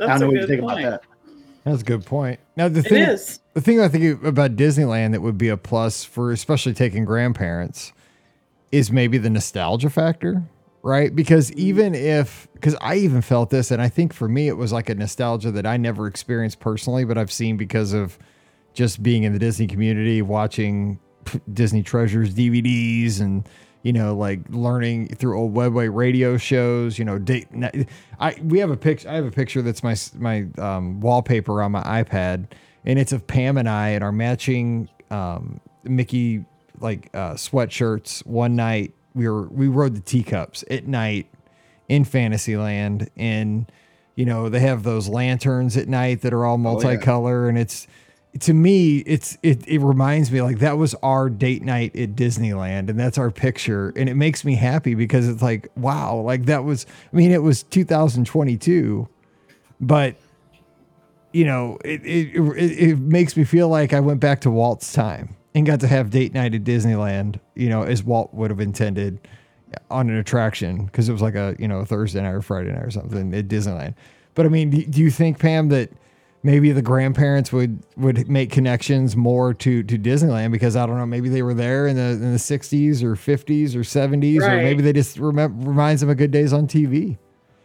I 0.00 0.06
don't 0.06 0.18
know 0.20 0.26
a 0.26 0.28
what 0.30 0.40
you 0.40 0.46
think 0.48 0.62
point. 0.62 0.80
about 0.80 1.02
that. 1.02 1.08
That's 1.64 1.80
a 1.80 1.84
good 1.84 2.04
point. 2.04 2.40
Now 2.56 2.68
the 2.68 2.82
thing 2.82 3.02
is. 3.02 3.40
the 3.54 3.60
thing 3.60 3.80
I 3.80 3.88
think 3.88 4.22
about 4.22 4.56
Disneyland 4.56 5.12
that 5.12 5.22
would 5.22 5.38
be 5.38 5.48
a 5.48 5.56
plus 5.56 6.04
for 6.04 6.30
especially 6.30 6.74
taking 6.74 7.04
grandparents 7.04 7.92
is 8.70 8.92
maybe 8.92 9.18
the 9.18 9.30
nostalgia 9.30 9.88
factor, 9.88 10.42
right? 10.82 11.14
Because 11.14 11.50
mm-hmm. 11.50 11.60
even 11.60 11.94
if 11.94 12.48
because 12.52 12.76
I 12.80 12.96
even 12.96 13.22
felt 13.22 13.50
this, 13.50 13.70
and 13.70 13.80
I 13.80 13.88
think 13.88 14.12
for 14.12 14.28
me 14.28 14.48
it 14.48 14.56
was 14.56 14.72
like 14.72 14.90
a 14.90 14.94
nostalgia 14.94 15.50
that 15.52 15.66
I 15.66 15.78
never 15.78 16.06
experienced 16.06 16.60
personally, 16.60 17.04
but 17.04 17.16
I've 17.16 17.32
seen 17.32 17.56
because 17.56 17.94
of 17.94 18.18
just 18.74 19.02
being 19.02 19.22
in 19.22 19.32
the 19.32 19.38
Disney 19.38 19.66
community, 19.66 20.20
watching 20.20 20.98
Disney 21.52 21.82
Treasures 21.82 22.34
DVDs, 22.34 23.20
and 23.20 23.48
you 23.84 23.92
know, 23.92 24.16
like 24.16 24.40
learning 24.48 25.08
through 25.08 25.38
old 25.38 25.54
WEDway 25.54 25.94
radio 25.94 26.38
shows, 26.38 26.98
you 26.98 27.04
know, 27.04 27.18
date. 27.18 27.46
I 28.18 28.34
we 28.42 28.58
have 28.58 28.70
a 28.70 28.78
picture. 28.78 29.08
I 29.08 29.14
have 29.14 29.26
a 29.26 29.30
picture 29.30 29.60
that's 29.60 29.84
my 29.84 29.94
my 30.18 30.46
um, 30.58 31.00
wallpaper 31.00 31.62
on 31.62 31.72
my 31.72 31.82
iPad, 31.82 32.46
and 32.84 32.98
it's 32.98 33.12
of 33.12 33.26
Pam 33.26 33.58
and 33.58 33.68
I 33.68 33.90
and 33.90 34.02
our 34.02 34.10
matching 34.10 34.88
um, 35.10 35.60
Mickey 35.84 36.46
like 36.80 37.10
uh, 37.12 37.34
sweatshirts. 37.34 38.26
One 38.26 38.56
night 38.56 38.94
we 39.14 39.28
were 39.28 39.48
we 39.48 39.68
rode 39.68 39.94
the 39.94 40.00
teacups 40.00 40.64
at 40.70 40.88
night 40.88 41.26
in 41.86 42.04
Fantasyland, 42.04 43.10
and 43.18 43.70
you 44.16 44.24
know 44.24 44.48
they 44.48 44.60
have 44.60 44.82
those 44.82 45.08
lanterns 45.10 45.76
at 45.76 45.88
night 45.88 46.22
that 46.22 46.32
are 46.32 46.46
all 46.46 46.56
multicolor, 46.56 47.50
and 47.50 47.58
it's 47.58 47.86
to 48.40 48.52
me, 48.52 48.98
it's 48.98 49.38
it 49.42 49.66
it 49.68 49.78
reminds 49.78 50.32
me 50.32 50.42
like 50.42 50.58
that 50.58 50.76
was 50.76 50.94
our 50.96 51.30
date 51.30 51.62
night 51.62 51.94
at 51.94 52.10
Disneyland, 52.16 52.88
and 52.88 52.98
that's 52.98 53.16
our 53.16 53.30
picture, 53.30 53.92
and 53.96 54.08
it 54.08 54.14
makes 54.14 54.44
me 54.44 54.56
happy 54.56 54.94
because 54.94 55.28
it's 55.28 55.42
like 55.42 55.70
wow, 55.76 56.16
like 56.16 56.46
that 56.46 56.64
was. 56.64 56.86
I 57.12 57.16
mean, 57.16 57.30
it 57.30 57.42
was 57.42 57.62
2022, 57.62 59.08
but 59.80 60.16
you 61.32 61.44
know, 61.44 61.78
it 61.84 62.04
it 62.04 62.34
it, 62.36 62.90
it 62.90 62.98
makes 62.98 63.36
me 63.36 63.44
feel 63.44 63.68
like 63.68 63.92
I 63.92 64.00
went 64.00 64.20
back 64.20 64.40
to 64.42 64.50
Walt's 64.50 64.92
time 64.92 65.36
and 65.54 65.64
got 65.64 65.80
to 65.80 65.86
have 65.86 66.10
date 66.10 66.34
night 66.34 66.54
at 66.54 66.64
Disneyland, 66.64 67.38
you 67.54 67.68
know, 67.68 67.82
as 67.82 68.02
Walt 68.02 68.34
would 68.34 68.50
have 68.50 68.60
intended 68.60 69.20
uh, 69.72 69.94
on 69.94 70.10
an 70.10 70.16
attraction 70.16 70.86
because 70.86 71.08
it 71.08 71.12
was 71.12 71.22
like 71.22 71.36
a 71.36 71.54
you 71.60 71.68
know 71.68 71.84
Thursday 71.84 72.20
night 72.20 72.32
or 72.32 72.42
Friday 72.42 72.72
night 72.72 72.82
or 72.82 72.90
something 72.90 73.32
at 73.32 73.46
Disneyland. 73.46 73.94
But 74.34 74.46
I 74.46 74.48
mean, 74.48 74.70
do 74.70 75.00
you 75.00 75.12
think 75.12 75.38
Pam 75.38 75.68
that 75.68 75.90
maybe 76.44 76.70
the 76.70 76.82
grandparents 76.82 77.50
would 77.52 77.82
would 77.96 78.28
make 78.28 78.52
connections 78.52 79.16
more 79.16 79.52
to 79.54 79.82
to 79.82 79.98
Disneyland 79.98 80.52
because 80.52 80.76
I 80.76 80.86
don't 80.86 80.98
know 80.98 81.06
maybe 81.06 81.28
they 81.28 81.42
were 81.42 81.54
there 81.54 81.88
in 81.88 81.96
the 81.96 82.02
in 82.02 82.32
the 82.32 82.38
60s 82.38 83.02
or 83.02 83.16
50s 83.16 83.74
or 83.74 83.80
70s 83.80 84.40
right. 84.40 84.52
or 84.52 84.62
maybe 84.62 84.82
they 84.82 84.92
just 84.92 85.18
remember 85.18 85.68
reminds 85.68 86.02
them 86.02 86.10
of 86.10 86.16
good 86.18 86.30
days 86.30 86.52
on 86.52 86.68
TV. 86.68 87.18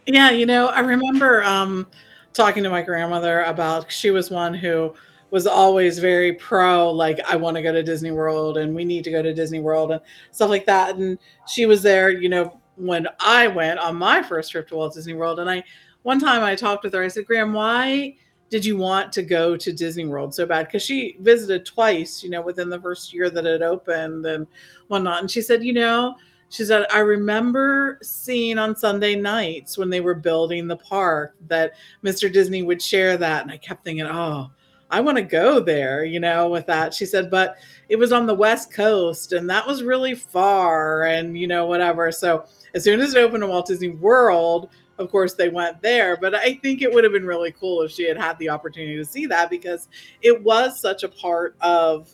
Yeah, 0.06 0.30
you 0.30 0.46
know, 0.46 0.66
I 0.68 0.80
remember 0.80 1.44
um 1.44 1.86
talking 2.32 2.64
to 2.64 2.70
my 2.70 2.82
grandmother 2.82 3.42
about 3.42 3.92
she 3.92 4.10
was 4.10 4.30
one 4.30 4.54
who 4.54 4.94
was 5.30 5.46
always 5.46 6.00
very 6.00 6.32
pro 6.32 6.90
like 6.90 7.20
I 7.28 7.36
want 7.36 7.56
to 7.56 7.62
go 7.62 7.72
to 7.72 7.82
Disney 7.82 8.10
World 8.10 8.56
and 8.56 8.74
we 8.74 8.84
need 8.84 9.04
to 9.04 9.10
go 9.10 9.22
to 9.22 9.32
Disney 9.32 9.60
World 9.60 9.92
and 9.92 10.00
stuff 10.32 10.50
like 10.50 10.66
that 10.66 10.96
and 10.96 11.18
she 11.46 11.66
was 11.66 11.82
there, 11.82 12.10
you 12.10 12.28
know, 12.28 12.58
when 12.76 13.06
I 13.20 13.46
went 13.46 13.78
on 13.78 13.96
my 13.96 14.22
first 14.22 14.50
trip 14.50 14.68
to 14.68 14.76
Walt 14.76 14.94
Disney 14.94 15.12
World 15.12 15.38
and 15.38 15.50
I 15.50 15.62
one 16.02 16.18
time 16.18 16.42
I 16.42 16.56
talked 16.56 16.82
with 16.82 16.94
her 16.94 17.02
I 17.02 17.08
said, 17.08 17.26
"Gram, 17.26 17.52
why 17.52 18.16
did 18.50 18.64
you 18.64 18.76
want 18.76 19.12
to 19.12 19.22
go 19.22 19.56
to 19.56 19.72
Disney 19.72 20.06
World 20.06 20.34
so 20.34 20.44
bad? 20.44 20.66
Because 20.66 20.82
she 20.82 21.16
visited 21.20 21.64
twice, 21.64 22.22
you 22.22 22.30
know, 22.30 22.42
within 22.42 22.68
the 22.68 22.80
first 22.80 23.14
year 23.14 23.30
that 23.30 23.46
it 23.46 23.62
opened 23.62 24.26
and 24.26 24.46
whatnot. 24.88 25.20
And 25.20 25.30
she 25.30 25.40
said, 25.40 25.62
you 25.62 25.72
know, 25.72 26.16
she 26.48 26.64
said, 26.64 26.84
I 26.92 26.98
remember 26.98 27.98
seeing 28.02 28.58
on 28.58 28.74
Sunday 28.74 29.14
nights 29.14 29.78
when 29.78 29.88
they 29.88 30.00
were 30.00 30.14
building 30.14 30.66
the 30.66 30.76
park 30.76 31.36
that 31.46 31.74
Mr. 32.04 32.30
Disney 32.30 32.62
would 32.62 32.82
share 32.82 33.16
that. 33.16 33.42
And 33.42 33.52
I 33.52 33.56
kept 33.56 33.84
thinking, 33.84 34.06
oh, 34.06 34.50
I 34.90 35.00
want 35.00 35.16
to 35.16 35.22
go 35.22 35.60
there, 35.60 36.04
you 36.04 36.18
know, 36.18 36.48
with 36.48 36.66
that. 36.66 36.92
She 36.92 37.06
said, 37.06 37.30
but 37.30 37.56
it 37.88 37.94
was 37.94 38.10
on 38.10 38.26
the 38.26 38.34
West 38.34 38.72
Coast 38.72 39.32
and 39.32 39.48
that 39.48 39.64
was 39.64 39.84
really 39.84 40.16
far 40.16 41.04
and, 41.04 41.38
you 41.38 41.46
know, 41.46 41.66
whatever. 41.66 42.10
So 42.10 42.46
as 42.74 42.82
soon 42.82 43.00
as 43.00 43.14
it 43.14 43.20
opened 43.20 43.42
to 43.42 43.46
Walt 43.46 43.68
Disney 43.68 43.90
World, 43.90 44.70
of 45.00 45.10
course 45.10 45.34
they 45.34 45.48
went 45.48 45.80
there 45.82 46.16
but 46.16 46.34
i 46.34 46.54
think 46.62 46.82
it 46.82 46.92
would 46.92 47.02
have 47.02 47.12
been 47.12 47.26
really 47.26 47.52
cool 47.52 47.82
if 47.82 47.90
she 47.90 48.06
had 48.06 48.16
had 48.16 48.38
the 48.38 48.48
opportunity 48.48 48.96
to 48.96 49.04
see 49.04 49.26
that 49.26 49.50
because 49.50 49.88
it 50.22 50.40
was 50.42 50.80
such 50.80 51.02
a 51.02 51.08
part 51.08 51.56
of 51.60 52.08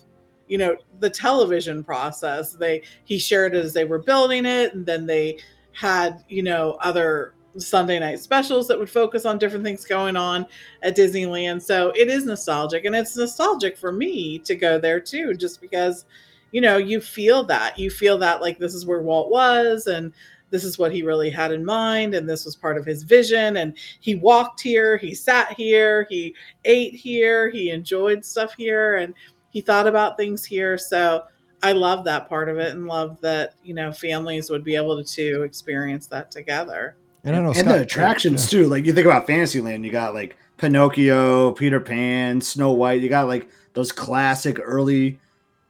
you 0.49 0.59
know 0.59 0.77
the 1.01 1.11
television 1.11 1.83
process. 1.83 2.53
They 2.53 2.83
he 3.05 3.19
shared 3.19 3.55
it 3.55 3.65
as 3.65 3.73
they 3.73 3.85
were 3.85 3.99
building 3.99 4.47
it 4.47 4.75
and 4.75 4.85
then 4.87 5.07
they 5.07 5.39
had 5.73 6.25
you 6.29 6.43
know 6.43 6.79
other 6.81 7.35
sunday 7.59 7.99
night 7.99 8.21
specials 8.21 8.69
that 8.69 8.79
would 8.79 8.91
focus 8.91 9.25
on 9.25 9.39
different 9.39 9.65
things 9.65 9.85
going 9.85 10.17
on 10.17 10.47
at 10.83 10.97
disneyland. 10.97 11.63
So 11.63 11.91
it 11.97 12.09
is 12.09 12.25
nostalgic 12.25 12.85
and 12.85 12.95
it's 12.95 13.17
nostalgic 13.17 13.77
for 13.77 13.93
me 13.93 14.39
to 14.41 14.55
go 14.55 14.79
there 14.79 15.01
too 15.01 15.35
just 15.35 15.61
because 15.61 16.05
you 16.53 16.61
know 16.61 16.77
you 16.77 17.01
feel 17.01 17.45
that. 17.45 17.79
You 17.79 17.91
feel 17.91 18.19
that 18.19 18.41
like 18.41 18.59
this 18.59 18.75
is 18.75 18.87
where 18.87 19.01
walt 19.01 19.31
was 19.31 19.87
and 19.87 20.13
this 20.51 20.65
is 20.65 20.79
what 20.79 20.93
he 20.93 21.03
really 21.03 21.31
had 21.31 21.53
in 21.53 21.65
mind 21.65 22.15
and 22.15 22.29
this 22.29 22.45
was 22.45 22.57
part 22.57 22.77
of 22.77 22.85
his 22.85 23.03
vision 23.03 23.59
and 23.59 23.77
he 24.01 24.15
walked 24.15 24.61
here 24.61 24.97
he 24.97 25.15
sat 25.15 25.53
here 25.53 26.07
he 26.09 26.35
ate 26.65 26.95
here 26.95 27.51
he 27.51 27.71
enjoyed 27.71 28.25
stuff 28.25 28.55
here 28.57 28.97
and 28.97 29.15
he 29.51 29.61
thought 29.61 29.87
about 29.87 30.17
things 30.17 30.45
here 30.45 30.79
so 30.79 31.25
i 31.63 31.73
love 31.73 32.05
that 32.05 32.29
part 32.29 32.49
of 32.49 32.59
it 32.59 32.73
and 32.73 32.87
love 32.87 33.21
that 33.21 33.55
you 33.63 33.75
know 33.75 33.93
families 33.93 34.51
would 34.51 34.65
be 34.65 34.77
able 34.77 35.03
to, 35.03 35.05
to 35.05 35.43
experience 35.43 36.07
that 36.07 36.31
together 36.31 36.97
and, 37.25 37.35
I 37.35 37.41
know 37.41 37.49
and 37.49 37.57
Scott, 37.57 37.69
the 37.69 37.83
attractions 37.83 38.53
yeah. 38.53 38.61
too 38.61 38.69
like 38.69 38.85
you 38.85 38.93
think 38.93 39.07
about 39.07 39.27
fantasyland 39.27 39.85
you 39.85 39.91
got 39.91 40.15
like 40.15 40.37
pinocchio 40.59 41.53
peter 41.53 41.81
pan 41.81 42.41
snow 42.41 42.73
white 42.73 43.01
you 43.01 43.09
got 43.09 43.27
like 43.27 43.49
those 43.75 43.93
classic 43.93 44.59
early 44.63 45.19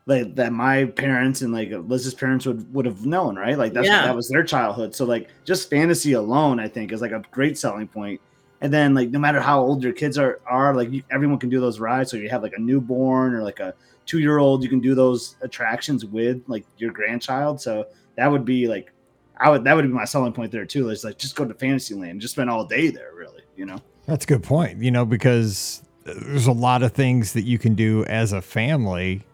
like 0.07 0.37
that 0.37 0.53
my 0.53 0.85
parents 0.85 1.43
and 1.43 1.53
like 1.53 1.71
Liz's 1.71 2.15
parents 2.15 2.47
would 2.47 2.73
would 2.73 2.87
have 2.87 3.05
known, 3.05 3.37
right? 3.37 3.59
Like 3.59 3.73
that's 3.73 3.89
yeah. 3.89 4.07
that 4.07 4.15
was 4.15 4.29
their 4.29 4.45
childhood. 4.45 4.95
So 4.95 5.05
like 5.05 5.29
just 5.45 5.69
fantasy 5.69 6.13
alone, 6.13 6.61
I 6.61 6.69
think 6.69 6.93
is 6.93 7.01
like 7.01 7.11
a 7.11 7.23
great 7.33 7.59
selling 7.59 7.89
point. 7.89 8.21
And 8.61 8.73
then 8.73 8.95
like 8.95 9.11
no 9.11 9.19
matter 9.19 9.41
how 9.41 9.61
old 9.61 9.83
your 9.83 9.93
kids 9.93 10.17
are 10.17 10.41
are 10.47 10.75
like 10.75 10.93
you, 10.93 11.03
everyone 11.11 11.39
can 11.39 11.51
do 11.51 11.61
those 11.61 11.81
rides. 11.81 12.11
So 12.11 12.17
you 12.17 12.31
have 12.31 12.43
like 12.43 12.55
a 12.57 12.61
newborn 12.61 13.35
or 13.35 13.43
like 13.43 13.59
a 13.59 13.75
two 14.07 14.21
year 14.21 14.39
old, 14.39 14.63
you 14.63 14.69
can 14.69 14.79
do 14.79 14.95
those 14.95 15.37
attractions 15.41 16.05
with 16.05 16.41
like 16.47 16.65
your 16.79 16.93
grandchild. 16.93 17.61
So 17.61 17.87
that 18.15 18.31
would 18.31 18.45
be 18.45 18.69
like 18.69 18.93
I 19.39 19.51
would 19.51 19.65
that 19.65 19.75
would 19.75 19.87
be 19.87 19.93
my 19.93 20.05
selling 20.05 20.33
point 20.33 20.53
there 20.53 20.65
too. 20.65 20.91
Is 20.91 21.03
like 21.03 21.19
just 21.19 21.35
go 21.35 21.45
to 21.45 21.53
Fantasyland, 21.53 22.21
just 22.21 22.35
spend 22.35 22.49
all 22.49 22.65
day 22.65 22.91
there, 22.91 23.11
really. 23.17 23.43
You 23.57 23.67
know. 23.67 23.79
That's 24.07 24.25
a 24.25 24.29
good 24.29 24.45
point. 24.45 24.81
You 24.81 24.93
know 24.93 25.05
because 25.05 25.83
uh, 26.07 26.15
there's 26.23 26.47
a 26.47 26.53
lot 26.53 26.85
of 26.85 26.93
things 26.93 27.33
that 27.33 27.43
you 27.43 27.59
can 27.59 27.75
do 27.75 28.05
as 28.05 28.33
a 28.33 28.41
family 28.41 29.25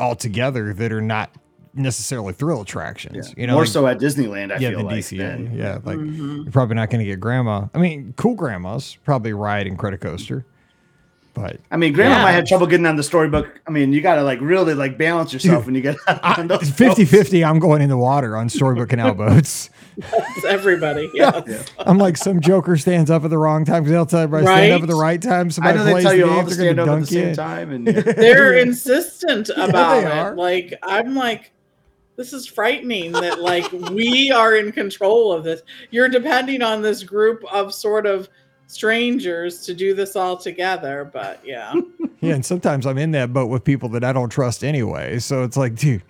altogether 0.00 0.72
that 0.74 0.92
are 0.92 1.00
not 1.00 1.30
necessarily 1.74 2.32
thrill 2.32 2.62
attractions. 2.62 3.28
Yeah. 3.28 3.40
You 3.40 3.46
know, 3.46 3.52
more 3.54 3.62
like, 3.62 3.72
so 3.72 3.86
at 3.86 3.98
Disneyland. 3.98 4.52
I 4.52 4.58
yeah, 4.58 4.70
feel 4.70 4.78
the 4.78 4.84
like 4.84 4.96
DCA. 4.96 5.56
Yeah, 5.56 5.78
like 5.84 5.98
mm-hmm. 5.98 6.42
you're 6.42 6.52
probably 6.52 6.76
not 6.76 6.90
going 6.90 7.04
to 7.04 7.04
get 7.04 7.20
grandma. 7.20 7.66
I 7.74 7.78
mean, 7.78 8.14
cool 8.16 8.34
grandmas 8.34 8.96
probably 9.04 9.32
ride 9.32 9.66
Incredicoaster. 9.66 10.44
But 11.34 11.60
I 11.70 11.76
mean, 11.76 11.92
grandma 11.92 12.16
yeah. 12.16 12.22
might 12.24 12.32
have 12.32 12.46
trouble 12.46 12.66
getting 12.66 12.86
on 12.86 12.96
the 12.96 13.02
storybook. 13.02 13.60
I 13.66 13.70
mean, 13.70 13.92
you 13.92 14.00
got 14.00 14.16
to 14.16 14.22
like 14.22 14.40
really 14.40 14.74
like 14.74 14.98
balance 14.98 15.32
yourself 15.32 15.64
Dude, 15.64 15.66
when 15.66 15.74
you 15.74 15.80
get 15.80 15.96
on 16.24 16.48
those 16.48 16.70
50 16.70 17.04
50. 17.04 17.44
I'm 17.44 17.58
going 17.58 17.82
in 17.82 17.88
the 17.88 17.96
water 17.96 18.36
on 18.36 18.48
storybook 18.48 18.90
canal 18.90 19.14
boats. 19.14 19.70
That's 19.96 20.44
everybody. 20.44 21.08
Yeah. 21.20 21.42
yeah. 21.46 21.62
I'm 21.78 21.98
like 21.98 22.16
some 22.16 22.40
joker 22.40 22.76
stands 22.76 23.10
up 23.10 23.24
at 23.24 23.30
the 23.30 23.36
wrong 23.36 23.64
time 23.64 23.82
because 23.82 23.92
they'll 23.92 24.06
tell 24.06 24.20
everybody 24.20 24.46
right? 24.46 24.56
stand 24.56 24.72
up 24.74 24.82
at 24.82 24.88
the 24.88 24.94
right 24.94 25.20
time. 25.20 25.50
Somebody 25.50 25.78
I 25.78 25.84
know 25.84 25.94
they 25.94 26.02
tell 26.02 26.14
you 26.14 26.30
all 26.30 26.44
to 26.44 26.54
stand 26.54 26.78
up 26.78 26.88
at 26.88 27.00
the 27.00 27.06
same 27.06 27.28
in. 27.28 27.36
time, 27.36 27.70
and 27.72 27.86
they're 27.86 28.54
insistent 28.54 29.50
about 29.50 30.02
yeah, 30.02 30.30
it. 30.30 30.36
Like 30.36 30.78
I'm 30.82 31.14
like, 31.14 31.52
this 32.16 32.32
is 32.32 32.46
frightening 32.46 33.12
that 33.12 33.40
like 33.40 33.70
we 33.72 34.30
are 34.30 34.56
in 34.56 34.72
control 34.72 35.32
of 35.32 35.44
this. 35.44 35.62
You're 35.90 36.08
depending 36.08 36.62
on 36.62 36.80
this 36.80 37.02
group 37.02 37.42
of 37.52 37.74
sort 37.74 38.06
of 38.06 38.28
strangers 38.70 39.62
to 39.66 39.74
do 39.74 39.94
this 39.94 40.16
all 40.16 40.36
together. 40.36 41.10
But 41.12 41.40
yeah. 41.44 41.74
yeah, 42.20 42.34
and 42.34 42.46
sometimes 42.46 42.86
I'm 42.86 42.98
in 42.98 43.10
that 43.12 43.32
boat 43.32 43.46
with 43.46 43.64
people 43.64 43.88
that 43.90 44.04
I 44.04 44.12
don't 44.12 44.30
trust 44.30 44.64
anyway. 44.64 45.18
So 45.18 45.42
it's 45.42 45.56
like, 45.56 45.74
dude, 45.74 46.02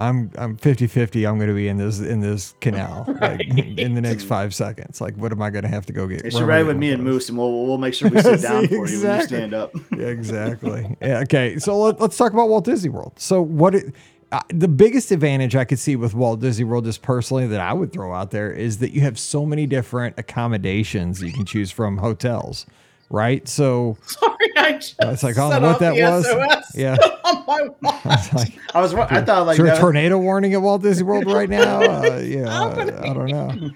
I'm 0.00 0.30
I'm 0.38 0.56
50-50 0.56 1.28
I'm 1.28 1.38
going 1.38 1.48
to 1.48 1.54
be 1.54 1.66
in 1.66 1.76
this 1.76 1.98
in 1.98 2.20
this 2.20 2.54
canal 2.60 3.04
right. 3.20 3.38
like, 3.38 3.78
in 3.78 3.94
the 3.94 4.00
next 4.00 4.24
5 4.24 4.54
seconds. 4.54 5.00
Like 5.00 5.16
what 5.16 5.32
am 5.32 5.42
I 5.42 5.50
going 5.50 5.64
to 5.64 5.68
have 5.68 5.86
to 5.86 5.92
go 5.92 6.06
get? 6.06 6.24
You 6.24 6.30
should 6.30 6.42
ride 6.42 6.66
with 6.66 6.76
me 6.76 6.92
and 6.92 7.02
Moose 7.02 7.28
and 7.28 7.36
we'll 7.36 7.66
we'll 7.66 7.78
make 7.78 7.94
sure 7.94 8.08
we 8.08 8.20
sit 8.20 8.40
down 8.42 8.68
for 8.68 8.84
exactly. 8.84 8.96
you 8.96 9.02
when 9.02 9.18
you 9.18 9.26
stand 9.26 9.54
up. 9.54 9.74
yeah, 9.96 10.06
exactly. 10.06 10.96
Yeah, 11.02 11.20
okay. 11.20 11.58
So 11.58 11.76
let, 11.78 12.00
us 12.00 12.16
talk 12.16 12.32
about 12.32 12.48
Walt 12.48 12.64
Disney 12.64 12.90
World. 12.90 13.12
So 13.16 13.42
what 13.42 13.74
it, 13.74 13.94
uh, 14.30 14.40
the 14.48 14.68
biggest 14.68 15.10
advantage 15.10 15.56
I 15.56 15.64
could 15.64 15.78
see 15.78 15.96
with 15.96 16.14
Walt 16.14 16.40
Disney 16.40 16.64
World, 16.64 16.84
just 16.84 17.00
personally, 17.00 17.46
that 17.46 17.60
I 17.60 17.72
would 17.72 17.92
throw 17.92 18.12
out 18.12 18.30
there 18.30 18.52
is 18.52 18.78
that 18.78 18.92
you 18.92 19.00
have 19.00 19.18
so 19.18 19.46
many 19.46 19.66
different 19.66 20.18
accommodations 20.18 21.22
you 21.22 21.32
can 21.32 21.46
choose 21.46 21.70
from 21.70 21.96
hotels, 21.96 22.66
right? 23.08 23.48
So, 23.48 23.96
sorry, 24.04 24.36
I 24.56 24.72
just 24.74 24.96
it's 25.00 25.22
like, 25.22 25.38
oh, 25.38 25.48
what 25.60 25.78
that 25.78 25.94
was, 25.94 26.26
SOS 26.26 26.76
yeah. 26.76 26.96
on 27.24 27.44
my 27.46 27.68
watch. 27.80 28.04
I 28.04 28.10
was 28.10 28.34
like, 28.34 28.58
I 28.74 28.80
was, 28.80 28.94
I 28.94 29.22
thought 29.22 29.46
like, 29.46 29.58
is 29.58 29.64
there 29.64 29.74
a 29.74 29.78
tornado 29.78 30.18
warning 30.18 30.52
at 30.52 30.60
Walt 30.60 30.82
Disney 30.82 31.04
World 31.04 31.26
right 31.26 31.48
now? 31.48 31.78
Uh, 31.88 32.18
yeah, 32.18 32.48
uh, 32.48 33.00
I 33.02 33.14
don't 33.14 33.26
know. 33.26 33.70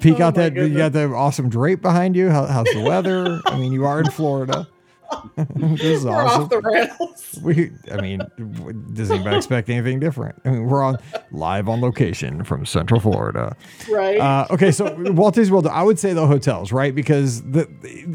Peek 0.00 0.20
oh 0.20 0.24
out 0.24 0.34
that 0.34 0.54
goodness. 0.54 0.70
you 0.72 0.76
got 0.76 0.92
the 0.92 1.06
awesome 1.08 1.48
drape 1.48 1.80
behind 1.80 2.16
you. 2.16 2.28
How, 2.28 2.46
how's 2.46 2.66
the 2.72 2.80
weather? 2.80 3.40
I 3.46 3.58
mean, 3.58 3.72
you 3.72 3.84
are 3.86 4.00
in 4.00 4.10
Florida. 4.10 4.66
this 5.36 5.80
is 5.82 6.04
we're 6.06 6.12
awesome. 6.12 6.42
off 6.42 6.50
the 6.50 6.60
rails. 6.60 7.16
We, 7.42 7.70
I 7.90 8.00
mean, 8.00 8.20
does 8.92 9.10
anybody 9.10 9.36
expect 9.36 9.70
anything 9.70 10.00
different? 10.00 10.40
I 10.44 10.50
mean, 10.50 10.66
we're 10.66 10.82
on 10.82 10.96
live 11.30 11.68
on 11.68 11.80
location 11.80 12.42
from 12.44 12.66
Central 12.66 13.00
Florida. 13.00 13.56
Right. 13.88 14.18
Uh, 14.18 14.46
okay, 14.50 14.72
so 14.72 14.94
Walt 15.12 15.36
Disney 15.36 15.52
World, 15.52 15.66
I 15.68 15.82
would 15.82 15.98
say 15.98 16.12
the 16.12 16.26
hotels, 16.26 16.72
right? 16.72 16.94
Because 16.94 17.42
the 17.42 17.68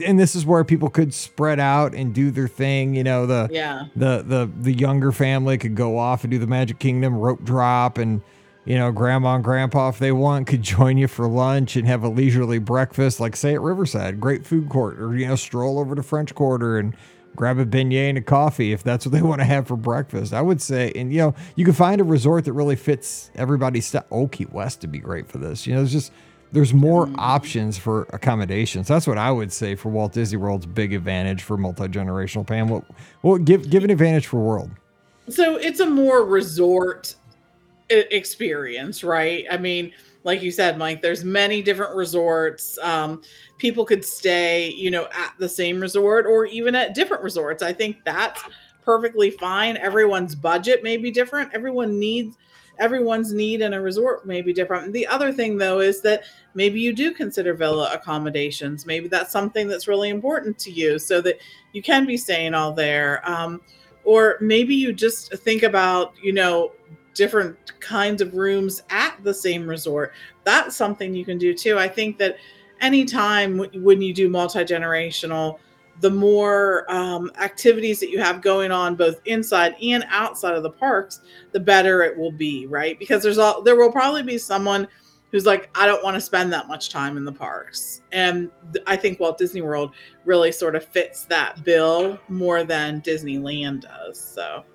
and 0.05 0.19
this 0.19 0.35
is 0.35 0.45
where 0.45 0.63
people 0.63 0.89
could 0.89 1.13
spread 1.13 1.59
out 1.59 1.95
and 1.95 2.13
do 2.13 2.29
their 2.29 2.47
thing. 2.47 2.93
You 2.93 3.03
know, 3.03 3.25
the 3.25 3.47
yeah 3.51 3.85
the 3.95 4.21
the 4.21 4.51
the 4.59 4.73
younger 4.73 5.11
family 5.11 5.57
could 5.57 5.75
go 5.75 5.97
off 5.97 6.23
and 6.23 6.31
do 6.31 6.37
the 6.37 6.47
Magic 6.47 6.77
Kingdom 6.79 7.15
rope 7.15 7.43
drop 7.43 7.97
and 7.97 8.21
you 8.65 8.75
know, 8.75 8.91
grandma 8.91 9.35
and 9.35 9.43
grandpa, 9.43 9.89
if 9.89 9.99
they 9.99 10.11
want, 10.11 10.47
could 10.47 10.63
join 10.63 10.97
you 10.97 11.07
for 11.07 11.27
lunch 11.27 11.75
and 11.75 11.87
have 11.87 12.03
a 12.03 12.09
leisurely 12.09 12.57
breakfast, 12.57 13.19
like 13.19 13.35
say 13.35 13.53
at 13.53 13.61
Riverside, 13.61 14.19
great 14.19 14.45
food 14.45 14.69
court, 14.69 14.99
or, 14.99 15.15
you 15.15 15.27
know, 15.27 15.35
stroll 15.35 15.79
over 15.79 15.95
to 15.95 16.03
French 16.03 16.33
Quarter 16.33 16.79
and 16.79 16.95
grab 17.35 17.59
a 17.59 17.65
beignet 17.65 18.09
and 18.09 18.17
a 18.17 18.21
coffee 18.21 18.71
if 18.71 18.81
that's 18.81 19.05
what 19.05 19.11
they 19.11 19.21
want 19.23 19.39
to 19.39 19.45
have 19.45 19.67
for 19.67 19.77
breakfast. 19.77 20.33
I 20.33 20.41
would 20.41 20.61
say, 20.61 20.91
and 20.95 21.13
you 21.13 21.19
know, 21.19 21.35
you 21.55 21.63
can 21.63 21.73
find 21.73 22.01
a 22.01 22.03
resort 22.03 22.45
that 22.45 22.53
really 22.53 22.75
fits 22.75 23.29
everybody's 23.35 23.85
style. 23.85 24.05
Oh, 24.11 24.27
Key 24.27 24.47
West 24.51 24.81
to 24.81 24.87
be 24.87 24.99
great 24.99 25.27
for 25.27 25.37
this. 25.37 25.67
You 25.67 25.73
know, 25.73 25.79
there's 25.81 25.91
just, 25.91 26.11
there's 26.51 26.73
more 26.73 27.05
mm-hmm. 27.05 27.19
options 27.19 27.77
for 27.77 28.07
accommodations. 28.13 28.87
That's 28.87 29.05
what 29.05 29.19
I 29.19 29.31
would 29.31 29.51
say 29.53 29.75
for 29.75 29.89
Walt 29.89 30.13
Disney 30.13 30.37
World's 30.37 30.65
big 30.65 30.93
advantage 30.93 31.43
for 31.43 31.55
multi 31.57 31.87
generational. 31.87 32.47
Pam, 32.47 32.69
what, 32.69 32.83
what 33.21 33.45
give 33.45 33.69
give 33.69 33.83
an 33.83 33.91
advantage 33.91 34.25
for 34.25 34.39
World? 34.39 34.71
So 35.27 35.55
it's 35.55 35.79
a 35.79 35.87
more 35.87 36.23
resort 36.23 37.15
experience, 37.89 39.03
right? 39.03 39.45
I 39.51 39.57
mean, 39.57 39.91
like 40.23 40.41
you 40.41 40.51
said, 40.51 40.77
Mike, 40.77 41.01
there's 41.01 41.23
many 41.23 41.61
different 41.61 41.95
resorts. 41.95 42.77
Um, 42.79 43.21
people 43.57 43.85
could 43.85 44.03
stay, 44.03 44.71
you 44.71 44.89
know, 44.89 45.07
at 45.13 45.33
the 45.37 45.47
same 45.47 45.79
resort 45.79 46.25
or 46.25 46.45
even 46.45 46.73
at 46.73 46.95
different 46.95 47.21
resorts. 47.21 47.61
I 47.61 47.73
think 47.73 47.97
that's 48.03 48.41
perfectly 48.83 49.29
fine. 49.29 49.77
Everyone's 49.77 50.35
budget 50.35 50.83
may 50.83 50.97
be 50.97 51.11
different. 51.11 51.53
Everyone 51.53 51.99
needs 51.99 52.37
everyone's 52.77 53.33
need 53.33 53.61
in 53.61 53.73
a 53.73 53.81
resort 53.81 54.25
may 54.25 54.41
be 54.41 54.53
different. 54.53 54.91
The 54.91 55.07
other 55.07 55.31
thing 55.31 55.57
though 55.57 55.79
is 55.79 56.01
that 56.01 56.23
maybe 56.53 56.79
you 56.79 56.93
do 56.93 57.11
consider 57.13 57.53
villa 57.53 57.89
accommodations. 57.93 58.85
Maybe 58.85 59.07
that's 59.07 59.31
something 59.31 59.67
that's 59.67 59.87
really 59.87 60.09
important 60.09 60.59
to 60.59 60.71
you 60.71 60.99
so 60.99 61.21
that 61.21 61.37
you 61.73 61.81
can 61.81 62.05
be 62.05 62.17
staying 62.17 62.53
all 62.53 62.73
there. 62.73 63.27
Um, 63.29 63.61
or 64.03 64.37
maybe 64.41 64.75
you 64.75 64.93
just 64.93 65.33
think 65.37 65.63
about, 65.63 66.13
you 66.21 66.33
know, 66.33 66.73
different 67.15 67.57
kinds 67.79 68.21
of 68.21 68.35
rooms 68.35 68.83
at 68.91 69.17
the 69.23 69.33
same 69.33 69.67
resort. 69.67 70.13
That's 70.43 70.75
something 70.75 71.15
you 71.15 71.25
can 71.25 71.39
do 71.39 71.53
too. 71.53 71.79
I 71.79 71.87
think 71.87 72.19
that 72.19 72.37
anytime 72.81 73.65
when 73.73 74.01
you 74.01 74.13
do 74.13 74.29
multi 74.29 74.59
generational, 74.59 75.57
the 76.01 76.09
more 76.09 76.85
um, 76.91 77.31
activities 77.39 77.99
that 78.01 78.09
you 78.09 78.19
have 78.19 78.41
going 78.41 78.71
on 78.71 78.95
both 78.95 79.21
inside 79.25 79.75
and 79.81 80.05
outside 80.09 80.53
of 80.53 80.63
the 80.63 80.69
parks, 80.69 81.21
the 81.53 81.59
better 81.59 82.03
it 82.03 82.17
will 82.17 82.31
be, 82.31 82.67
right? 82.67 82.99
Because 82.99 83.23
there's 83.23 83.37
all 83.37 83.61
there 83.61 83.77
will 83.77 83.91
probably 83.91 84.21
be 84.21 84.37
someone 84.37 84.87
who's 85.31 85.45
like, 85.45 85.69
I 85.75 85.85
don't 85.85 86.03
want 86.03 86.15
to 86.15 86.21
spend 86.21 86.51
that 86.53 86.67
much 86.67 86.89
time 86.89 87.17
in 87.17 87.25
the 87.25 87.31
parks, 87.31 88.01
and 88.11 88.51
I 88.87 88.97
think 88.97 89.19
Walt 89.19 89.37
Disney 89.37 89.61
World 89.61 89.91
really 90.25 90.51
sort 90.51 90.75
of 90.75 90.85
fits 90.85 91.25
that 91.25 91.63
bill 91.63 92.19
more 92.27 92.63
than 92.63 93.01
Disneyland 93.01 93.81
does. 93.81 94.19
So 94.19 94.65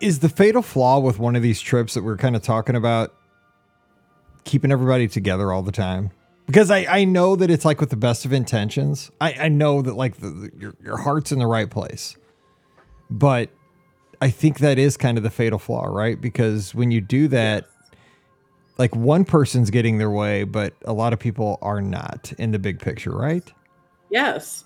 is 0.00 0.20
the 0.20 0.28
fatal 0.28 0.62
flaw 0.62 0.98
with 0.98 1.18
one 1.18 1.36
of 1.36 1.42
these 1.42 1.60
trips 1.60 1.94
that 1.94 2.02
we're 2.02 2.16
kind 2.16 2.36
of 2.36 2.42
talking 2.42 2.76
about 2.76 3.14
keeping 4.44 4.72
everybody 4.72 5.08
together 5.08 5.52
all 5.52 5.62
the 5.62 5.72
time? 5.72 6.10
Because 6.46 6.70
I, 6.70 6.86
I 6.88 7.04
know 7.04 7.36
that 7.36 7.50
it's 7.50 7.64
like 7.64 7.80
with 7.80 7.90
the 7.90 7.96
best 7.96 8.24
of 8.24 8.32
intentions. 8.32 9.10
I, 9.20 9.32
I 9.32 9.48
know 9.48 9.82
that 9.82 9.94
like 9.94 10.16
the, 10.18 10.30
the, 10.30 10.50
your, 10.58 10.74
your 10.82 10.96
heart's 10.96 11.32
in 11.32 11.38
the 11.38 11.46
right 11.46 11.68
place. 11.68 12.16
But 13.10 13.50
I 14.20 14.30
think 14.30 14.58
that 14.58 14.78
is 14.78 14.96
kind 14.96 15.18
of 15.18 15.24
the 15.24 15.30
fatal 15.30 15.58
flaw, 15.58 15.84
right? 15.84 16.20
Because 16.20 16.74
when 16.74 16.90
you 16.90 17.00
do 17.00 17.28
that, 17.28 17.66
like 18.78 18.94
one 18.94 19.24
person's 19.24 19.70
getting 19.70 19.98
their 19.98 20.10
way, 20.10 20.44
but 20.44 20.74
a 20.84 20.92
lot 20.92 21.12
of 21.12 21.18
people 21.18 21.58
are 21.62 21.80
not 21.80 22.32
in 22.38 22.52
the 22.52 22.58
big 22.58 22.78
picture, 22.78 23.12
right? 23.12 23.52
Yes. 24.10 24.64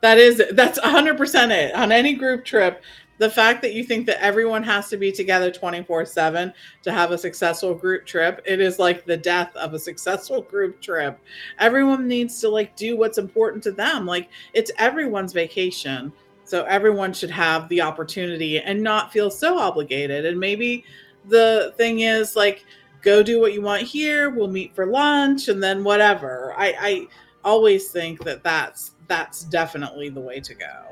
That 0.00 0.18
is 0.18 0.42
that's 0.52 0.78
100% 0.80 1.50
it. 1.50 1.74
On 1.74 1.92
any 1.92 2.14
group 2.14 2.44
trip, 2.44 2.82
the 3.20 3.28
fact 3.28 3.60
that 3.60 3.74
you 3.74 3.84
think 3.84 4.06
that 4.06 4.22
everyone 4.24 4.62
has 4.62 4.88
to 4.88 4.96
be 4.96 5.12
together 5.12 5.50
24 5.50 6.06
7 6.06 6.54
to 6.82 6.90
have 6.90 7.10
a 7.10 7.18
successful 7.18 7.74
group 7.74 8.06
trip 8.06 8.40
it 8.46 8.60
is 8.60 8.78
like 8.78 9.04
the 9.04 9.16
death 9.16 9.54
of 9.56 9.74
a 9.74 9.78
successful 9.78 10.40
group 10.40 10.80
trip. 10.80 11.20
Everyone 11.58 12.08
needs 12.08 12.40
to 12.40 12.48
like 12.48 12.74
do 12.76 12.96
what's 12.96 13.18
important 13.18 13.62
to 13.64 13.72
them 13.72 14.06
like 14.06 14.30
it's 14.54 14.72
everyone's 14.78 15.34
vacation. 15.34 16.12
So 16.44 16.64
everyone 16.64 17.12
should 17.12 17.30
have 17.30 17.68
the 17.68 17.82
opportunity 17.82 18.58
and 18.58 18.82
not 18.82 19.12
feel 19.12 19.30
so 19.30 19.58
obligated. 19.58 20.24
And 20.24 20.40
maybe 20.40 20.84
the 21.26 21.74
thing 21.76 22.00
is 22.00 22.34
like 22.34 22.64
go 23.02 23.22
do 23.22 23.38
what 23.38 23.52
you 23.52 23.60
want 23.60 23.82
here 23.82 24.30
we'll 24.30 24.48
meet 24.48 24.74
for 24.74 24.86
lunch 24.86 25.48
and 25.48 25.62
then 25.62 25.84
whatever. 25.84 26.54
I 26.56 26.74
i 26.80 27.06
always 27.44 27.90
think 27.90 28.24
that 28.24 28.42
that's 28.42 28.94
that's 29.08 29.44
definitely 29.44 30.08
the 30.08 30.20
way 30.20 30.40
to 30.40 30.54
go 30.54 30.89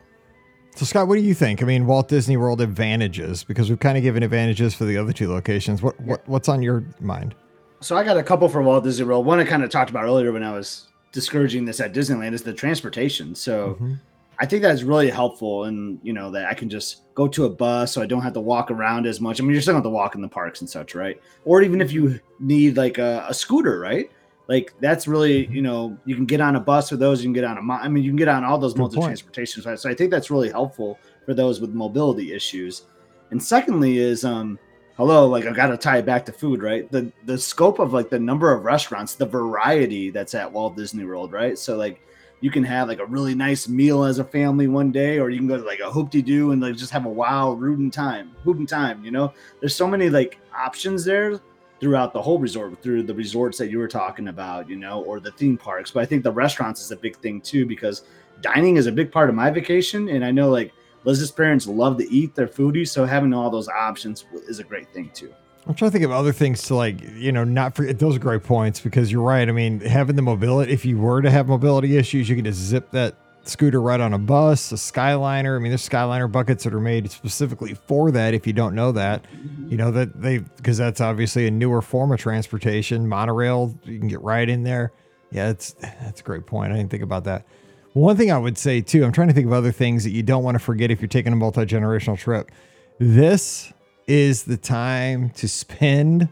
so, 0.78 0.84
Scott, 0.84 1.08
what 1.08 1.16
do 1.16 1.22
you 1.22 1.34
think? 1.34 1.60
I 1.60 1.66
mean, 1.66 1.86
Walt 1.86 2.06
Disney 2.06 2.36
World 2.36 2.60
advantages 2.60 3.42
because 3.42 3.68
we've 3.68 3.80
kind 3.80 3.98
of 3.98 4.04
given 4.04 4.22
advantages 4.22 4.74
for 4.74 4.84
the 4.84 4.96
other 4.96 5.12
two 5.12 5.28
locations. 5.28 5.82
What, 5.82 5.98
what 6.00 6.26
what's 6.28 6.48
on 6.48 6.62
your 6.62 6.84
mind? 7.00 7.34
So, 7.80 7.96
I 7.96 8.04
got 8.04 8.16
a 8.16 8.22
couple 8.22 8.48
for 8.48 8.62
Walt 8.62 8.84
Disney 8.84 9.04
World. 9.04 9.26
One 9.26 9.40
I 9.40 9.44
kind 9.44 9.64
of 9.64 9.70
talked 9.70 9.90
about 9.90 10.04
earlier 10.04 10.30
when 10.30 10.44
I 10.44 10.52
was 10.52 10.86
discouraging 11.10 11.64
this 11.64 11.80
at 11.80 11.92
Disneyland 11.92 12.32
is 12.32 12.44
the 12.44 12.52
transportation. 12.52 13.34
So, 13.34 13.70
mm-hmm. 13.70 13.94
I 14.38 14.46
think 14.46 14.62
that's 14.62 14.84
really 14.84 15.10
helpful, 15.10 15.64
and 15.64 15.98
you 16.04 16.12
know 16.12 16.30
that 16.30 16.46
I 16.46 16.54
can 16.54 16.70
just 16.70 17.12
go 17.14 17.26
to 17.26 17.46
a 17.46 17.50
bus, 17.50 17.90
so 17.90 18.00
I 18.00 18.06
don't 18.06 18.22
have 18.22 18.34
to 18.34 18.40
walk 18.40 18.70
around 18.70 19.04
as 19.04 19.20
much. 19.20 19.40
I 19.40 19.42
mean, 19.42 19.54
you're 19.54 19.62
still 19.62 19.74
going 19.74 19.82
to 19.82 19.90
walk 19.90 20.14
in 20.14 20.20
the 20.20 20.28
parks 20.28 20.60
and 20.60 20.70
such, 20.70 20.94
right? 20.94 21.20
Or 21.44 21.60
even 21.60 21.80
if 21.80 21.90
you 21.90 22.20
need 22.38 22.76
like 22.76 22.98
a, 22.98 23.26
a 23.28 23.34
scooter, 23.34 23.80
right? 23.80 24.12
Like 24.48 24.72
that's 24.80 25.06
really 25.06 25.44
mm-hmm. 25.44 25.54
you 25.54 25.62
know 25.62 25.96
you 26.06 26.16
can 26.16 26.24
get 26.24 26.40
on 26.40 26.56
a 26.56 26.60
bus 26.60 26.90
with 26.90 27.00
those 27.00 27.20
you 27.22 27.26
can 27.26 27.34
get 27.34 27.44
on 27.44 27.58
a 27.58 27.72
i 27.74 27.86
mean 27.86 28.02
you 28.02 28.10
can 28.10 28.16
get 28.16 28.28
on 28.28 28.44
all 28.44 28.58
those 28.58 28.76
modes 28.76 28.96
of 28.96 29.04
transportation 29.04 29.62
so 29.62 29.90
i 29.90 29.94
think 29.94 30.10
that's 30.10 30.30
really 30.30 30.50
helpful 30.50 30.98
for 31.26 31.34
those 31.34 31.60
with 31.60 31.70
mobility 31.70 32.32
issues. 32.32 32.86
And 33.30 33.42
secondly 33.42 33.98
is 33.98 34.24
um 34.24 34.58
hello 34.96 35.28
like 35.28 35.44
i 35.44 35.52
gotta 35.52 35.76
tie 35.76 35.98
it 35.98 36.06
back 36.06 36.24
to 36.26 36.32
food 36.32 36.62
right? 36.62 36.90
The 36.90 37.12
the 37.26 37.36
scope 37.36 37.78
of 37.78 37.92
like 37.92 38.08
the 38.08 38.18
number 38.18 38.50
of 38.50 38.64
restaurants 38.64 39.14
the 39.14 39.26
variety 39.26 40.10
that's 40.10 40.34
at 40.34 40.50
walt 40.50 40.76
disney 40.76 41.04
world 41.04 41.32
right? 41.32 41.58
So 41.58 41.76
like 41.76 42.00
you 42.40 42.50
can 42.50 42.64
have 42.64 42.88
like 42.88 43.00
a 43.00 43.06
really 43.06 43.34
nice 43.34 43.68
meal 43.68 44.04
as 44.04 44.18
a 44.18 44.24
family 44.24 44.68
one 44.68 44.92
day, 44.92 45.18
or 45.18 45.28
you 45.28 45.38
can 45.38 45.48
go 45.48 45.56
to 45.56 45.64
like 45.64 45.80
a 45.80 45.90
Hoop-Dee-Doo 45.90 46.52
and 46.52 46.62
like 46.62 46.76
just 46.76 46.92
have 46.92 47.04
a 47.04 47.08
wild 47.08 47.60
rootin' 47.60 47.90
time, 47.90 48.30
hooping 48.44 48.66
time. 48.66 49.04
You 49.04 49.10
know, 49.10 49.32
there's 49.58 49.74
so 49.74 49.88
many 49.88 50.08
like 50.08 50.38
options 50.56 51.04
there 51.04 51.40
throughout 51.80 52.12
the 52.12 52.20
whole 52.20 52.38
resort 52.38 52.82
through 52.82 53.04
the 53.04 53.14
resorts 53.14 53.58
that 53.58 53.70
you 53.70 53.78
were 53.78 53.88
talking 53.88 54.28
about, 54.28 54.68
you 54.68 54.76
know, 54.76 55.02
or 55.04 55.20
the 55.20 55.30
theme 55.32 55.56
parks. 55.56 55.90
But 55.90 56.00
I 56.02 56.06
think 56.06 56.22
the 56.24 56.32
restaurants 56.32 56.82
is 56.82 56.90
a 56.90 56.96
big 56.96 57.16
thing 57.16 57.40
too 57.40 57.66
because 57.66 58.02
dining 58.40 58.76
is 58.76 58.86
a 58.86 58.92
big 58.92 59.12
part 59.12 59.28
of 59.28 59.34
my 59.34 59.50
vacation, 59.50 60.08
and 60.08 60.24
I 60.24 60.30
know 60.30 60.48
like 60.50 60.72
Liz's 61.04 61.30
parents 61.30 61.66
love 61.66 61.96
to 61.98 62.10
eat 62.12 62.34
their 62.34 62.48
foodies, 62.48 62.88
so 62.88 63.04
having 63.04 63.32
all 63.32 63.50
those 63.50 63.68
options 63.68 64.26
is 64.48 64.58
a 64.58 64.64
great 64.64 64.92
thing 64.92 65.10
too. 65.14 65.32
I'm 65.66 65.74
trying 65.74 65.90
to 65.90 65.92
think 65.92 66.04
of 66.04 66.12
other 66.12 66.32
things 66.32 66.62
to 66.62 66.74
like, 66.74 66.96
you 67.14 67.30
know, 67.30 67.44
not 67.44 67.74
forget 67.74 67.98
those 67.98 68.16
are 68.16 68.20
great 68.20 68.42
points 68.42 68.80
because 68.80 69.12
you're 69.12 69.22
right. 69.22 69.46
I 69.46 69.52
mean, 69.52 69.80
having 69.80 70.16
the 70.16 70.22
mobility, 70.22 70.72
if 70.72 70.86
you 70.86 70.98
were 70.98 71.20
to 71.20 71.30
have 71.30 71.46
mobility 71.46 71.96
issues, 71.96 72.28
you 72.28 72.36
can 72.36 72.46
just 72.46 72.58
zip 72.58 72.90
that 72.92 73.16
scooter 73.48 73.80
ride 73.80 74.00
on 74.00 74.12
a 74.12 74.18
bus, 74.18 74.72
a 74.72 74.76
Skyliner. 74.76 75.56
I 75.56 75.58
mean, 75.58 75.70
there's 75.70 75.88
Skyliner 75.88 76.30
buckets 76.30 76.64
that 76.64 76.74
are 76.74 76.80
made 76.80 77.10
specifically 77.10 77.74
for 77.74 78.10
that. 78.10 78.34
If 78.34 78.46
you 78.46 78.52
don't 78.52 78.74
know 78.74 78.92
that, 78.92 79.24
you 79.68 79.76
know 79.76 79.90
that 79.90 80.20
they 80.20 80.38
because 80.38 80.78
that's 80.78 81.00
obviously 81.00 81.46
a 81.46 81.50
newer 81.50 81.82
form 81.82 82.12
of 82.12 82.20
transportation. 82.20 83.08
Monorail, 83.08 83.74
you 83.84 83.98
can 83.98 84.08
get 84.08 84.20
right 84.22 84.48
in 84.48 84.64
there. 84.64 84.92
Yeah, 85.30 85.48
that's 85.48 85.72
that's 85.72 86.20
a 86.20 86.24
great 86.24 86.46
point. 86.46 86.72
I 86.72 86.76
didn't 86.76 86.90
think 86.90 87.02
about 87.02 87.24
that. 87.24 87.46
One 87.94 88.16
thing 88.16 88.30
I 88.30 88.38
would 88.38 88.58
say 88.58 88.80
too, 88.80 89.04
I'm 89.04 89.12
trying 89.12 89.28
to 89.28 89.34
think 89.34 89.46
of 89.46 89.52
other 89.52 89.72
things 89.72 90.04
that 90.04 90.10
you 90.10 90.22
don't 90.22 90.44
want 90.44 90.54
to 90.54 90.60
forget 90.60 90.90
if 90.90 91.00
you're 91.00 91.08
taking 91.08 91.32
a 91.32 91.36
multi 91.36 91.62
generational 91.62 92.18
trip. 92.18 92.50
This 92.98 93.72
is 94.06 94.44
the 94.44 94.56
time 94.56 95.30
to 95.30 95.48
spend 95.48 96.28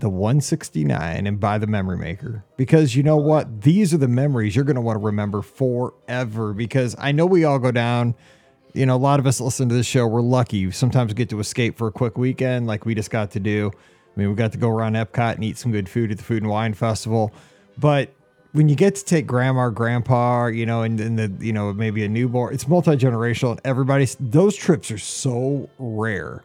the 0.00 0.10
169 0.10 1.26
and 1.26 1.38
buy 1.40 1.58
the 1.58 1.66
memory 1.66 1.98
maker. 1.98 2.44
Because 2.56 2.96
you 2.96 3.02
know 3.02 3.16
what? 3.16 3.62
These 3.62 3.94
are 3.94 3.98
the 3.98 4.08
memories 4.08 4.56
you're 4.56 4.64
going 4.64 4.76
to 4.76 4.80
want 4.80 4.98
to 4.98 5.04
remember 5.04 5.42
forever. 5.42 6.52
Because 6.52 6.96
i 6.98 7.12
know 7.12 7.26
we 7.26 7.44
all 7.44 7.58
go 7.58 7.70
down 7.70 8.14
you 8.74 8.86
know 8.86 8.94
a 8.94 8.98
lot 8.98 9.20
of 9.20 9.26
us 9.26 9.40
listen 9.40 9.68
to 9.68 9.74
this 9.74 9.86
show 9.86 10.06
we're 10.06 10.20
lucky. 10.20 10.70
Sometimes 10.70 11.10
we 11.10 11.14
get 11.14 11.28
to 11.30 11.40
escape 11.40 11.76
for 11.76 11.88
a 11.88 11.92
quick 11.92 12.16
weekend 12.18 12.66
like 12.66 12.84
we 12.84 12.94
just 12.94 13.10
got 13.10 13.30
to 13.32 13.40
do. 13.40 13.70
I 13.74 14.20
mean 14.20 14.28
we 14.28 14.34
got 14.34 14.52
to 14.52 14.58
go 14.58 14.68
around 14.68 14.94
epcot 14.94 15.34
and 15.34 15.44
eat 15.44 15.58
some 15.58 15.72
good 15.72 15.88
food 15.88 16.10
at 16.10 16.18
the 16.18 16.24
food 16.24 16.42
and 16.42 16.50
wine 16.50 16.74
festival. 16.74 17.32
But 17.78 18.12
when 18.52 18.68
you 18.68 18.74
get 18.74 18.96
to 18.96 19.04
take 19.04 19.26
grandma 19.26 19.62
or 19.62 19.70
grandpa 19.70 20.46
you 20.46 20.66
know 20.66 20.82
and, 20.82 21.00
and 21.00 21.18
the 21.18 21.44
you 21.44 21.52
know 21.52 21.72
maybe 21.72 22.04
a 22.04 22.08
newborn 22.08 22.52
it's 22.52 22.66
multi-generational 22.66 23.52
and 23.52 23.60
everybody's 23.64 24.16
those 24.20 24.56
trips 24.56 24.90
are 24.90 24.98
so 24.98 25.68
rare. 25.78 26.44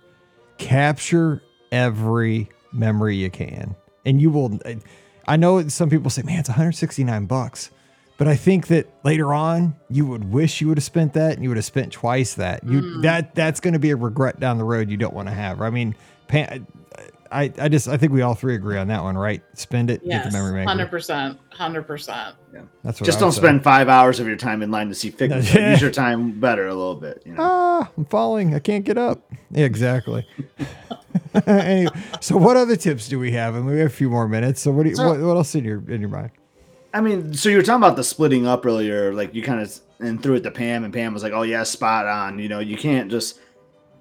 Capture 0.58 1.41
every 1.72 2.50
memory 2.75 3.15
you 3.15 3.29
can. 3.29 3.75
And 4.05 4.21
you 4.21 4.29
will 4.29 4.59
I 5.27 5.38
know 5.38 5.67
some 5.67 5.89
people 5.89 6.09
say, 6.09 6.21
"Man, 6.21 6.39
it's 6.39 6.49
169 6.49 7.25
bucks." 7.25 7.71
But 8.17 8.29
I 8.29 8.35
think 8.35 8.67
that 8.67 8.88
later 9.03 9.33
on, 9.33 9.75
you 9.89 10.05
would 10.05 10.31
wish 10.31 10.61
you 10.61 10.69
would 10.69 10.77
have 10.77 10.85
spent 10.85 11.13
that, 11.13 11.33
and 11.33 11.43
you 11.43 11.49
would 11.49 11.57
have 11.57 11.65
spent 11.65 11.91
twice 11.91 12.35
that. 12.35 12.63
You 12.63 12.81
mm. 12.81 13.01
that 13.01 13.35
that's 13.35 13.59
going 13.59 13.73
to 13.73 13.79
be 13.79 13.89
a 13.89 13.95
regret 13.95 14.39
down 14.39 14.57
the 14.57 14.63
road 14.63 14.89
you 14.89 14.97
don't 14.97 15.13
want 15.13 15.27
to 15.27 15.33
have. 15.33 15.61
I 15.61 15.69
mean, 15.69 15.95
I, 17.31 17.51
I 17.59 17.69
just 17.69 17.88
I 17.88 17.97
think 17.97 18.11
we 18.13 18.21
all 18.21 18.35
three 18.35 18.55
agree 18.55 18.77
on 18.77 18.88
that 18.89 19.01
one, 19.03 19.17
right? 19.17 19.41
Spend 19.53 19.89
it, 19.89 20.01
Yes, 20.03 20.23
get 20.25 20.31
the 20.31 20.38
memory 20.38 20.53
maker. 20.59 20.69
hundred 20.69 20.89
percent, 20.89 21.39
hundred 21.49 21.83
percent. 21.83 22.35
Yeah, 22.53 22.61
that's 22.83 22.99
what 23.01 23.05
Just 23.05 23.17
I 23.17 23.21
don't 23.21 23.27
would 23.29 23.33
say. 23.35 23.41
spend 23.41 23.63
five 23.63 23.89
hours 23.89 24.19
of 24.19 24.27
your 24.27 24.35
time 24.38 24.61
in 24.61 24.71
line 24.71 24.89
to 24.89 24.95
see 24.95 25.09
figures. 25.09 25.53
Yeah. 25.53 25.71
Use 25.71 25.81
your 25.81 25.91
time 25.91 26.39
better 26.39 26.67
a 26.67 26.73
little 26.73 26.95
bit. 26.95 27.23
You 27.25 27.33
know? 27.33 27.38
Ah, 27.41 27.91
I'm 27.97 28.05
falling. 28.05 28.53
I 28.55 28.59
can't 28.59 28.85
get 28.85 28.97
up. 28.97 29.21
Yeah, 29.51 29.65
exactly. 29.65 30.27
anyway, 31.47 31.93
so 32.21 32.38
what 32.38 32.57
other 32.57 32.75
tips 32.75 33.07
do 33.07 33.19
we 33.19 33.31
have? 33.31 33.55
And 33.55 33.65
we 33.65 33.79
have 33.79 33.88
a 33.88 33.93
few 33.93 34.09
more 34.09 34.27
minutes. 34.27 34.61
So 34.61 34.71
what 34.71 34.83
do 34.83 34.89
you, 34.89 34.95
So- 34.95 35.07
what, 35.09 35.19
what 35.19 35.35
else 35.38 35.55
in 35.55 35.63
your 35.63 35.79
in 35.91 36.01
your 36.01 36.09
mind? 36.09 36.31
I 36.93 37.01
mean, 37.01 37.33
so 37.33 37.49
you 37.49 37.57
were 37.57 37.63
talking 37.63 37.83
about 37.83 37.97
the 37.97 38.03
splitting 38.05 38.47
up 38.47 38.65
earlier, 38.65 39.13
like 39.13 39.33
you 39.35 39.41
kind 39.43 39.59
of 39.61 39.77
and 39.99 40.21
threw 40.21 40.35
it 40.35 40.43
to 40.43 40.51
Pam, 40.51 40.83
and 40.85 40.93
Pam 40.93 41.13
was 41.13 41.23
like, 41.23 41.33
"Oh 41.33 41.41
yeah, 41.41 41.63
spot 41.63 42.05
on." 42.07 42.39
You 42.39 42.47
know, 42.49 42.59
you 42.59 42.77
can't 42.77 43.11
just. 43.11 43.39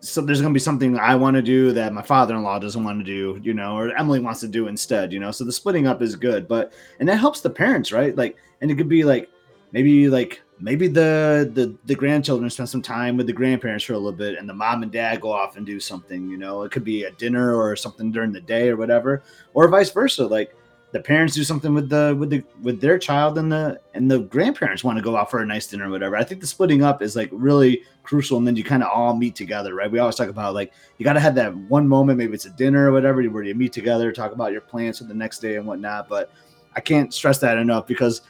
So 0.04 0.20
there's 0.20 0.42
gonna 0.42 0.52
be 0.52 0.60
something 0.60 0.98
I 0.98 1.16
want 1.16 1.34
to 1.34 1.42
do 1.42 1.72
that 1.72 1.94
my 1.94 2.02
father-in-law 2.02 2.58
doesn't 2.58 2.84
want 2.84 2.98
to 2.98 3.04
do, 3.04 3.40
you 3.42 3.54
know, 3.54 3.76
or 3.76 3.96
Emily 3.96 4.20
wants 4.20 4.40
to 4.40 4.48
do 4.48 4.68
instead, 4.68 5.12
you 5.12 5.18
know. 5.18 5.30
So 5.30 5.44
the 5.44 5.52
splitting 5.52 5.86
up 5.86 6.02
is 6.02 6.14
good, 6.14 6.46
but 6.46 6.74
and 7.00 7.08
that 7.08 7.16
helps 7.16 7.40
the 7.40 7.48
parents, 7.48 7.90
right? 7.90 8.14
Like, 8.14 8.36
and 8.60 8.70
it 8.70 8.76
could 8.76 8.88
be 8.88 9.02
like 9.02 9.30
maybe 9.72 10.08
like 10.08 10.42
maybe 10.60 10.88
the 10.88 11.50
the 11.54 11.74
the 11.86 11.94
grandchildren 11.94 12.50
spend 12.50 12.68
some 12.68 12.82
time 12.82 13.16
with 13.16 13.26
the 13.26 13.32
grandparents 13.32 13.84
for 13.84 13.94
a 13.94 13.98
little 13.98 14.12
bit, 14.12 14.38
and 14.38 14.46
the 14.46 14.54
mom 14.54 14.82
and 14.82 14.92
dad 14.92 15.22
go 15.22 15.32
off 15.32 15.56
and 15.56 15.64
do 15.64 15.80
something, 15.80 16.28
you 16.28 16.36
know. 16.36 16.62
It 16.62 16.70
could 16.70 16.84
be 16.84 17.04
a 17.04 17.10
dinner 17.12 17.54
or 17.54 17.74
something 17.74 18.12
during 18.12 18.32
the 18.32 18.42
day 18.42 18.68
or 18.68 18.76
whatever, 18.76 19.22
or 19.54 19.68
vice 19.68 19.90
versa, 19.90 20.26
like 20.26 20.54
the 20.94 21.00
parents 21.00 21.34
do 21.34 21.42
something 21.42 21.74
with 21.74 21.88
the 21.88 22.14
with 22.16 22.30
the 22.30 22.40
with 22.62 22.80
their 22.80 23.00
child 23.00 23.36
and 23.36 23.50
the 23.50 23.80
and 23.94 24.08
the 24.08 24.20
grandparents 24.20 24.84
want 24.84 24.96
to 24.96 25.02
go 25.02 25.16
out 25.16 25.28
for 25.28 25.40
a 25.40 25.44
nice 25.44 25.66
dinner 25.66 25.88
or 25.88 25.90
whatever. 25.90 26.14
I 26.14 26.22
think 26.22 26.40
the 26.40 26.46
splitting 26.46 26.84
up 26.84 27.02
is 27.02 27.16
like 27.16 27.28
really 27.32 27.82
crucial 28.04 28.38
and 28.38 28.46
then 28.46 28.54
you 28.54 28.62
kind 28.62 28.80
of 28.80 28.90
all 28.90 29.16
meet 29.16 29.34
together, 29.34 29.74
right? 29.74 29.90
We 29.90 29.98
always 29.98 30.14
talk 30.14 30.28
about 30.28 30.54
like 30.54 30.72
you 30.98 31.04
got 31.04 31.14
to 31.14 31.20
have 31.20 31.34
that 31.34 31.52
one 31.52 31.88
moment, 31.88 32.18
maybe 32.18 32.32
it's 32.32 32.44
a 32.44 32.50
dinner 32.50 32.88
or 32.88 32.92
whatever, 32.92 33.24
where 33.24 33.42
you 33.42 33.56
meet 33.56 33.72
together, 33.72 34.12
talk 34.12 34.30
about 34.30 34.52
your 34.52 34.60
plans 34.60 34.98
for 34.98 35.04
the 35.04 35.14
next 35.14 35.40
day 35.40 35.56
and 35.56 35.66
whatnot. 35.66 36.08
But 36.08 36.30
I 36.76 36.80
can't 36.80 37.12
stress 37.12 37.38
that 37.38 37.58
enough 37.58 37.88
because 37.88 38.22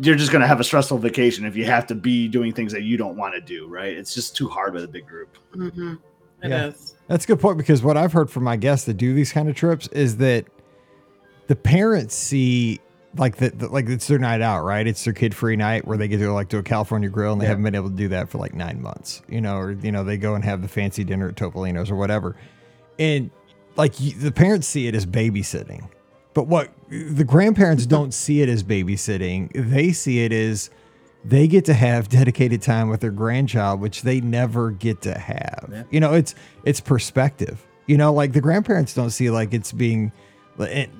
you're 0.00 0.14
just 0.14 0.30
gonna 0.30 0.46
have 0.46 0.60
a 0.60 0.64
stressful 0.64 0.98
vacation 0.98 1.44
if 1.44 1.56
you 1.56 1.64
have 1.64 1.88
to 1.88 1.96
be 1.96 2.28
doing 2.28 2.52
things 2.52 2.70
that 2.74 2.84
you 2.84 2.96
don't 2.96 3.16
want 3.16 3.34
to 3.34 3.40
do, 3.40 3.66
right? 3.66 3.92
It's 3.92 4.14
just 4.14 4.36
too 4.36 4.46
hard 4.48 4.72
with 4.72 4.84
a 4.84 4.88
big 4.88 5.04
group. 5.04 5.36
Mm-hmm. 5.56 5.94
It 6.44 6.48
Yeah. 6.48 6.66
is. 6.68 6.94
That's 7.08 7.24
a 7.24 7.26
good 7.26 7.40
point 7.40 7.58
because 7.58 7.82
what 7.82 7.96
I've 7.96 8.12
heard 8.12 8.30
from 8.30 8.44
my 8.44 8.56
guests 8.56 8.86
that 8.86 8.94
do 8.94 9.14
these 9.14 9.32
kind 9.32 9.48
of 9.48 9.56
trips 9.56 9.88
is 9.88 10.16
that 10.18 10.46
the 11.46 11.56
parents 11.56 12.14
see 12.14 12.80
like 13.16 13.36
that 13.36 13.58
the, 13.58 13.68
like 13.68 13.88
it's 13.88 14.06
their 14.06 14.18
night 14.18 14.40
out, 14.40 14.64
right? 14.64 14.86
It's 14.86 15.04
their 15.04 15.12
kid 15.12 15.34
free 15.34 15.56
night 15.56 15.86
where 15.86 15.98
they 15.98 16.08
get 16.08 16.18
to 16.18 16.24
go 16.24 16.34
like 16.34 16.48
to 16.50 16.58
a 16.58 16.62
California 16.62 17.08
grill 17.10 17.32
and 17.32 17.40
they 17.40 17.44
Yeah. 17.44 17.50
haven't 17.50 17.64
been 17.64 17.74
able 17.74 17.90
to 17.90 17.96
do 17.96 18.08
that 18.08 18.30
for 18.30 18.38
like 18.38 18.54
nine 18.54 18.80
months, 18.80 19.22
you 19.28 19.40
know, 19.40 19.56
or 19.58 19.72
you 19.72 19.92
know 19.92 20.02
they 20.04 20.16
go 20.16 20.34
and 20.34 20.44
have 20.44 20.62
the 20.62 20.68
fancy 20.68 21.04
dinner 21.04 21.28
at 21.28 21.34
Topolino's 21.34 21.90
or 21.90 21.96
whatever, 21.96 22.36
and 22.98 23.30
like 23.76 24.00
you, 24.00 24.12
the 24.12 24.32
parents 24.32 24.66
see 24.66 24.86
it 24.86 24.94
as 24.94 25.04
babysitting, 25.06 25.88
but 26.34 26.46
what 26.46 26.70
the 26.88 27.24
grandparents 27.24 27.84
don't 27.86 28.12
see 28.14 28.40
it 28.40 28.48
as 28.48 28.62
babysitting, 28.62 29.50
they 29.54 29.92
see 29.92 30.24
it 30.24 30.32
as 30.32 30.70
they 31.24 31.46
get 31.46 31.64
to 31.66 31.74
have 31.74 32.08
dedicated 32.08 32.60
time 32.62 32.88
with 32.88 33.00
their 33.00 33.10
grandchild, 33.10 33.80
which 33.80 34.02
they 34.02 34.20
never 34.20 34.70
get 34.72 35.00
to 35.02 35.16
have. 35.18 35.68
Yeah. 35.70 35.82
You 35.90 36.00
know, 36.00 36.14
it's 36.14 36.34
it's 36.64 36.80
perspective. 36.80 37.64
You 37.86 37.96
know, 37.98 38.12
like 38.12 38.32
the 38.32 38.40
grandparents 38.40 38.94
don't 38.94 39.10
see 39.10 39.28
like 39.30 39.52
it's 39.54 39.70
being, 39.72 40.12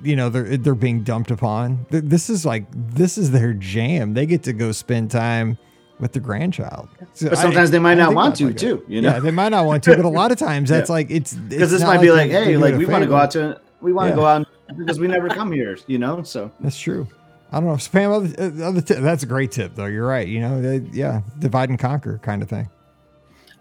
you 0.03 0.15
know, 0.15 0.29
they're 0.29 0.57
they're 0.57 0.75
being 0.75 1.03
dumped 1.03 1.31
upon. 1.31 1.85
This 1.89 2.29
is 2.29 2.45
like 2.45 2.65
this 2.73 3.17
is 3.17 3.31
their 3.31 3.53
jam. 3.53 4.13
They 4.13 4.25
get 4.25 4.43
to 4.43 4.53
go 4.53 4.71
spend 4.71 5.11
time 5.11 5.57
with 5.99 6.11
the 6.11 6.19
grandchild. 6.19 6.89
So 7.13 7.29
But 7.29 7.37
I- 7.37 7.41
sometimes 7.41 7.71
they 7.71 7.79
might 7.79 7.91
I 7.93 7.95
not 7.95 8.13
want 8.15 8.35
to 8.37 8.47
like 8.47 8.55
a- 8.55 8.59
too, 8.59 8.83
you 8.87 8.99
Yeah, 9.01 9.11
know? 9.13 9.19
they 9.21 9.31
might 9.31 9.49
not 9.49 9.65
want 9.65 9.83
to, 9.83 9.95
but 9.95 10.05
a 10.05 10.09
lot 10.09 10.31
of 10.31 10.37
times 10.39 10.69
that's 10.75 10.89
like 10.89 11.09
it's 11.11 11.33
Because 11.33 11.71
this 11.71 11.83
might 11.83 12.01
be 12.01 12.11
like, 12.11 12.31
hey, 12.31 12.57
like 12.57 12.75
we 12.75 12.85
want 12.85 13.03
to 13.03 13.07
go 13.09 13.15
out 13.15 13.31
to 13.31 13.61
we 13.81 13.93
want 13.93 14.07
to 14.07 14.09
Yeah. 14.11 14.15
go 14.15 14.25
out 14.25 14.47
because 14.77 14.99
we 14.99 15.07
never 15.07 15.29
come 15.29 15.51
here, 15.51 15.77
you 15.87 15.99
know? 15.99 16.23
So 16.23 16.51
That's 16.59 16.79
true. 16.79 17.07
I 17.51 17.59
don't 17.59 17.67
know, 17.69 17.77
Pam. 17.91 18.11
Other, 18.11 18.33
uh, 18.39 18.67
other 18.67 18.81
tip, 18.81 18.97
that's 18.99 19.21
a 19.21 19.27
great 19.27 19.51
tip, 19.51 19.75
though. 19.75 19.85
You're 19.85 20.07
right. 20.07 20.27
You 20.27 20.39
know, 20.41 20.59
they, 20.59 20.77
yeah, 20.91 21.21
divide 21.37 21.69
and 21.69 21.77
conquer 21.77 22.17
kind 22.23 22.41
of 22.41 22.49
thing. 22.49 22.67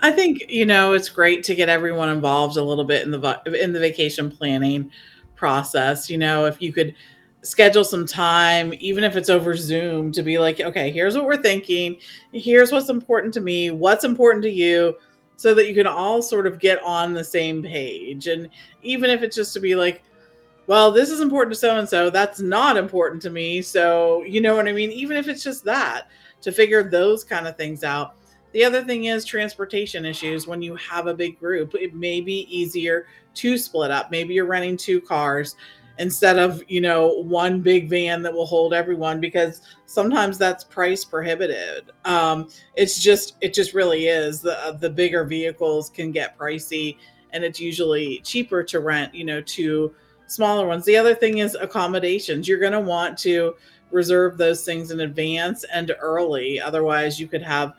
I 0.00 0.10
think 0.10 0.46
you 0.48 0.64
know 0.64 0.94
it's 0.94 1.08
great 1.10 1.44
to 1.44 1.54
get 1.54 1.68
everyone 1.68 2.08
involved 2.08 2.56
a 2.56 2.62
little 2.64 2.84
bit 2.84 3.04
in 3.04 3.10
the 3.10 3.42
in 3.62 3.72
the 3.74 3.78
vacation 3.78 4.30
planning 4.30 4.90
process. 5.42 6.08
You 6.08 6.18
know, 6.18 6.46
if 6.46 6.62
you 6.62 6.72
could 6.72 6.94
schedule 7.42 7.82
some 7.82 8.06
time, 8.06 8.72
even 8.78 9.02
if 9.02 9.16
it's 9.16 9.28
over 9.28 9.56
Zoom, 9.56 10.12
to 10.12 10.22
be 10.22 10.38
like, 10.38 10.60
okay, 10.60 10.92
here's 10.92 11.16
what 11.16 11.24
we're 11.24 11.42
thinking. 11.42 11.96
Here's 12.30 12.70
what's 12.70 12.90
important 12.90 13.34
to 13.34 13.40
me. 13.40 13.72
What's 13.72 14.04
important 14.04 14.44
to 14.44 14.50
you, 14.50 14.94
so 15.34 15.52
that 15.54 15.66
you 15.66 15.74
can 15.74 15.88
all 15.88 16.22
sort 16.22 16.46
of 16.46 16.60
get 16.60 16.80
on 16.84 17.12
the 17.12 17.24
same 17.24 17.60
page. 17.60 18.28
And 18.28 18.48
even 18.84 19.10
if 19.10 19.24
it's 19.24 19.34
just 19.34 19.52
to 19.54 19.60
be 19.60 19.74
like, 19.74 20.04
well, 20.68 20.92
this 20.92 21.10
is 21.10 21.20
important 21.20 21.54
to 21.54 21.58
so 21.58 21.76
and 21.76 21.88
so. 21.88 22.08
That's 22.08 22.38
not 22.38 22.76
important 22.76 23.20
to 23.22 23.30
me. 23.30 23.62
So 23.62 24.22
you 24.22 24.40
know 24.40 24.54
what 24.54 24.68
I 24.68 24.72
mean. 24.72 24.92
Even 24.92 25.16
if 25.16 25.26
it's 25.26 25.42
just 25.42 25.64
that, 25.64 26.06
to 26.42 26.52
figure 26.52 26.84
those 26.84 27.24
kind 27.24 27.48
of 27.48 27.56
things 27.56 27.82
out. 27.82 28.14
The 28.52 28.64
other 28.64 28.82
thing 28.82 29.04
is 29.04 29.24
transportation 29.24 30.04
issues. 30.04 30.46
When 30.46 30.62
you 30.62 30.76
have 30.76 31.06
a 31.06 31.14
big 31.14 31.38
group, 31.38 31.74
it 31.74 31.94
may 31.94 32.20
be 32.20 32.46
easier 32.54 33.06
to 33.34 33.56
split 33.56 33.90
up. 33.90 34.10
Maybe 34.10 34.34
you're 34.34 34.46
renting 34.46 34.76
two 34.76 35.00
cars 35.00 35.56
instead 35.98 36.38
of, 36.38 36.62
you 36.68 36.80
know, 36.80 37.22
one 37.22 37.60
big 37.60 37.88
van 37.88 38.22
that 38.22 38.32
will 38.32 38.46
hold 38.46 38.74
everyone 38.74 39.20
because 39.20 39.62
sometimes 39.86 40.38
that's 40.38 40.64
price 40.64 41.04
prohibited. 41.04 41.90
Um, 42.04 42.48
it's 42.76 42.98
just, 42.98 43.36
it 43.40 43.54
just 43.54 43.74
really 43.74 44.06
is. 44.06 44.40
The, 44.40 44.58
uh, 44.58 44.72
the 44.72 44.90
bigger 44.90 45.24
vehicles 45.24 45.90
can 45.90 46.12
get 46.12 46.38
pricey 46.38 46.96
and 47.32 47.44
it's 47.44 47.60
usually 47.60 48.18
cheaper 48.20 48.62
to 48.64 48.80
rent, 48.80 49.14
you 49.14 49.24
know, 49.24 49.40
two 49.40 49.94
smaller 50.26 50.66
ones. 50.66 50.84
The 50.84 50.96
other 50.96 51.14
thing 51.14 51.38
is 51.38 51.54
accommodations. 51.54 52.48
You're 52.48 52.58
going 52.58 52.72
to 52.72 52.80
want 52.80 53.18
to 53.18 53.54
reserve 53.90 54.38
those 54.38 54.64
things 54.64 54.90
in 54.90 55.00
advance 55.00 55.64
and 55.64 55.94
early. 56.00 56.60
Otherwise, 56.60 57.20
you 57.20 57.28
could 57.28 57.42
have 57.42 57.74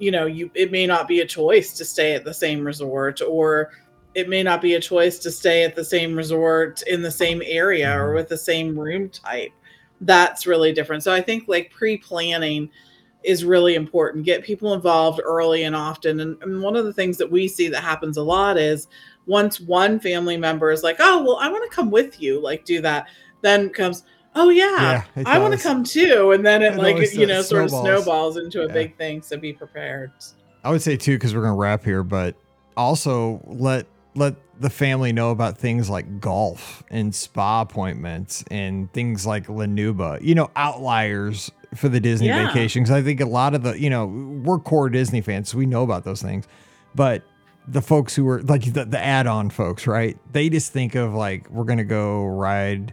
you 0.00 0.10
know 0.10 0.26
you 0.26 0.50
it 0.54 0.72
may 0.72 0.86
not 0.86 1.06
be 1.06 1.20
a 1.20 1.26
choice 1.26 1.72
to 1.74 1.84
stay 1.84 2.14
at 2.14 2.24
the 2.24 2.34
same 2.34 2.64
resort 2.64 3.20
or 3.22 3.70
it 4.14 4.28
may 4.28 4.42
not 4.42 4.60
be 4.60 4.74
a 4.74 4.80
choice 4.80 5.20
to 5.20 5.30
stay 5.30 5.62
at 5.62 5.76
the 5.76 5.84
same 5.84 6.16
resort 6.16 6.82
in 6.88 7.00
the 7.00 7.10
same 7.10 7.40
area 7.44 7.96
or 7.96 8.06
mm-hmm. 8.06 8.16
with 8.16 8.28
the 8.28 8.36
same 8.36 8.76
room 8.76 9.08
type. 9.08 9.52
That's 10.00 10.46
really 10.46 10.72
different. 10.72 11.04
So 11.04 11.12
i 11.12 11.20
think 11.20 11.44
like 11.46 11.70
pre-planning 11.70 12.70
is 13.22 13.44
really 13.44 13.74
important. 13.74 14.24
Get 14.24 14.42
people 14.42 14.72
involved 14.72 15.20
early 15.22 15.64
and 15.64 15.76
often. 15.76 16.20
And, 16.20 16.42
and 16.42 16.62
one 16.62 16.74
of 16.74 16.86
the 16.86 16.92
things 16.92 17.18
that 17.18 17.30
we 17.30 17.46
see 17.48 17.68
that 17.68 17.82
happens 17.82 18.16
a 18.16 18.22
lot 18.22 18.56
is 18.56 18.88
once 19.26 19.60
one 19.60 20.00
family 20.00 20.36
member 20.36 20.70
is 20.70 20.82
like 20.82 20.96
oh 20.98 21.22
well 21.22 21.36
i 21.36 21.48
want 21.48 21.68
to 21.68 21.74
come 21.74 21.90
with 21.90 22.20
you 22.20 22.40
like 22.40 22.64
do 22.64 22.80
that 22.80 23.06
then 23.42 23.70
comes 23.70 24.04
oh 24.34 24.48
yeah, 24.48 25.02
Yeah, 25.16 25.22
i 25.26 25.38
want 25.38 25.54
to 25.54 25.60
come 25.60 25.82
too 25.84 26.30
and 26.32 26.44
then 26.46 26.62
it, 26.62 26.74
It 26.74 26.78
like 26.78 26.94
always 26.94 27.16
you 27.16 27.26
know 27.26 27.42
sort 27.42 27.64
of 27.64 27.70
Snowballs. 27.70 28.36
into 28.36 28.62
a 28.62 28.66
Yeah. 28.68 28.72
big 28.72 28.96
thing 28.96 29.22
so 29.22 29.36
be 29.36 29.52
prepared 29.52 30.12
I 30.62 30.70
would 30.70 30.82
say 30.82 30.96
too, 30.98 31.14
because 31.16 31.34
we're 31.34 31.40
gonna 31.42 31.54
wrap 31.54 31.84
here, 31.84 32.02
but 32.02 32.36
also 32.76 33.40
let 33.46 33.86
let 34.14 34.34
the 34.60 34.68
family 34.68 35.10
know 35.12 35.30
about 35.30 35.56
things 35.56 35.88
like 35.88 36.20
golf 36.20 36.82
and 36.90 37.14
spa 37.14 37.62
appointments 37.62 38.44
and 38.50 38.92
things 38.92 39.24
like 39.24 39.48
La 39.48 39.64
Nouba. 39.64 40.20
You 40.20 40.34
know, 40.34 40.50
outliers 40.56 41.50
for 41.74 41.88
the 41.88 41.98
Disney 41.98 42.26
Yeah. 42.26 42.46
vacation. 42.48 42.82
Because 42.82 42.94
I 42.94 43.00
think 43.02 43.20
a 43.22 43.24
lot 43.26 43.54
of 43.54 43.62
the, 43.62 43.80
you 43.80 43.88
know, 43.88 44.04
we're 44.44 44.58
core 44.58 44.90
Disney 44.90 45.22
fans, 45.22 45.48
so 45.48 45.56
we 45.56 45.64
know 45.64 45.82
about 45.82 46.04
those 46.04 46.20
things. 46.20 46.46
But 46.94 47.22
the 47.66 47.80
folks 47.80 48.14
who 48.14 48.28
are 48.28 48.42
like 48.42 48.70
the, 48.74 48.84
the 48.84 49.02
add-on 49.02 49.48
folks, 49.48 49.86
right? 49.86 50.18
They 50.30 50.50
just 50.50 50.74
think 50.74 50.94
of 50.94 51.14
like 51.14 51.48
we're 51.48 51.64
gonna 51.64 51.84
go 51.84 52.26
ride 52.26 52.92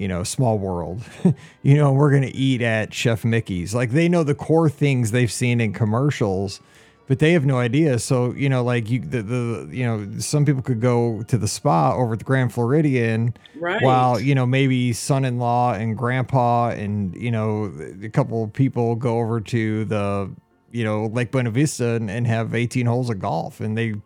you 0.00 0.08
know, 0.08 0.24
small 0.24 0.58
world. 0.58 1.02
you 1.62 1.74
know, 1.74 1.92
we're 1.92 2.08
going 2.10 2.22
to 2.22 2.34
eat 2.34 2.62
at 2.62 2.94
Chef 2.94 3.22
Mickey's. 3.22 3.74
Like 3.74 3.90
they 3.90 4.08
know 4.08 4.24
the 4.24 4.34
core 4.34 4.70
things 4.70 5.10
they've 5.10 5.30
seen 5.30 5.60
in 5.60 5.74
commercials, 5.74 6.62
but 7.06 7.18
they 7.18 7.32
have 7.32 7.44
no 7.44 7.58
idea. 7.58 7.98
So, 7.98 8.32
you 8.32 8.48
know, 8.48 8.64
like 8.64 8.88
you, 8.88 9.00
the, 9.00 9.22
the, 9.22 9.68
you 9.70 9.84
know, 9.84 10.18
some 10.18 10.46
people 10.46 10.62
could 10.62 10.80
go 10.80 11.22
to 11.24 11.36
the 11.36 11.46
spa 11.46 11.94
over 11.94 12.14
at 12.14 12.20
the 12.20 12.24
Grand 12.24 12.50
Floridian 12.50 13.34
right 13.56 13.82
while, 13.82 14.18
you 14.18 14.34
know, 14.34 14.46
maybe 14.46 14.94
son 14.94 15.26
in 15.26 15.38
law 15.38 15.74
and 15.74 15.98
grandpa 15.98 16.70
and, 16.70 17.14
you 17.14 17.30
know, 17.30 17.70
a 18.02 18.08
couple 18.08 18.42
of 18.42 18.54
people 18.54 18.96
go 18.96 19.18
over 19.18 19.38
to 19.38 19.84
the, 19.84 20.30
you 20.72 20.82
know, 20.82 21.10
Lake 21.12 21.30
Buena 21.30 21.50
Vista 21.50 21.90
and, 21.90 22.10
and 22.10 22.26
have 22.26 22.54
18 22.54 22.86
holes 22.86 23.10
of 23.10 23.18
golf 23.18 23.60
and 23.60 23.76
they, 23.76 23.96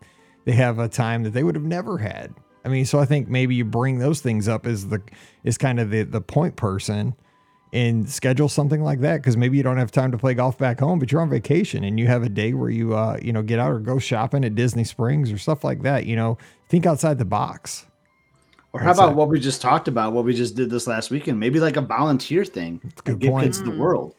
they 0.43 0.51
have 0.51 0.77
a 0.77 0.89
time 0.89 1.23
that 1.23 1.29
they 1.29 1.43
would 1.43 1.55
have 1.55 1.63
never 1.63 1.99
had. 1.99 2.33
I 2.65 2.67
mean, 2.67 2.85
so 2.85 2.99
I 2.99 3.05
think 3.05 3.29
maybe 3.29 3.53
you 3.53 3.63
bring 3.63 3.99
those 3.99 4.21
things 4.21 4.47
up 4.47 4.65
as 4.65 4.87
the 4.87 5.01
is 5.43 5.57
kind 5.57 5.79
of 5.79 5.91
the 5.91 6.03
the 6.03 6.21
point 6.21 6.55
person 6.55 7.15
and 7.71 8.09
schedule 8.09 8.49
something 8.49 8.81
like 8.81 9.01
that 9.01 9.17
because 9.17 9.37
maybe 9.37 9.57
you 9.57 9.63
don't 9.63 9.77
have 9.77 9.91
time 9.91 10.11
to 10.11 10.17
play 10.17 10.33
golf 10.33 10.57
back 10.57 10.79
home, 10.79 10.97
but 10.97 11.11
you're 11.11 11.21
on 11.21 11.29
vacation 11.29 11.83
and 11.83 11.99
you 11.99 12.07
have 12.07 12.23
a 12.23 12.29
day 12.29 12.53
where 12.53 12.69
you 12.69 12.95
uh 12.95 13.17
you 13.21 13.31
know 13.31 13.43
get 13.43 13.59
out 13.59 13.71
or 13.71 13.79
go 13.79 13.99
shopping 13.99 14.43
at 14.43 14.55
Disney 14.55 14.83
Springs 14.83 15.31
or 15.31 15.37
stuff 15.37 15.63
like 15.63 15.83
that. 15.83 16.05
You 16.05 16.15
know, 16.15 16.37
think 16.67 16.85
outside 16.85 17.19
the 17.19 17.25
box. 17.25 17.85
Or 18.73 18.79
how 18.79 18.87
That's 18.87 18.99
about 18.99 19.11
it. 19.11 19.15
what 19.15 19.29
we 19.29 19.39
just 19.39 19.61
talked 19.61 19.87
about? 19.87 20.11
What 20.11 20.25
we 20.25 20.33
just 20.33 20.55
did 20.55 20.69
this 20.69 20.85
last 20.87 21.09
weekend? 21.09 21.39
Maybe 21.39 21.59
like 21.59 21.77
a 21.77 21.81
volunteer 21.81 22.43
thing. 22.43 22.81
a 22.83 23.01
good 23.03 23.19
give 23.19 23.31
point. 23.31 23.45
kids 23.45 23.61
the 23.61 23.71
world. 23.71 24.15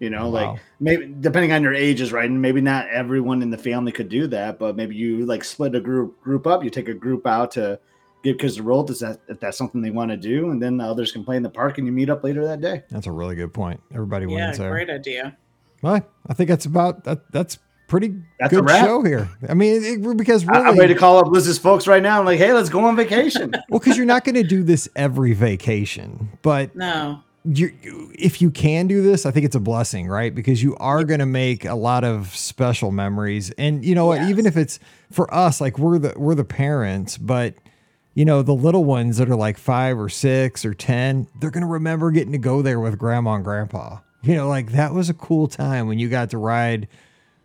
You 0.00 0.10
know, 0.10 0.28
Wow. 0.28 0.52
like 0.52 0.60
maybe 0.80 1.12
depending 1.20 1.52
on 1.52 1.62
your 1.62 1.74
ages, 1.74 2.12
right? 2.12 2.28
And 2.30 2.40
maybe 2.40 2.60
not 2.60 2.88
everyone 2.88 3.42
in 3.42 3.50
the 3.50 3.58
family 3.58 3.90
could 3.90 4.08
do 4.08 4.26
that, 4.28 4.58
but 4.58 4.76
maybe 4.76 4.94
you 4.94 5.26
like 5.26 5.42
split 5.44 5.74
a 5.74 5.80
group 5.80 6.20
group 6.20 6.46
up. 6.46 6.62
You 6.62 6.70
take 6.70 6.88
a 6.88 6.94
group 6.94 7.26
out 7.26 7.50
to 7.52 7.80
Give 8.22 8.38
Kids 8.38 8.56
the 8.56 8.62
World 8.62 8.86
Does 8.88 9.00
that, 9.00 9.18
if 9.28 9.40
that's 9.40 9.58
something 9.58 9.80
they 9.82 9.90
want 9.90 10.10
to 10.12 10.16
do. 10.16 10.50
And 10.50 10.62
then 10.62 10.76
the 10.76 10.84
others 10.84 11.10
can 11.12 11.24
play 11.24 11.36
in 11.36 11.42
the 11.42 11.50
park 11.50 11.78
and 11.78 11.86
you 11.86 11.92
meet 11.92 12.10
up 12.10 12.22
later 12.22 12.44
that 12.46 12.60
day. 12.60 12.82
That's 12.90 13.06
a 13.08 13.12
really 13.12 13.34
good 13.34 13.52
point. 13.52 13.80
Everybody 13.92 14.26
Yeah, 14.26 14.46
wins 14.46 14.58
there. 14.58 14.70
great 14.70 14.90
idea. 14.90 15.36
Well, 15.82 16.00
I 16.28 16.34
think 16.34 16.48
that's 16.48 16.66
about 16.66 17.04
that. 17.04 17.30
That's 17.32 17.58
pretty 17.88 18.14
That's 18.38 18.52
good 18.52 18.68
wrap. 18.68 18.84
show 18.84 19.02
here. 19.02 19.28
I 19.48 19.54
mean, 19.54 19.82
it, 19.82 20.16
because 20.16 20.46
I- 20.48 20.60
I'm 20.62 20.78
ready 20.78 20.92
to 20.94 20.98
call 21.00 21.18
up 21.18 21.28
Liz's 21.28 21.58
folks 21.58 21.86
right 21.88 22.02
now. 22.02 22.18
I'm 22.20 22.24
like, 22.26 22.38
hey, 22.38 22.52
let's 22.52 22.68
go 22.68 22.84
on 22.84 22.94
vacation. 22.96 23.50
well, 23.70 23.78
because 23.80 23.96
you're 23.96 24.04
not 24.06 24.24
going 24.24 24.34
to 24.34 24.42
do 24.42 24.62
this 24.62 24.88
every 24.94 25.32
vacation, 25.32 26.28
but 26.42 26.74
No. 26.76 27.20
You, 27.56 28.12
if 28.14 28.42
you 28.42 28.50
can 28.50 28.86
do 28.86 29.02
this, 29.02 29.24
I 29.24 29.30
think 29.30 29.46
it's 29.46 29.56
a 29.56 29.60
blessing, 29.60 30.08
right? 30.08 30.34
Because 30.34 30.62
you 30.62 30.76
are 30.76 31.04
going 31.04 31.20
to 31.20 31.26
make 31.26 31.64
a 31.64 31.74
lot 31.74 32.04
of 32.04 32.34
special 32.34 32.90
memories, 32.90 33.50
and 33.52 33.84
you 33.84 33.94
know 33.94 34.06
what? 34.06 34.22
Even 34.22 34.46
if 34.46 34.56
it's 34.56 34.78
for 35.10 35.32
us, 35.32 35.60
like 35.60 35.78
we're 35.78 35.98
the 35.98 36.14
we're 36.16 36.34
the 36.34 36.44
parents, 36.44 37.16
but 37.16 37.54
you 38.14 38.24
know 38.24 38.42
the 38.42 38.54
little 38.54 38.84
ones 38.84 39.16
that 39.18 39.28
are 39.28 39.36
like 39.36 39.58
five 39.58 39.98
or 39.98 40.08
six 40.08 40.64
or 40.64 40.74
ten, 40.74 41.28
they're 41.40 41.50
going 41.50 41.62
to 41.62 41.68
remember 41.68 42.10
getting 42.10 42.32
to 42.32 42.38
go 42.38 42.62
there 42.62 42.80
with 42.80 42.98
grandma 42.98 43.34
and 43.34 43.44
grandpa. 43.44 43.98
You 44.22 44.34
know, 44.34 44.48
like 44.48 44.72
that 44.72 44.92
was 44.92 45.08
a 45.08 45.14
cool 45.14 45.46
time 45.46 45.86
when 45.86 45.98
you 45.98 46.08
got 46.08 46.30
to 46.30 46.38
ride 46.38 46.88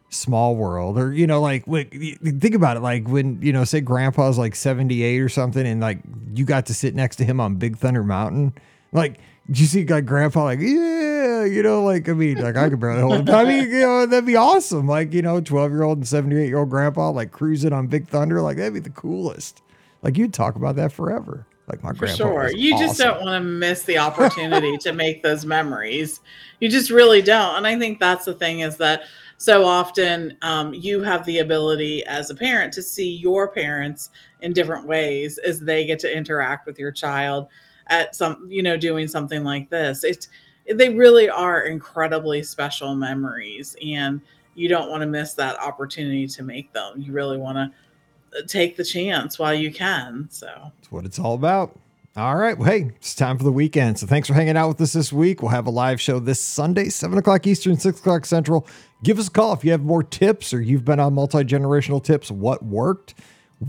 small 0.10 0.56
world 0.56 0.97
or 0.97 1.12
you 1.12 1.26
know 1.26 1.41
like 1.41 1.66
think 1.66 2.54
about 2.54 2.78
it 2.78 2.82
like 2.82 3.08
when 3.08 3.41
you 3.41 3.51
know 3.51 3.64
say 3.64 3.82
grandpa's 3.82 4.38
like 4.38 4.54
78 4.54 5.20
or 5.20 5.28
something 5.28 5.66
and 5.66 5.82
like 5.82 5.99
you 6.36 6.45
got 6.45 6.68
to 6.68 6.74
sit 6.74 6.93
next 6.93 7.16
to 7.16 7.26
him 7.26 7.39
on 7.39 7.56
big 7.56 7.78
thunder 7.78 8.04
mountain 8.04 8.54
like 8.91 9.20
you 9.47 9.65
see 9.65 9.85
like 9.85 10.05
grandpa 10.05 10.43
like 10.43 10.59
yeah 10.59 11.43
you 11.43 11.61
know 11.61 11.83
like 11.83 12.07
i 12.07 12.13
mean 12.13 12.37
like 12.37 12.55
i 12.55 12.69
could 12.69 12.79
barely 12.79 13.01
hold 13.01 13.27
it 13.27 13.29
i 13.29 13.43
mean 13.43 13.69
you 13.69 13.81
know 13.81 14.05
that'd 14.05 14.25
be 14.25 14.35
awesome 14.35 14.87
like 14.87 15.13
you 15.13 15.21
know 15.21 15.41
12 15.41 15.71
year 15.71 15.83
old 15.83 15.97
and 15.97 16.07
78 16.07 16.47
year 16.47 16.57
old 16.57 16.69
grandpa 16.69 17.09
like 17.09 17.31
cruising 17.31 17.73
on 17.73 17.87
big 17.87 18.07
thunder 18.07 18.41
like 18.41 18.57
that'd 18.57 18.73
be 18.73 18.79
the 18.79 18.89
coolest 18.89 19.61
like 20.01 20.17
you'd 20.17 20.33
talk 20.33 20.55
about 20.55 20.75
that 20.75 20.91
forever 20.91 21.45
like 21.67 21.81
my 21.83 21.91
For 21.91 21.99
grandpa 21.99 22.15
sure. 22.15 22.51
You 22.51 22.77
just 22.77 22.99
don't 22.99 23.21
want 23.21 23.41
to 23.41 23.49
miss 23.49 23.83
the 23.83 23.97
opportunity 23.97 24.77
to 24.79 24.91
make 24.91 25.23
those 25.23 25.45
memories. 25.45 26.19
You 26.59 26.69
just 26.69 26.89
really 26.89 27.21
don't. 27.21 27.55
And 27.55 27.65
I 27.65 27.79
think 27.79 27.99
that's 27.99 28.25
the 28.25 28.33
thing 28.33 28.59
is 28.59 28.77
that 28.77 29.03
so 29.37 29.65
often 29.65 30.37
um, 30.41 30.73
you 30.73 31.01
have 31.01 31.25
the 31.25 31.39
ability 31.39 32.05
as 32.05 32.29
a 32.29 32.35
parent 32.35 32.73
to 32.73 32.81
see 32.81 33.15
your 33.15 33.47
parents 33.47 34.09
in 34.41 34.53
different 34.53 34.87
ways 34.87 35.37
as 35.37 35.59
they 35.59 35.85
get 35.85 35.99
to 35.99 36.15
interact 36.15 36.65
with 36.65 36.77
your 36.77 36.91
child 36.91 37.47
at 37.88 38.15
some, 38.15 38.47
you 38.49 38.63
know, 38.63 38.77
doing 38.77 39.07
something 39.07 39.43
like 39.43 39.69
this. 39.69 40.03
It's, 40.03 40.29
they 40.71 40.93
really 40.93 41.29
are 41.29 41.63
incredibly 41.63 42.43
special 42.43 42.95
memories. 42.95 43.75
And 43.86 44.21
you 44.55 44.69
don't 44.69 44.89
want 44.89 45.01
to 45.01 45.07
miss 45.07 45.34
that 45.34 45.59
opportunity 45.59 46.27
to 46.27 46.43
make 46.43 46.71
them. 46.73 47.01
You 47.01 47.11
really 47.11 47.38
want 47.38 47.57
to 47.57 48.39
uh, 48.39 48.41
take 48.47 48.77
the 48.77 48.84
chance 48.84 49.39
while 49.39 49.53
you 49.53 49.71
can. 49.71 50.27
So. 50.29 50.47
That's 50.47 50.91
what 50.91 51.05
it's 51.05 51.19
all 51.19 51.34
about. 51.34 51.79
All 52.15 52.36
right. 52.36 52.55
Well, 52.55 52.69
hey, 52.69 52.91
it's 52.97 53.15
time 53.15 53.39
for 53.39 53.43
the 53.43 53.51
weekend. 53.51 53.97
So 53.97 54.05
thanks 54.05 54.27
for 54.27 54.36
hanging 54.36 54.55
out 54.55 54.67
with 54.67 54.81
us 54.81 54.93
this 54.93 55.11
week. 55.11 55.41
We'll 55.41 55.49
have 55.49 55.65
a 55.65 55.71
live 55.71 55.99
show 55.99 56.19
this 56.19 56.39
Sunday, 56.39 56.89
7 56.89 57.17
o'clock 57.17 57.47
Eastern, 57.47 57.75
6 57.75 57.99
o'clock 57.99 58.27
Central. 58.27 58.67
Give 59.01 59.17
us 59.17 59.29
a 59.29 59.31
call 59.31 59.53
if 59.53 59.65
you 59.65 59.71
have 59.71 59.81
more 59.81 60.03
tips 60.03 60.53
or 60.53 60.61
you've 60.61 60.86
been 60.86 60.99
on 60.99 61.15
multi 61.15 61.39
generational 61.39 62.03
tips. 62.03 62.29
What 62.29 62.63
worked? 62.63 63.15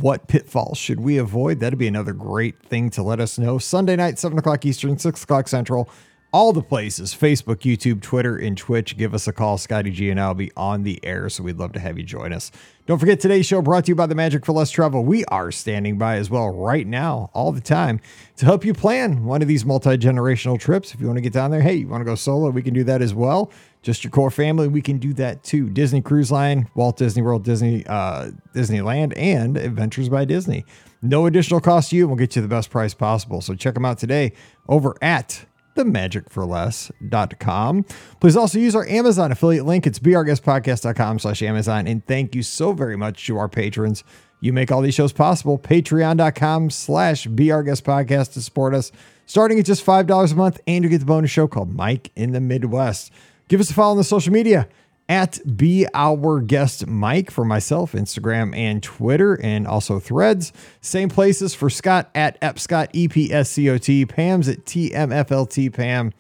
What 0.01 0.27
pitfalls 0.27 0.77
should 0.77 0.99
we 0.99 1.19
avoid? 1.19 1.61
That'd 1.61 1.79
be 1.79 1.87
another 1.87 2.13
great 2.13 2.61
thing 2.61 2.91
to 2.91 3.03
let 3.03 3.21
us 3.21 3.39
know. 3.39 3.59
Sunday 3.59 3.95
night, 3.95 4.19
7 4.19 4.37
o'clock 4.37 4.65
Eastern, 4.67 4.99
6 4.99 5.23
o'clock 5.23 5.47
Central. 5.47 5.89
All 6.33 6.53
the 6.53 6.63
places 6.63 7.15
Facebook, 7.15 7.59
YouTube, 7.59 8.03
Twitter, 8.03 8.37
and 8.37 8.59
Twitch. 8.59 8.97
Give 8.97 9.15
us 9.15 9.29
a 9.29 9.33
call. 9.33 9.57
Scotty 9.57 9.93
G 9.93 10.11
and 10.11 10.21
I'll 10.21 10.35
be 10.35 10.51
on 10.57 10.83
the 10.83 10.99
air, 11.05 11.29
so 11.29 11.45
we'd 11.45 11.59
love 11.59 11.71
to 11.75 11.79
have 11.79 11.97
you 11.97 12.03
join 12.03 12.33
us. 12.33 12.51
Don't 12.87 12.99
forget 12.99 13.21
today's 13.21 13.47
show 13.47 13.63
brought 13.63 13.85
to 13.85 13.93
you 13.93 13.95
by 13.95 14.07
the 14.07 14.17
Magic 14.17 14.45
for 14.45 14.51
Less 14.51 14.73
Travel. 14.73 15.05
We 15.05 15.25
are 15.27 15.53
standing 15.53 15.97
by 15.97 16.17
as 16.17 16.31
well 16.31 16.49
right 16.49 16.89
now, 16.89 17.31
all 17.33 17.53
the 17.53 17.61
time, 17.61 18.01
to 18.39 18.47
help 18.47 18.65
you 18.65 18.75
plan 18.75 19.25
one 19.25 19.43
of 19.43 19.49
these 19.49 19.65
multi 19.65 19.97
generational 19.97 20.59
trips. 20.59 20.93
If 20.93 21.01
you 21.01 21.07
want 21.07 21.19
to 21.19 21.23
get 21.23 21.33
down 21.33 21.53
there, 21.53 21.63
hey, 21.63 21.75
you 21.75 21.87
want 21.87 22.01
to 22.01 22.05
go 22.05 22.17
solo, 22.17 22.51
we 22.51 22.63
can 22.63 22.75
do 22.75 22.83
that 22.83 23.01
as 23.01 23.15
well. 23.15 23.53
Just 23.85 24.03
your 24.03 24.11
core 24.11 24.31
family, 24.31 24.67
we 24.67 24.81
can 24.81 24.97
do 24.97 25.13
that 25.13 25.45
too. 25.45 25.69
Disney 25.69 26.01
Cruise 26.01 26.33
Line, 26.33 26.71
Walt 26.75 26.97
Disney 26.97 27.21
World, 27.21 27.45
Disney, 27.45 27.85
uh, 27.87 28.31
Disneyland, 28.55 29.13
and 29.15 29.59
Adventures 29.59 30.09
by 30.09 30.25
Disney. 30.25 30.65
No 31.03 31.27
additional 31.27 31.61
cost 31.61 31.91
to 31.91 31.97
you, 31.97 32.05
and 32.05 32.11
we'll 32.11 32.17
get 32.17 32.35
you 32.35 32.41
the 32.41 32.49
best 32.49 32.71
price 32.71 32.95
possible. 32.95 33.43
So 33.43 33.55
check 33.55 33.75
them 33.75 33.85
out 33.85 33.99
today 33.99 34.33
over 34.71 34.97
at 35.03 35.45
themagicforless.com. 35.77 37.85
Please 38.21 38.37
also 38.37 38.59
use 38.59 38.75
our 38.75 38.89
Amazon 38.89 39.31
affiliate 39.31 39.67
link. 39.67 39.87
It's 39.87 39.99
beourguestpodcast.com 39.99 41.19
slash 41.19 41.43
Amazon. 41.43 41.87
And 41.87 42.07
thank 42.07 42.35
you 42.35 42.43
so 42.43 42.73
very 42.73 42.97
much 42.97 43.27
to 43.27 43.37
our 43.37 43.51
patrons. 43.51 44.03
You 44.41 44.55
make 44.55 44.73
all 44.73 44.81
these 44.81 44.95
shows 44.95 45.13
possible. 45.13 45.59
Patreon.com 45.59 46.71
slash 46.71 47.27
brguestpodcast 47.27 48.33
to 48.33 48.41
support 48.41 48.75
us. 48.75 48.93
Starting 49.27 49.59
at 49.59 49.67
just 49.67 49.85
$5 49.85 50.33
a 50.33 50.35
month, 50.35 50.59
and 50.67 50.85
you 50.85 50.91
get 50.91 51.01
the 51.01 51.07
bonus 51.07 51.31
show 51.31 51.47
called 51.47 51.75
Mike 51.75 52.11
in 52.17 52.33
the 52.33 52.41
Midwest. 52.41 53.13
Give 53.49 53.61
us 53.61 53.71
a 53.71 53.75
follow 53.75 53.93
on 53.93 53.97
the 53.97 54.05
social 54.05 54.33
media 54.33 54.69
at 55.09 55.39
Be 55.57 55.87
Our 55.93 56.41
Guest 56.41 56.87
Mike 56.87 57.31
for 57.31 57.45
myself, 57.45 57.93
Instagram 57.93 58.57
and 58.57 58.83
Twitter, 58.83 59.35
and 59.43 59.67
also 59.67 59.99
threads. 59.99 60.53
Same 60.81 61.09
places 61.09 61.55
for 61.55 61.69
Scott 61.69 62.11
at 62.15 62.41
EPSCOT, 62.41 62.89
E 62.93 63.09
P 63.09 63.33
S 63.33 63.51
C 63.51 63.69
O 63.69 63.79
T, 63.79 64.07
Pam's 64.07 64.49
at 64.49 64.65
TMFLT 64.65 65.73
Pam. 65.73 66.13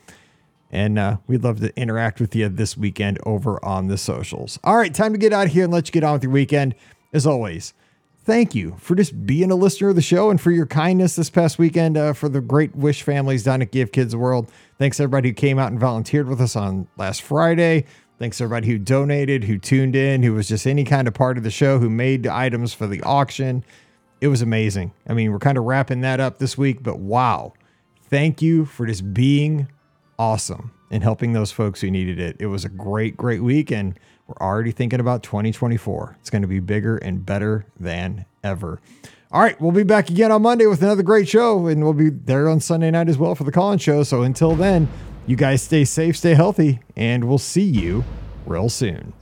And 0.70 0.99
uh, 0.99 1.18
we'd 1.27 1.45
love 1.45 1.61
to 1.61 1.75
interact 1.79 2.20
with 2.20 2.35
you 2.35 2.49
this 2.49 2.77
weekend 2.77 3.18
over 3.25 3.64
on 3.64 3.87
the 3.87 3.97
socials. 3.97 4.59
All 4.64 4.77
right, 4.77 4.93
time 4.93 5.12
to 5.12 5.18
get 5.18 5.33
out 5.33 5.47
of 5.47 5.53
here 5.53 5.64
and 5.64 5.72
let 5.72 5.89
you 5.89 5.93
get 5.93 6.03
on 6.03 6.14
with 6.14 6.25
your 6.25 6.33
weekend. 6.33 6.75
As 7.12 7.27
always, 7.29 7.75
thank 8.25 8.55
you 8.55 8.77
for 8.79 8.95
just 8.95 9.27
being 9.27 9.51
a 9.51 9.55
listener 9.55 9.91
of 9.91 9.97
the 9.97 10.03
show 10.03 10.31
and 10.31 10.41
for 10.41 10.51
your 10.51 10.66
kindness 10.66 11.16
this 11.16 11.31
past 11.31 11.59
weekend 11.59 11.97
uh, 11.97 12.12
for 12.12 12.29
the 12.29 12.41
great 12.41 12.75
Wish 12.75 13.03
families 13.03 13.45
down 13.45 13.62
at 13.62 13.70
Give 13.70 13.93
Kids 13.93 14.16
World. 14.16 14.51
Thanks 14.79 14.99
everybody 14.99 15.29
who 15.29 15.35
came 15.35 15.59
out 15.59 15.70
and 15.70 15.81
volunteered 15.81 16.29
with 16.29 16.41
us 16.41 16.57
on 16.57 16.89
last 16.97 17.22
Friday. 17.22 17.85
Thanks 18.18 18.41
everybody 18.41 18.68
who 18.68 18.79
donated, 18.79 19.45
who 19.45 19.59
tuned 19.59 19.95
in, 19.95 20.22
who 20.22 20.33
was 20.33 20.49
just 20.49 20.66
any 20.66 20.85
kind 20.85 21.07
of 21.07 21.14
part 21.14 21.37
of 21.37 21.45
the 21.45 21.51
show, 21.51 21.79
who 21.79 21.91
made 21.91 22.27
items 22.27 22.72
for 22.72 22.87
the 22.87 23.03
auction. 23.03 23.64
It 24.20 24.29
was 24.29 24.41
amazing. 24.41 24.93
I 25.07 25.14
mean, 25.14 25.31
we're 25.31 25.39
kind 25.39 25.59
of 25.59 25.64
wrapping 25.64 26.01
that 26.01 26.20
up 26.20 26.39
this 26.39 26.57
week, 26.57 26.83
but 26.83 26.99
wow. 26.99 27.53
Thank 28.09 28.41
you 28.41 28.64
for 28.64 28.87
just 28.87 29.12
being 29.12 29.68
awesome 30.18 30.72
and 30.91 31.03
helping 31.03 31.33
those 31.33 31.51
folks 31.51 31.81
who 31.81 31.91
needed 31.91 32.20
it. 32.20 32.37
It 32.39 32.47
was 32.47 32.64
a 32.64 32.68
great, 32.68 33.16
great 33.16 33.43
week, 33.43 33.70
and 33.70 33.99
we're 34.27 34.47
already 34.47 34.72
thinking 34.72 35.01
about 35.01 35.22
2024. 35.22 36.16
It's 36.20 36.31
going 36.31 36.43
to 36.43 36.49
be 36.49 36.61
bigger 36.61 36.97
and 36.97 37.25
better 37.25 37.66
than 37.79 38.25
ever. 38.43 38.81
All 39.31 39.41
right, 39.41 39.61
we'll 39.61 39.72
be 39.72 39.83
back 39.83 40.11
again 40.11 40.31
on 40.31 40.43
Monday 40.43 40.66
with 40.66 40.83
another 40.83 41.03
great 41.03 41.29
show, 41.29 41.66
and 41.66 41.83
we'll 41.83 41.93
be 41.93 42.11
there 42.11 42.49
on 42.49 42.61
Sunday 42.61 42.91
night 42.91 43.09
as 43.09 43.18
well 43.18 43.35
for 43.35 43.45
the 43.45 43.53
call-in 43.53 43.79
show. 43.79 44.03
So 44.05 44.22
until 44.22 44.55
then, 44.55 44.89
you 45.27 45.37
guys 45.37 45.62
stay 45.62 45.85
safe, 45.85 46.16
stay 46.16 46.35
healthy, 46.35 46.81
and 46.97 47.25
we'll 47.25 47.39
see 47.39 47.64
you 47.64 48.05
real 48.47 48.68
soon. 48.68 49.12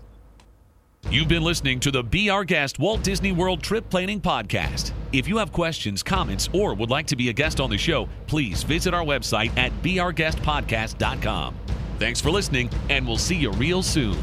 You've 1.11 1.29
been 1.29 1.43
listening 1.43 1.81
to 1.81 1.91
the 1.91 2.31
Our 2.31 2.45
Guest 2.45 2.79
Walt 2.79 3.03
Disney 3.03 3.33
World 3.33 3.63
Trip 3.63 3.89
Planning 3.91 4.21
Podcast. 4.21 4.93
If 5.13 5.27
you 5.27 5.37
have 5.39 5.53
questions, 5.53 6.03
comments, 6.03 6.49
or 6.53 6.75
would 6.75 6.91
like 6.91 7.07
to 7.09 7.17
be 7.17 7.29
a 7.29 7.33
guest 7.33 7.61
on 7.61 7.71
the 7.71 7.79
show, 7.79 8.09
please 8.27 8.63
visit 8.63 8.95
our 8.95 9.05
website 9.05 9.57
at 9.59 9.73
beourguestpodcast.com. 9.83 11.57
Thanks 11.99 12.21
for 12.21 12.31
listening, 12.31 12.71
and 12.89 13.07
we'll 13.07 13.19
see 13.19 13.37
you 13.37 13.51
real 13.53 13.83
soon. 13.83 14.17